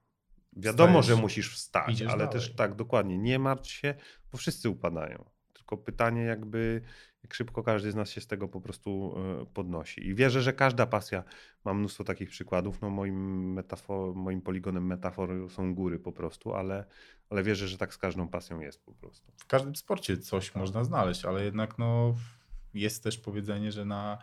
Wiadomo, 0.56 1.02
Wstajesz, 1.02 1.06
że 1.06 1.22
musisz 1.22 1.54
wstać, 1.54 2.02
ale 2.02 2.10
dalej. 2.10 2.28
też 2.28 2.54
tak, 2.54 2.74
dokładnie, 2.74 3.18
nie 3.18 3.38
martw 3.38 3.70
się, 3.70 3.94
bo 4.32 4.38
wszyscy 4.38 4.70
upadają. 4.70 5.30
Tylko 5.52 5.76
pytanie 5.76 6.22
jakby, 6.22 6.80
jak 7.22 7.34
szybko 7.34 7.62
każdy 7.62 7.92
z 7.92 7.94
nas 7.94 8.10
się 8.10 8.20
z 8.20 8.26
tego 8.26 8.48
po 8.48 8.60
prostu 8.60 9.14
e, 9.42 9.46
podnosi. 9.46 10.06
I 10.06 10.14
wierzę, 10.14 10.42
że 10.42 10.52
każda 10.52 10.86
pasja, 10.86 11.24
mam 11.64 11.78
mnóstwo 11.78 12.04
takich 12.04 12.30
przykładów, 12.30 12.80
no 12.80 12.90
moim, 12.90 13.52
metafor, 13.52 14.14
moim 14.14 14.42
poligonem 14.42 14.86
metafor 14.86 15.50
są 15.50 15.74
góry 15.74 15.98
po 15.98 16.12
prostu, 16.12 16.54
ale, 16.54 16.84
ale 17.30 17.42
wierzę, 17.42 17.68
że 17.68 17.78
tak 17.78 17.94
z 17.94 17.98
każdą 17.98 18.28
pasją 18.28 18.60
jest 18.60 18.84
po 18.84 18.92
prostu. 18.92 19.32
W 19.36 19.46
każdym 19.46 19.76
sporcie 19.76 20.16
coś 20.18 20.46
Tak. 20.46 20.56
można 20.56 20.84
znaleźć, 20.84 21.24
ale 21.24 21.44
jednak 21.44 21.78
no, 21.78 22.14
jest 22.74 23.02
też 23.04 23.18
powiedzenie, 23.18 23.72
że 23.72 23.84
na, 23.84 24.18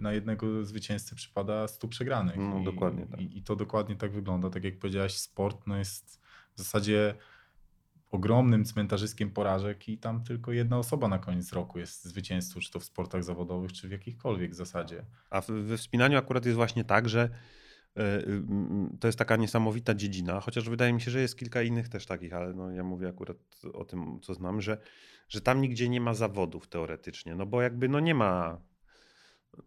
na 0.00 0.12
jednego 0.12 0.64
zwycięzcę 0.64 1.16
przypada 1.16 1.68
100 1.68 1.88
przegranych. 1.88 2.36
No, 2.36 2.60
I, 2.60 2.64
dokładnie 2.64 3.06
tak. 3.06 3.20
I, 3.20 3.38
I 3.38 3.42
to 3.42 3.56
dokładnie 3.56 3.96
tak 3.96 4.12
wygląda. 4.12 4.50
Tak 4.50 4.64
jak 4.64 4.78
powiedziałaś, 4.78 5.14
sport 5.14 5.66
no, 5.66 5.76
jest 5.76 6.20
w 6.54 6.58
zasadzie 6.58 7.14
ogromnym 8.14 8.64
cmentarzyskiem 8.64 9.30
porażek 9.30 9.88
i 9.88 9.98
tam 9.98 10.24
tylko 10.24 10.52
jedna 10.52 10.78
osoba 10.78 11.08
na 11.08 11.18
koniec 11.18 11.52
roku 11.52 11.78
jest 11.78 12.04
zwycięzcą, 12.04 12.60
czy 12.60 12.72
to 12.72 12.80
w 12.80 12.84
sportach 12.84 13.24
zawodowych, 13.24 13.72
czy 13.72 13.88
w 13.88 13.90
jakichkolwiek 13.90 14.50
w 14.50 14.54
zasadzie. 14.54 15.04
A 15.30 15.40
we 15.40 15.76
wspinaniu 15.76 16.18
akurat 16.18 16.44
jest 16.44 16.56
właśnie 16.56 16.84
tak, 16.84 17.08
że 17.08 17.28
e, 17.96 18.24
mm, 18.24 18.96
to 19.00 19.08
jest 19.08 19.18
taka 19.18 19.36
niesamowita 19.36 19.94
dziedzina, 19.94 20.40
chociaż 20.40 20.68
wydaje 20.68 20.92
mi 20.92 21.00
się, 21.00 21.10
że 21.10 21.20
jest 21.20 21.38
kilka 21.38 21.62
innych 21.62 21.88
też 21.88 22.06
takich, 22.06 22.32
ale 22.34 22.54
no 22.54 22.70
ja 22.70 22.84
mówię 22.84 23.08
akurat 23.08 23.36
o 23.72 23.84
tym, 23.84 24.20
co 24.20 24.34
znam, 24.34 24.60
że, 24.60 24.78
że 25.28 25.40
tam 25.40 25.60
nigdzie 25.60 25.88
nie 25.88 26.00
ma 26.00 26.14
zawodów 26.14 26.68
teoretycznie, 26.68 27.34
no 27.34 27.46
bo 27.46 27.62
jakby 27.62 27.88
no 27.88 28.00
nie 28.00 28.14
ma, 28.14 28.60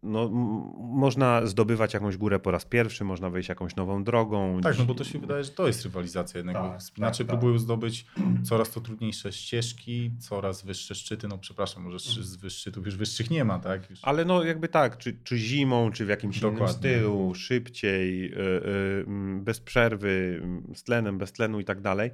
no 0.03 0.29
można 0.77 1.45
zdobywać 1.45 1.93
jakąś 1.93 2.17
górę 2.17 2.39
po 2.39 2.51
raz 2.51 2.65
pierwszy, 2.65 3.03
można 3.03 3.29
wejść 3.29 3.49
jakąś 3.49 3.75
nową 3.75 4.03
drogą. 4.03 4.61
Tak, 4.61 4.77
no 4.79 4.85
bo 4.85 4.95
to 4.95 5.03
się 5.03 5.19
wydaje, 5.19 5.43
że 5.43 5.49
to 5.49 5.67
jest 5.67 5.83
rywalizacja 5.83 6.37
jednak. 6.37 6.55
Tak, 6.55 6.71
bo 6.71 6.79
Wspinacze 6.79 7.17
tak, 7.17 7.27
tak. 7.27 7.39
próbują 7.39 7.59
zdobyć 7.59 8.05
coraz 8.43 8.71
to 8.71 8.81
trudniejsze 8.81 9.31
ścieżki, 9.31 10.11
coraz 10.19 10.65
wyższe 10.65 10.95
szczyty. 10.95 11.27
No 11.27 11.37
przepraszam, 11.37 11.83
może 11.83 11.99
z 11.99 12.37
wyż- 12.37 12.49
szczytów 12.49 12.85
już 12.85 12.95
wyższych 12.95 13.31
nie 13.31 13.43
ma, 13.45 13.59
tak? 13.59 13.89
Już... 13.89 13.99
Ale 14.03 14.25
no 14.25 14.43
jakby 14.43 14.67
tak, 14.67 14.97
czy, 14.97 15.19
czy 15.23 15.37
zimą, 15.37 15.91
czy 15.91 16.05
w 16.05 16.09
jakimś 16.09 16.37
innym 16.41 16.51
Dokładnie. 16.53 16.77
stylu, 16.77 17.33
szybciej, 17.35 18.25
y, 18.33 18.37
y, 18.37 19.03
mm, 19.07 19.43
bez 19.43 19.59
przerwy, 19.59 20.41
z 20.75 20.83
tlenem, 20.83 21.17
bez 21.17 21.31
tlenu 21.31 21.59
i 21.59 21.65
tak 21.65 21.81
dalej. 21.81 22.11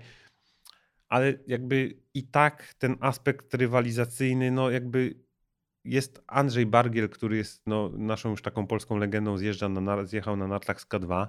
Ale 1.10 1.34
jakby 1.48 1.98
i 2.14 2.24
tak 2.24 2.74
ten 2.78 2.98
aspekt 3.00 3.54
rywalizacyjny, 3.54 4.52
no 4.52 4.70
jakby 4.70 5.16
jest 5.86 6.24
Andrzej 6.28 6.66
Bargiel, 6.66 7.10
który 7.10 7.38
jest 7.38 7.62
no, 7.68 7.90
naszą 7.90 8.30
już 8.30 8.42
taką 8.42 8.68
polską 8.68 8.98
legendą, 8.98 9.38
zjeżdża 9.38 9.70
na, 9.70 10.06
zjechał 10.06 10.38
na 10.38 10.48
nartach 10.48 10.82
z 10.82 10.88
K2. 10.88 11.28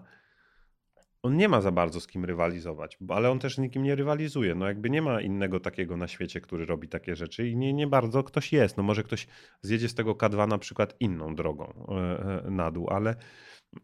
On 1.22 1.36
nie 1.36 1.48
ma 1.48 1.60
za 1.60 1.72
bardzo 1.72 2.00
z 2.00 2.06
kim 2.06 2.24
rywalizować, 2.24 2.98
ale 3.08 3.30
on 3.30 3.38
też 3.38 3.58
nikim 3.58 3.82
nie 3.82 3.94
rywalizuje. 3.94 4.54
No 4.54 4.66
jakby 4.66 4.90
nie 4.90 5.02
ma 5.02 5.20
innego 5.20 5.60
takiego 5.60 5.96
na 5.96 6.08
świecie, 6.08 6.40
który 6.40 6.66
robi 6.66 6.88
takie 6.88 7.16
rzeczy 7.16 7.48
i 7.48 7.56
nie, 7.56 7.72
nie 7.72 7.86
bardzo 7.86 8.22
ktoś 8.22 8.52
jest. 8.52 8.76
No 8.76 8.82
może 8.82 9.02
ktoś 9.02 9.26
zjedzie 9.62 9.88
z 9.88 9.94
tego 9.94 10.12
K2 10.12 10.48
na 10.48 10.58
przykład 10.58 10.94
inną 11.00 11.34
drogą 11.34 11.86
e, 11.88 12.44
e, 12.46 12.50
na 12.50 12.70
dół, 12.70 12.90
ale 12.90 13.16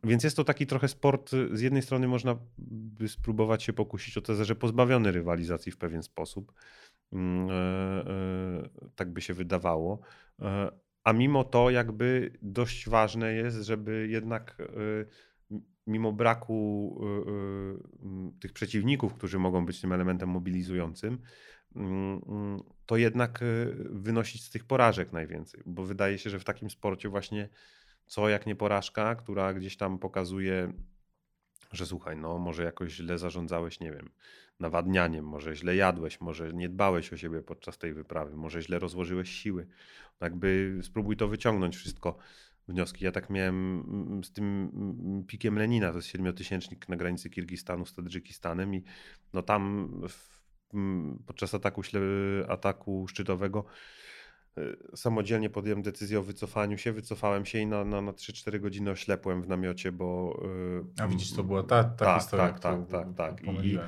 więc 0.05 0.25
jest 0.25 0.37
to 0.37 0.45
taki 0.45 0.67
trochę 0.67 0.89
sport, 0.89 1.31
z 1.53 1.61
jednej 1.61 1.83
strony 1.83 2.09
można 2.09 2.37
by 2.59 3.09
spróbować 3.09 3.63
się 3.63 3.73
pokusić 3.73 4.17
o 4.19 4.21
tezę, 4.21 4.45
że 4.45 4.57
pozbawiony 4.57 5.13
rywalizacji 5.13 5.73
w 5.73 5.79
pewien 5.79 6.03
sposób. 6.03 6.53
Mm, 7.13 7.51
e, 7.51 7.55
e, 7.55 8.91
Tak 8.97 9.13
by 9.13 9.21
się 9.21 9.35
wydawało. 9.35 10.01
E, 10.43 10.71
A 11.05 11.13
mimo 11.13 11.45
to 11.45 11.71
jakby 11.71 12.33
dość 12.43 12.89
ważne 12.89 13.33
jest, 13.33 13.57
żeby 13.63 14.09
jednak 14.11 14.57
mimo 15.87 16.13
braku 16.13 17.01
tych 18.41 18.53
przeciwników, 18.53 19.15
którzy 19.15 19.39
mogą 19.39 19.67
być 19.67 19.81
tym 19.81 19.93
elementem 19.93 20.29
mobilizującym, 20.29 21.19
mm, 21.77 22.21
mm, 22.29 22.63
to 22.87 22.97
jednak 22.97 23.41
wynosić 23.91 24.45
z 24.45 24.51
tych 24.51 24.65
porażek 24.65 25.13
najwięcej, 25.13 25.63
bo 25.67 25.85
wydaje 25.85 26.19
się, 26.19 26.31
że 26.31 26.39
w 26.39 26.45
takim 26.45 26.71
sporcie 26.71 27.09
właśnie 27.09 27.49
co 28.07 28.29
jak 28.29 28.47
nie 28.47 28.57
porażka, 28.57 29.15
która 29.15 29.55
gdzieś 29.55 29.77
tam 29.77 29.99
pokazuje, 29.99 30.73
że 31.73 31.87
słuchaj, 31.87 32.17
no 32.17 32.39
może 32.39 32.65
jakoś 32.65 32.93
źle 32.93 33.19
zarządzałeś, 33.19 33.81
nie 33.81 33.93
wiem, 33.93 34.11
nawadnianiem, 34.61 35.25
może 35.25 35.57
źle 35.57 35.77
jadłeś, 35.77 36.21
może 36.21 36.53
nie 36.53 36.69
dbałeś 36.69 37.13
o 37.13 37.17
siebie 37.17 37.43
podczas 37.43 37.79
tej 37.79 37.95
wyprawy, 37.95 38.37
może 38.37 38.63
źle 38.63 38.79
rozłożyłeś 38.79 39.31
siły. 39.31 39.67
Jakby 40.21 40.79
spróbuj 40.83 41.17
to 41.17 41.29
wyciągnąć 41.29 41.77
wszystko 41.77 42.19
wnioski. 42.69 43.05
Ja 43.05 43.13
tak 43.13 43.31
miałem 43.31 43.85
mm, 43.89 44.25
z 44.25 44.33
tym 44.33 44.71
mm, 44.75 45.25
pikiem 45.25 45.59
Lenina, 45.59 45.91
to 45.91 45.97
jest 45.97 46.09
siedmiotysięcznik 46.09 46.89
na 46.89 46.97
granicy 46.97 47.31
Kirgistanu 47.31 47.87
z 47.87 47.95
Tadżykistanem 47.95 48.75
i 48.75 48.85
no 49.33 49.43
tam 49.43 49.93
w, 50.09 50.41
mm, 50.75 51.23
podczas 51.27 51.55
ataku, 51.55 51.83
ataku 52.49 53.09
szczytowego 53.09 53.65
y, 54.59 54.77
samodzielnie 54.95 55.51
podjąłem 55.51 55.83
decyzję 55.83 56.19
o 56.19 56.23
wycofaniu 56.23 56.79
się, 56.79 56.93
wycofałem 56.93 57.47
się 57.47 57.59
i 57.59 57.67
na, 57.67 57.85
na, 57.85 58.01
na 58.01 58.13
3-4 58.13 58.61
godziny 58.61 58.91
oślepłem 58.91 59.43
w 59.43 59.49
namiocie, 59.49 59.93
bo... 59.93 60.41
y, 60.99 61.03
A 61.03 61.09
widzisz, 61.09 61.33
to 61.33 61.45
była 61.45 61.63
ta, 61.63 61.85
ta 61.85 62.05
tak, 62.05 62.21
historia, 62.21 62.49
tak, 62.49 62.61
tak, 62.61 62.89
tak, 62.89 63.15
tak. 63.17 63.65
I- 63.65 63.79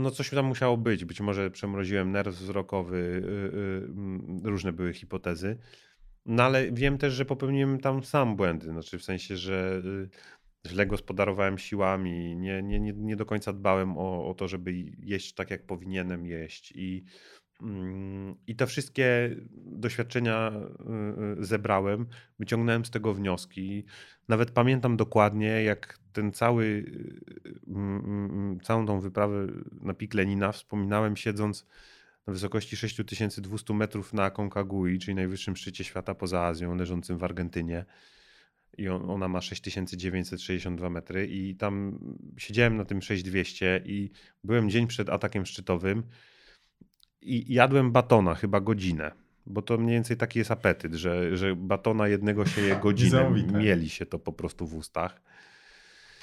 No 0.00 0.10
coś 0.10 0.30
tam 0.30 0.46
musiało 0.46 0.76
być. 0.76 1.04
Być 1.04 1.20
może 1.20 1.50
przemroziłem 1.50 2.12
nerw 2.12 2.34
wzrokowy, 2.34 2.96
y, 2.96 3.28
y, 3.56 3.84
mm, 3.86 4.40
różne 4.44 4.72
były 4.72 4.94
hipotezy. 4.94 5.58
No 6.26 6.42
ale 6.42 6.72
wiem 6.72 6.98
też, 6.98 7.14
że 7.14 7.24
popełniłem 7.24 7.80
tam 7.80 8.04
sam 8.04 8.36
błędy. 8.36 8.66
Znaczy 8.66 8.98
w 8.98 9.04
sensie, 9.04 9.36
że 9.36 9.82
y, 9.84 10.68
źle 10.68 10.86
gospodarowałem 10.86 11.58
siłami, 11.58 12.36
nie, 12.36 12.62
nie, 12.62 12.80
nie, 12.80 12.92
nie 12.92 13.16
do 13.16 13.26
końca 13.26 13.52
dbałem 13.52 13.98
o, 13.98 14.28
o 14.28 14.34
to, 14.34 14.48
żeby 14.48 14.72
jeść 14.98 15.34
tak, 15.34 15.50
jak 15.50 15.66
powinienem 15.66 16.26
jeść. 16.26 16.72
I, 16.76 17.04
I 18.46 18.56
te 18.56 18.66
wszystkie 18.66 19.36
doświadczenia 19.54 20.52
y, 21.36 21.40
y, 21.40 21.44
zebrałem, 21.44 22.06
wyciągnąłem 22.38 22.84
z 22.84 22.90
tego 22.90 23.14
wnioski. 23.14 23.84
Nawet 24.28 24.50
pamiętam 24.50 24.96
dokładnie, 24.96 25.62
jak 25.62 25.98
ten 26.12 26.32
cały, 26.32 26.64
y, 26.64 27.60
mm, 27.66 28.04
mm, 28.04 28.60
całą 28.60 28.86
tą 28.86 29.00
wyprawę 29.00 29.46
na 29.80 29.94
Pik 29.94 30.14
Lenina 30.14 30.52
wspominałem 30.52 31.16
siedząc 31.16 31.66
na 32.26 32.32
wysokości 32.32 32.76
6200 32.76 33.74
metrów 33.74 34.12
na 34.12 34.24
Aconcagui, 34.24 34.98
czyli 34.98 35.14
najwyższym 35.14 35.56
szczycie 35.56 35.84
świata 35.84 36.14
poza 36.14 36.44
Azją, 36.44 36.74
leżącym 36.74 37.18
w 37.18 37.24
Argentynie. 37.24 37.84
I 38.78 38.88
on, 38.88 39.10
ona 39.10 39.28
ma 39.28 39.40
6962 39.40 40.90
metry 40.90 41.26
i 41.26 41.56
tam 41.56 41.98
siedziałem 42.38 42.76
na 42.76 42.84
tym 42.84 43.02
6200 43.02 43.82
i 43.84 44.10
byłem 44.44 44.70
dzień 44.70 44.86
przed 44.86 45.08
atakiem 45.08 45.46
szczytowym 45.46 46.02
i 47.22 47.54
jadłem 47.54 47.92
batona 47.92 48.34
chyba 48.34 48.60
godzinę. 48.60 49.10
Bo 49.46 49.62
to 49.62 49.78
mniej 49.78 49.94
więcej 49.94 50.16
taki 50.16 50.38
jest 50.38 50.50
apetyt, 50.50 50.94
że, 50.94 51.36
że 51.36 51.56
batona 51.56 52.08
jednego 52.08 52.46
się 52.46 52.60
je 52.60 52.76
godzinę. 52.82 53.30
Mieli 53.52 53.88
się 53.88 54.06
to 54.06 54.18
po 54.18 54.32
prostu 54.32 54.66
w 54.66 54.74
ustach. 54.74 55.20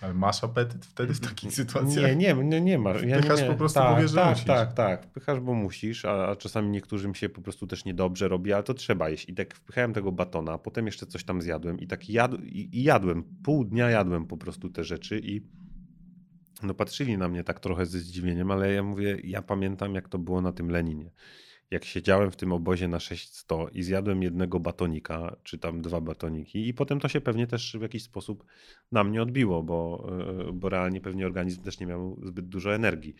Ale 0.02 0.14
masz 0.14 0.43
apetyt 0.43 0.86
wtedy 0.86 1.14
w 1.14 1.20
takich 1.20 1.54
sytuacjach? 1.54 2.18
Nie, 2.18 2.34
nie, 2.34 2.43
nie, 2.43 2.62
nie 2.62 2.78
ma. 2.78 2.89
Ja 2.89 3.20
Wpychasz 3.20 3.41
nie, 3.41 3.48
po 3.48 3.56
prostu, 3.56 3.80
tak, 3.80 3.95
bo 3.95 4.02
wiesz, 4.02 4.12
że 4.12 4.18
tak, 4.18 4.30
musisz. 4.30 4.45
tak, 4.45 4.74
tak. 4.74 5.06
Wpychasz, 5.06 5.39
bo 5.39 5.54
musisz, 5.54 6.06
a, 6.06 6.28
a 6.28 6.36
czasami 6.36 6.70
niektórym 6.70 7.16
się 7.16 7.30
po 7.30 7.41
prostu 7.41 7.68
też 7.68 7.86
niedobrze 7.86 8.28
robi, 8.28 8.54
ale 8.54 8.64
to 8.64 8.74
trzeba 8.74 9.10
jeść. 9.10 9.30
I 9.30 9.34
tak 9.34 9.56
wpychałem 9.56 9.93
tego 9.93 10.12
batona, 10.12 10.54
a 10.54 10.58
potem 10.58 10.86
jeszcze 10.86 11.06
coś 11.06 11.24
tam 11.24 11.41
zjadłem 11.41 11.80
i 11.80 11.88
tak 11.88 12.10
jad, 12.10 12.32
i, 12.43 12.80
i 12.80 12.84
jadłem. 12.84 13.24
Pół 13.43 13.66
dnia 13.66 13.89
jadłem 13.89 14.26
po 14.26 14.38
prostu 14.38 14.70
te 14.70 14.84
rzeczy 14.84 15.20
i 15.24 15.41
no 16.64 16.74
patrzyli 16.74 17.18
na 17.18 17.28
mnie 17.28 17.43
tak 17.43 17.60
trochę 17.60 17.86
ze 17.86 17.99
zdziwieniem, 17.99 18.51
ale 18.51 18.74
ja 18.74 18.84
mówię, 18.84 19.18
ja 19.24 19.41
pamiętam 19.41 19.95
jak 19.95 20.10
to 20.10 20.20
było 20.20 20.41
na 20.41 20.51
tym 20.51 20.70
Leninie. 20.70 21.12
Jak 21.72 21.86
siedziałem 21.86 22.32
w 22.32 22.36
tym 22.36 22.53
obozie 22.53 22.88
na 22.88 22.99
600 22.99 23.47
i 23.72 23.84
zjadłem 23.84 24.24
jednego 24.24 24.60
batonika, 24.60 25.36
czy 25.43 25.58
tam 25.58 25.82
dwa 25.82 26.01
batoniki 26.01 26.68
i 26.68 26.74
potem 26.74 26.99
to 26.99 27.08
się 27.08 27.22
pewnie 27.22 27.47
też 27.47 27.78
w 27.80 27.82
jakiś 27.82 28.03
sposób 28.03 28.45
na 28.91 29.03
mnie 29.03 29.22
odbiło, 29.22 29.64
bo, 29.64 30.10
e, 30.47 30.53
bo 30.53 30.70
realnie 30.70 31.01
pewnie 31.01 31.26
organizm 31.26 31.64
też 31.64 31.80
nie 31.80 31.86
miał 31.86 32.20
zbyt 32.24 32.47
dużo 32.47 32.76
energii. 32.76 33.16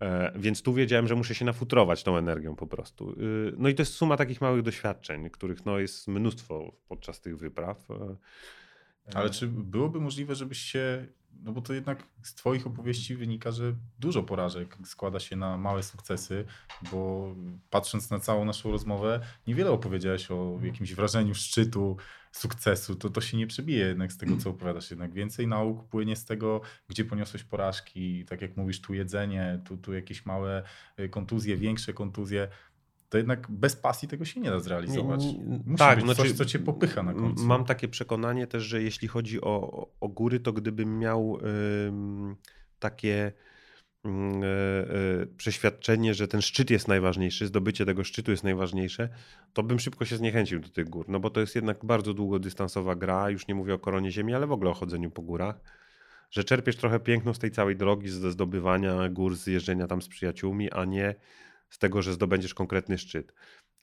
E, 0.00 0.32
Więc 0.36 0.62
tu 0.62 0.74
wiedziałem, 0.74 1.08
że 1.08 1.14
muszę 1.14 1.34
się 1.34 1.44
nafutrować 1.44 2.02
tą 2.02 2.16
energią 2.16 2.56
po 2.56 2.66
prostu. 2.66 3.10
Y, 3.10 3.54
No 3.56 3.68
i 3.68 3.74
to 3.74 3.82
jest 3.82 3.92
suma 3.92 4.16
takich 4.16 4.40
małych 4.40 4.62
doświadczeń, 4.62 5.30
których 5.30 5.66
no 5.66 5.78
jest 5.78 6.08
mnóstwo 6.08 6.76
podczas 6.88 7.20
tych 7.20 7.38
wypraw. 7.38 7.88
E, 9.14 9.16
Ale 9.16 9.30
czy 9.30 9.46
byłoby 9.48 10.00
możliwe, 10.00 10.34
żebyś 10.34 10.58
się, 10.58 11.06
no 11.42 11.52
bo 11.52 11.60
to 11.60 11.72
jednak 11.72 12.02
z 12.22 12.34
twoich 12.34 12.66
opowieści 12.66 13.16
wynika, 13.16 13.50
że 13.50 13.74
dużo 13.98 14.22
porażek 14.22 14.76
składa 14.84 15.20
się 15.20 15.36
na 15.36 15.56
małe 15.56 15.82
sukcesy, 15.82 16.44
bo 16.92 17.34
patrząc 17.70 18.10
na 18.10 18.20
całą 18.20 18.44
naszą 18.44 18.70
rozmowę, 18.70 19.20
niewiele 19.46 19.70
opowiedziałeś 19.70 20.30
o 20.30 20.58
jakimś 20.62 20.94
wrażeniu 20.94 21.34
szczytu, 21.34 21.96
sukcesu, 22.32 22.94
to 22.94 23.10
to 23.10 23.20
się 23.20 23.36
nie 23.36 23.46
przebije 23.46 23.86
jednak 23.86 24.12
z 24.12 24.18
tego, 24.18 24.36
co 24.36 24.50
opowiadasz. 24.50 24.90
Jednak 24.90 25.12
więcej 25.12 25.46
nauk 25.46 25.88
płynie 25.88 26.16
z 26.16 26.24
tego, 26.24 26.60
gdzie 26.88 27.04
poniosłeś 27.04 27.44
porażki, 27.44 28.24
tak 28.24 28.42
jak 28.42 28.56
mówisz, 28.56 28.80
tu 28.80 28.94
jedzenie, 28.94 29.60
tu, 29.64 29.76
tu 29.76 29.92
jakieś 29.92 30.26
małe 30.26 30.62
y, 31.00 31.08
kontuzje, 31.08 31.56
większe 31.56 31.92
kontuzje. 31.92 32.48
To 33.08 33.18
jednak 33.18 33.50
bez 33.50 33.76
pasji 33.76 34.08
tego 34.08 34.24
się 34.24 34.40
nie 34.40 34.50
da 34.50 34.60
zrealizować. 34.60 35.24
Musi 35.66 35.78
tak, 35.78 35.96
być 35.96 36.04
znaczy, 36.04 36.22
coś, 36.22 36.32
co 36.32 36.44
cię 36.44 36.58
popycha 36.58 37.02
na 37.02 37.14
końcu. 37.14 37.44
Mam 37.44 37.64
takie 37.64 37.88
przekonanie 37.88 38.46
też, 38.46 38.62
że 38.62 38.82
jeśli 38.82 39.08
chodzi 39.08 39.40
o, 39.40 39.86
o 40.00 40.08
góry, 40.08 40.40
to 40.40 40.52
gdybym 40.52 40.98
miał 40.98 41.38
ym, 41.86 42.36
takie 42.78 43.32
e, 44.04 45.26
przeświadczenie, 45.36 46.14
że 46.14 46.28
ten 46.28 46.42
szczyt 46.42 46.70
jest 46.70 46.88
najważniejszy, 46.88 47.46
zdobycie 47.46 47.86
tego 47.86 48.04
szczytu 48.04 48.30
jest 48.30 48.44
najważniejsze, 48.44 49.08
to 49.52 49.62
bym 49.62 49.78
szybko 49.78 50.04
się 50.04 50.16
zniechęcił 50.16 50.60
do 50.60 50.68
tych 50.68 50.88
gór, 50.88 51.08
no 51.08 51.20
bo 51.20 51.30
to 51.30 51.40
jest 51.40 51.54
jednak 51.54 51.84
bardzo 51.84 52.14
długodystansowa 52.14 52.94
gra, 52.94 53.30
już 53.30 53.48
nie 53.48 53.54
mówię 53.54 53.74
o 53.74 53.78
koronie 53.78 54.10
ziemi, 54.10 54.34
ale 54.34 54.46
w 54.46 54.52
ogóle 54.52 54.70
o 54.70 54.74
chodzeniu 54.74 55.10
po 55.10 55.22
górach, 55.22 55.60
że 56.30 56.44
czerpiesz 56.44 56.76
trochę 56.76 57.00
piękno 57.00 57.34
z 57.34 57.38
tej 57.38 57.50
całej 57.50 57.76
drogi, 57.76 58.08
ze 58.08 58.30
zdobywania 58.30 59.08
gór, 59.08 59.36
z 59.36 59.46
jeżdżenia 59.46 59.86
tam 59.86 60.02
z 60.02 60.08
przyjaciółmi, 60.08 60.70
a 60.70 60.84
nie 60.84 61.14
z 61.70 61.78
tego, 61.78 62.02
że 62.02 62.12
zdobędziesz 62.12 62.54
konkretny 62.54 62.98
szczyt. 62.98 63.32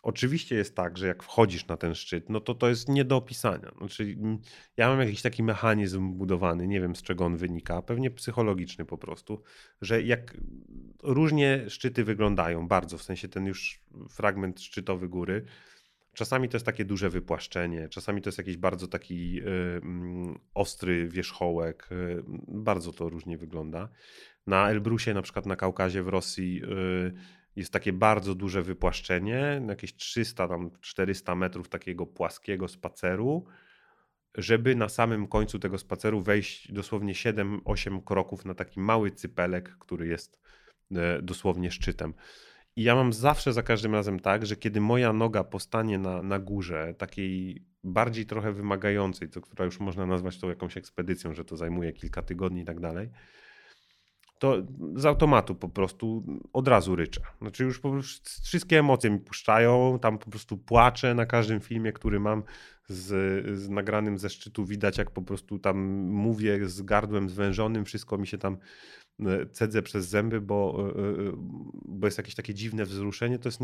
Oczywiście 0.03 0.55
jest 0.55 0.75
tak, 0.75 0.97
że 0.97 1.07
jak 1.07 1.23
wchodzisz 1.23 1.67
na 1.67 1.77
ten 1.77 1.95
szczyt, 1.95 2.29
no 2.29 2.39
to 2.39 2.55
to 2.55 2.69
jest 2.69 2.89
nie 2.89 3.05
do 3.05 3.17
opisania. 3.17 3.71
Znaczy, 3.77 4.03
mm, 4.03 4.37
ja 4.77 4.89
mam 4.89 4.99
jakiś 4.99 5.21
taki 5.21 5.43
mechanizm 5.43 6.13
budowany, 6.13 6.67
nie 6.67 6.81
wiem 6.81 6.95
z 6.95 7.01
czego 7.01 7.25
on 7.25 7.37
wynika, 7.37 7.81
pewnie 7.81 8.11
psychologiczny 8.11 8.85
po 8.85 8.97
prostu, 8.97 9.41
że 9.81 10.01
jak 10.01 10.37
różnie 11.03 11.69
szczyty 11.69 12.03
wyglądają, 12.03 12.67
bardzo, 12.67 12.97
w 12.97 13.03
sensie 13.03 13.27
ten 13.27 13.45
już 13.45 13.81
fragment 14.09 14.61
szczytowy 14.61 15.09
góry, 15.09 15.45
czasami 16.13 16.49
to 16.49 16.55
jest 16.55 16.65
takie 16.65 16.85
duże 16.85 17.09
wypłaszczenie, 17.09 17.89
czasami 17.89 18.21
to 18.21 18.27
jest 18.27 18.37
jakiś 18.37 18.57
bardzo 18.57 18.87
taki 18.87 19.41
y, 19.41 19.45
y, 19.45 19.81
ostry 20.53 21.07
wierzchołek, 21.09 21.89
y, 21.91 22.23
bardzo 22.47 22.93
to 22.93 23.09
różnie 23.09 23.37
wygląda. 23.37 23.89
Na 24.47 24.69
Elbrusie, 24.69 25.13
na 25.13 25.21
przykład 25.21 25.45
na 25.45 25.55
Kaukazie 25.55 26.03
w 26.03 26.07
Rosji, 26.07 26.61
y, 26.63 27.44
jest 27.55 27.73
takie 27.73 27.93
bardzo 27.93 28.35
duże 28.35 28.63
wypłaszczenie, 28.63 29.61
jakieś 29.67 29.95
300, 29.95 30.47
tam 30.47 30.71
400 30.81 31.35
metrów 31.35 31.69
takiego 31.69 32.05
płaskiego 32.05 32.67
spaceru, 32.67 33.45
żeby 34.37 34.75
na 34.75 34.89
samym 34.89 35.27
końcu 35.27 35.59
tego 35.59 35.77
spaceru 35.77 36.21
wejść 36.21 36.71
dosłownie 36.71 37.13
7-8 37.13 38.03
kroków 38.03 38.45
na 38.45 38.53
taki 38.53 38.79
mały 38.79 39.11
cypelek, 39.11 39.77
który 39.77 40.07
jest 40.07 40.39
e, 40.91 41.21
dosłownie 41.21 41.71
szczytem. 41.71 42.13
I 42.75 42.83
ja 42.83 42.95
mam 42.95 43.13
zawsze 43.13 43.53
za 43.53 43.63
każdym 43.63 43.93
razem 43.93 44.19
tak, 44.19 44.45
że 44.45 44.55
kiedy 44.55 44.81
moja 44.81 45.13
noga 45.13 45.43
postanie 45.43 45.97
na, 45.97 46.21
na 46.21 46.39
górze, 46.39 46.93
takiej 46.97 47.65
bardziej 47.83 48.25
trochę 48.25 48.51
wymagającej, 48.51 49.29
to, 49.29 49.41
która 49.41 49.65
już 49.65 49.79
można 49.79 50.05
nazwać 50.05 50.39
tą 50.39 50.49
jakąś 50.49 50.77
ekspedycją, 50.77 51.33
że 51.33 51.45
to 51.45 51.57
zajmuje 51.57 51.93
kilka 51.93 52.21
tygodni 52.21 52.61
i 52.61 52.65
tak 52.65 52.79
dalej, 52.79 53.09
to 54.39 54.57
z 54.95 55.05
automatu 55.05 55.55
po 55.55 55.69
prostu 55.69 56.23
od 56.53 56.67
razu 56.67 56.95
ryczę. 56.95 57.21
Znaczy 57.41 57.63
już 57.63 57.79
po 57.79 57.91
prostu 57.91 58.29
wszystkie 58.43 58.79
emocje 58.79 59.09
mi 59.09 59.19
puszczają, 59.19 59.99
tam 60.01 60.17
po 60.17 60.29
prostu 60.29 60.57
płaczę 60.57 61.13
na 61.13 61.25
każdym 61.25 61.59
filmie, 61.59 61.93
który 61.93 62.19
mam 62.19 62.43
z, 62.87 63.05
z 63.59 63.69
nagranym 63.69 64.17
ze 64.17 64.29
szczytu. 64.29 64.65
Widać 64.65 64.97
jak 64.97 65.11
po 65.11 65.21
prostu 65.21 65.59
tam 65.59 65.77
mówię 66.07 66.69
z 66.69 66.81
gardłem 66.81 67.29
zwężonym, 67.29 67.85
wszystko 67.85 68.17
mi 68.17 68.27
się 68.27 68.37
tam 68.37 68.57
e, 69.19 69.45
cedzę 69.45 69.81
przez 69.81 70.07
zęby, 70.07 70.41
bo, 70.41 70.89
e, 70.95 70.99
e, 70.99 71.31
bo 71.85 72.07
jest 72.07 72.17
jakieś 72.17 72.35
takie 72.35 72.53
dziwne 72.53 72.85
wzruszenie. 72.85 73.39
To 73.39 73.49
jest, 73.49 73.59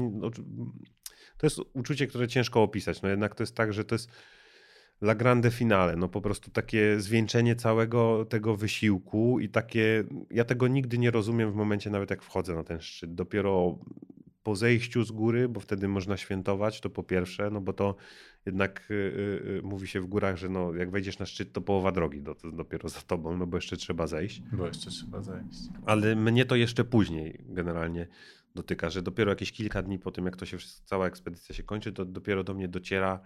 to 1.38 1.46
jest 1.46 1.60
uczucie, 1.74 2.08
które 2.08 2.28
ciężko 2.28 2.64
opisać. 2.64 3.02
No 3.02 3.10
jednak 3.10 3.36
to 3.36 3.44
jest 3.44 3.56
tak, 3.56 3.74
że 3.74 3.86
to 3.86 3.96
jest 3.96 4.10
La 5.02 5.16
Grande 5.16 5.52
Finale, 5.52 5.96
no 5.96 6.08
po 6.10 6.22
prostu 6.22 6.52
takie 6.52 7.00
zwieńczenie 7.00 7.56
całego 7.56 8.26
tego 8.26 8.56
wysiłku 8.56 9.40
i 9.40 9.50
takie, 9.50 10.04
ja 10.32 10.46
tego 10.46 10.68
nigdy 10.68 10.98
nie 10.98 11.12
rozumiem 11.12 11.52
w 11.52 11.56
momencie 11.56 11.90
nawet 11.90 12.10
jak 12.10 12.22
wchodzę 12.22 12.56
na 12.56 12.64
ten 12.64 12.82
szczyt. 12.82 13.16
Dopiero 13.16 13.80
po 14.44 14.56
zejściu 14.56 15.04
z 15.04 15.12
góry, 15.12 15.50
bo 15.50 15.60
wtedy 15.60 15.88
można 15.88 16.18
świętować, 16.18 16.82
to 16.82 16.90
po 16.90 17.04
pierwsze, 17.04 17.50
no 17.50 17.62
bo 17.62 17.74
to 17.74 17.96
jednak 18.46 18.88
yy, 18.90 18.96
yy, 19.46 19.62
mówi 19.64 19.88
się 19.88 20.02
w 20.02 20.06
górach, 20.06 20.38
że 20.38 20.50
no, 20.50 20.76
jak 20.76 20.92
wejdziesz 20.92 21.20
na 21.20 21.26
szczyt, 21.26 21.54
to 21.54 21.62
połowa 21.62 21.92
drogi 21.92 22.22
do, 22.22 22.36
to 22.36 22.52
dopiero 22.52 22.90
za 22.90 23.02
tobą, 23.02 23.38
no 23.38 23.48
bo 23.48 23.58
jeszcze 23.58 23.78
trzeba 23.78 24.08
zejść. 24.08 24.42
Bo 24.54 24.68
jeszcze 24.68 24.90
trzeba 24.90 25.22
zejść. 25.22 25.60
Ale 25.86 26.16
mnie 26.16 26.46
to 26.46 26.56
jeszcze 26.56 26.84
później 26.84 27.44
generalnie 27.46 28.08
dotyka, 28.56 28.90
że 28.90 29.02
dopiero 29.02 29.32
jakieś 29.32 29.52
kilka 29.52 29.82
dni 29.82 30.00
po 30.00 30.12
tym, 30.12 30.26
jak 30.26 30.36
to 30.36 30.46
się 30.46 30.58
cała 30.86 31.08
ekspedycja 31.08 31.56
się 31.56 31.64
kończy, 31.64 31.94
to 31.94 32.06
dopiero 32.06 32.44
do 32.44 32.54
mnie 32.54 32.68
dociera, 32.68 33.20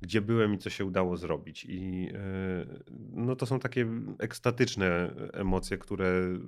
gdzie 0.00 0.20
byłem 0.20 0.54
i 0.54 0.58
co 0.58 0.70
się 0.70 0.84
udało 0.84 1.16
zrobić. 1.16 1.64
I 1.68 2.08
e, 2.14 2.66
no 3.10 3.36
to 3.36 3.46
są 3.46 3.60
takie 3.60 3.86
ekstatyczne 4.18 5.14
emocje, 5.32 5.78
które 5.78 6.06
e, 6.06 6.38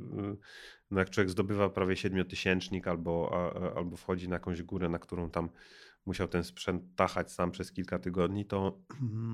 no 0.91 0.99
jak 0.99 1.11
człowiek 1.11 1.31
zdobywa 1.31 1.71
prawie 1.71 1.97
siedmiotysięcznik 1.97 2.89
albo, 2.89 3.33
albo 3.77 3.97
wchodzi 3.97 4.29
na 4.29 4.35
jakąś 4.35 4.63
górę, 4.63 4.89
na 4.89 4.99
którą 4.99 5.31
tam 5.31 5.49
musiał 6.07 6.29
ten 6.29 6.45
sprzęt 6.45 6.83
tachać 6.97 7.33
sam 7.33 7.51
przez 7.51 7.73
kilka 7.73 7.99
tygodni, 7.99 8.45
to, 8.45 8.79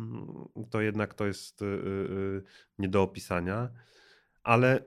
to 0.70 0.80
jednak 0.80 1.14
to 1.14 1.26
jest 1.26 1.62
e, 1.62 1.66
nie 2.78 2.88
do 2.88 3.02
opisania. 3.02 3.68
Ale 4.42 4.84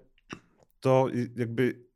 to 0.80 1.07
jakby 1.36 1.89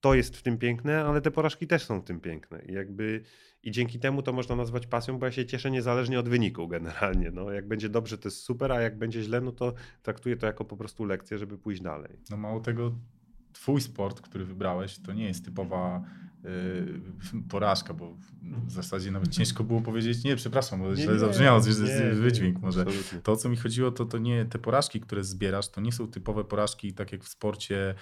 to 0.00 0.14
jest 0.14 0.36
w 0.36 0.42
tym 0.42 0.58
piękne, 0.58 1.04
ale 1.04 1.20
te 1.20 1.30
porażki 1.30 1.66
też 1.66 1.84
są 1.84 2.00
w 2.00 2.04
tym 2.04 2.20
piękne. 2.20 2.62
I 2.62 2.72
jakby 2.72 3.22
i 3.62 3.70
dzięki 3.70 3.98
temu 3.98 4.22
to 4.22 4.32
można 4.32 4.56
nazwać 4.56 4.86
pasją, 4.86 5.18
bo 5.18 5.26
ja 5.26 5.32
się 5.32 5.46
cieszę 5.46 5.70
niezależnie 5.70 6.20
od 6.20 6.28
wyniku 6.28 6.68
generalnie. 6.68 7.30
No, 7.30 7.50
jak 7.50 7.68
będzie 7.68 7.88
dobrze, 7.88 8.18
to 8.18 8.28
jest 8.28 8.42
super, 8.42 8.72
a 8.72 8.80
jak 8.80 8.98
będzie 8.98 9.22
źle, 9.22 9.40
no 9.40 9.52
to 9.52 9.74
traktuję 10.02 10.36
to 10.36 10.46
jako 10.46 10.64
po 10.64 10.76
prostu 10.76 11.04
lekcję, 11.04 11.38
żeby 11.38 11.58
pójść 11.58 11.82
dalej. 11.82 12.16
No 12.30 12.36
mało 12.36 12.60
tego, 12.60 12.92
twój 13.52 13.80
sport, 13.80 14.20
który 14.20 14.44
wybrałeś, 14.44 14.98
to 14.98 15.12
nie 15.12 15.24
jest 15.24 15.44
typowa 15.44 16.04
yy, 16.44 17.42
porażka, 17.48 17.94
bo 17.94 18.16
w 18.42 18.72
zasadzie 18.72 19.10
nawet 19.10 19.28
ciężko 19.28 19.64
było 19.64 19.80
powiedzieć, 19.80 20.24
nie, 20.24 20.36
przepraszam, 20.36 20.80
bo 20.80 20.96
źle 20.96 21.18
zabrzmiało, 21.18 21.60
wydźwięk 22.12 22.60
może. 22.60 22.80
Absolutnie. 22.80 23.18
To, 23.18 23.32
o 23.32 23.36
co 23.36 23.48
mi 23.48 23.56
chodziło, 23.56 23.90
to, 23.90 24.04
to 24.04 24.18
nie, 24.18 24.44
te 24.44 24.58
porażki, 24.58 25.00
które 25.00 25.24
zbierasz, 25.24 25.68
to 25.68 25.80
nie 25.80 25.92
są 25.92 26.08
typowe 26.08 26.44
porażki, 26.44 26.92
tak 26.92 27.12
jak 27.12 27.24
w 27.24 27.28
sporcie 27.28 27.94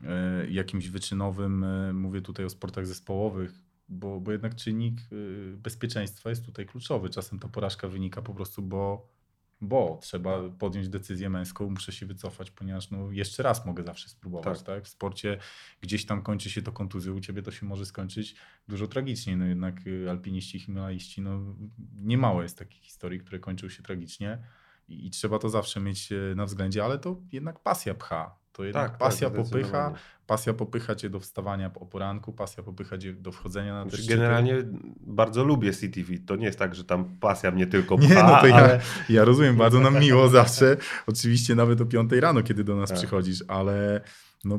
yy, 0.00 0.08
jakimś 0.50 0.88
wyczynowym, 0.88 1.66
yy, 1.86 1.92
mówię 1.92 2.20
tutaj 2.20 2.44
o 2.46 2.50
sportach 2.50 2.86
zespołowych, 2.86 3.69
bo, 3.90 4.20
bo 4.20 4.32
jednak 4.32 4.54
czynnik 4.54 5.00
y, 5.12 5.56
bezpieczeństwa 5.56 6.30
jest 6.30 6.46
tutaj 6.46 6.66
kluczowy. 6.66 7.10
Czasem 7.10 7.38
ta 7.38 7.48
porażka 7.48 7.88
wynika 7.88 8.22
po 8.22 8.34
prostu, 8.34 8.62
bo, 8.62 9.08
bo 9.60 9.98
trzeba 10.02 10.50
podjąć 10.58 10.88
decyzję 10.88 11.30
męską, 11.30 11.70
muszę 11.70 11.92
się 11.92 12.06
wycofać, 12.06 12.50
ponieważ 12.50 12.90
no, 12.90 13.10
jeszcze 13.10 13.42
raz 13.42 13.66
mogę 13.66 13.82
zawsze 13.82 14.08
spróbować. 14.08 14.58
Tak. 14.58 14.66
tak. 14.66 14.84
W 14.84 14.88
sporcie 14.88 15.38
gdzieś 15.80 16.06
tam 16.06 16.22
kończy 16.22 16.50
się 16.50 16.62
to 16.62 16.72
kontuzją, 16.72 17.14
u 17.14 17.20
ciebie 17.20 17.42
to 17.42 17.50
się 17.50 17.66
może 17.66 17.86
skończyć 17.86 18.36
dużo 18.68 18.86
tragiczniej. 18.86 19.36
No 19.36 19.44
jednak 19.44 19.86
y, 19.86 20.10
alpiniści 20.10 20.58
himalaiści, 20.58 21.22
no 21.22 21.56
niemało 21.94 22.42
jest 22.42 22.58
takich 22.58 22.82
historii, 22.82 23.20
które 23.20 23.38
kończą 23.38 23.68
się 23.68 23.82
tragicznie 23.82 24.38
i, 24.90 25.10
trzeba 25.10 25.38
to 25.38 25.48
zawsze 25.48 25.80
mieć 25.80 26.12
y, 26.12 26.34
na 26.36 26.46
względzie, 26.46 26.84
ale 26.84 26.98
to 26.98 27.16
jednak 27.32 27.58
pasja 27.58 27.94
pcha. 27.94 28.40
To 28.52 28.64
jednak 28.64 28.82
tak, 28.82 28.90
tak 28.90 28.98
pasja 28.98 29.30
tak, 29.30 29.44
popycha, 29.44 29.92
pasja 30.26 30.54
popycha 30.54 30.94
cię 30.94 31.10
do 31.10 31.20
wstawania 31.20 31.70
o 31.74 31.86
poranku, 31.86 32.32
pasja 32.32 32.62
popycha 32.62 32.98
cię 32.98 33.12
do 33.12 33.32
wchodzenia 33.32 33.74
na 33.74 33.84
te 33.84 33.90
znaczy, 33.90 34.06
Generalnie 34.06 34.56
bardzo 35.00 35.44
lubię 35.44 35.72
CTV. 35.72 36.12
To 36.26 36.36
nie 36.36 36.46
jest 36.46 36.58
tak, 36.58 36.74
że 36.74 36.84
tam 36.84 37.04
pasja 37.20 37.50
mnie 37.50 37.66
tylko 37.66 37.98
pcha, 37.98 38.08
Nie, 38.08 38.14
no 38.14 38.28
to 38.28 38.36
ale... 38.38 38.50
ja, 38.50 38.80
ja 39.08 39.24
rozumiem, 39.24 39.56
bardzo 39.56 39.80
nam 39.80 40.00
miło 40.04 40.28
zawsze. 40.28 40.76
Oczywiście 41.06 41.54
nawet 41.54 41.80
o 41.80 41.86
5 41.86 42.12
rano, 42.12 42.42
kiedy 42.42 42.64
do 42.64 42.76
nas 42.76 42.88
tak. 42.88 42.98
przychodzisz, 42.98 43.44
ale 43.48 44.00
no, 44.44 44.58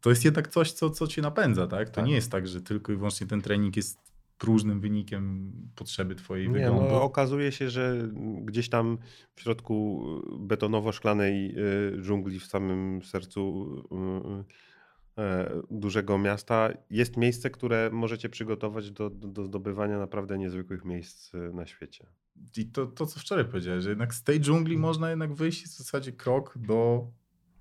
to 0.00 0.10
jest 0.10 0.24
jednak 0.24 0.48
coś, 0.48 0.72
co, 0.72 0.90
co 0.90 1.06
cię 1.06 1.22
napędza, 1.22 1.66
tak? 1.66 1.88
To 1.88 1.94
tak. 1.94 2.06
nie 2.06 2.14
jest 2.14 2.30
tak, 2.30 2.48
że 2.48 2.60
tylko 2.60 2.92
i 2.92 2.96
wyłącznie 2.96 3.26
ten 3.26 3.42
trening 3.42 3.76
jest 3.76 4.07
próżnym 4.38 4.80
wynikiem 4.80 5.52
potrzeby 5.74 6.14
twojej 6.14 6.48
nie, 6.48 6.54
wyglądu. 6.54 6.84
No, 6.90 7.02
okazuje 7.02 7.52
się, 7.52 7.70
że 7.70 8.08
gdzieś 8.42 8.68
tam 8.68 8.98
w 9.34 9.40
środku 9.40 10.04
betonowo-szklanej 10.40 11.54
y, 11.96 12.02
dżungli 12.02 12.40
w 12.40 12.46
samym 12.46 13.02
sercu 13.02 13.66
y, 15.16 15.22
y, 15.22 15.24
dużego 15.70 16.18
miasta 16.18 16.70
jest 16.90 17.16
miejsce, 17.16 17.50
które 17.50 17.90
możecie 17.92 18.28
przygotować 18.28 18.90
do, 18.90 19.10
do, 19.10 19.28
do 19.28 19.44
zdobywania 19.44 19.98
naprawdę 19.98 20.38
niezwykłych 20.38 20.84
miejsc 20.84 21.32
na 21.52 21.66
świecie. 21.66 22.06
I 22.56 22.66
to, 22.66 22.86
to, 22.86 23.06
co 23.06 23.20
wczoraj 23.20 23.44
powiedziałeś, 23.44 23.84
że 23.84 23.88
jednak 23.88 24.14
z 24.14 24.22
tej 24.22 24.40
dżungli 24.40 24.74
mm. 24.74 24.82
można 24.82 25.10
jednak 25.10 25.34
wyjść 25.34 25.64
w 25.64 25.76
zasadzie 25.78 26.12
krok 26.12 26.58
do 26.58 27.10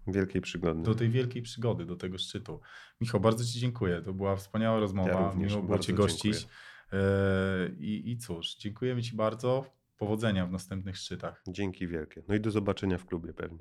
Wielkiej 0.07 0.41
przygody. 0.41 0.83
Do 0.83 0.95
tej 0.95 1.09
wielkiej 1.09 1.41
przygody, 1.41 1.85
do 1.85 1.95
tego 1.95 2.17
szczytu. 2.17 2.59
Michał, 3.01 3.21
bardzo 3.21 3.45
Ci 3.45 3.59
dziękuję. 3.59 4.01
To 4.01 4.13
była 4.13 4.35
wspaniała 4.35 4.79
rozmowa. 4.79 5.09
Ja 5.09 5.29
również, 5.29 5.51
Miło 5.51 5.63
było 5.63 5.79
Cię 5.79 5.93
gościć. 5.93 6.33
Dziękuję. 6.33 6.57
E, 6.93 7.69
I, 7.79 8.11
I 8.11 8.17
cóż, 8.17 8.55
dziękujemy 8.55 9.01
Ci 9.01 9.15
bardzo. 9.15 9.77
Powodzenia 9.97 10.45
w 10.45 10.51
następnych 10.51 10.97
szczytach. 10.97 11.43
Dzięki 11.47 11.87
wielkie. 11.87 12.23
No 12.27 12.35
i 12.35 12.39
do 12.39 12.51
zobaczenia 12.51 12.97
w 12.97 13.05
klubie 13.05 13.33
pewnie. 13.33 13.59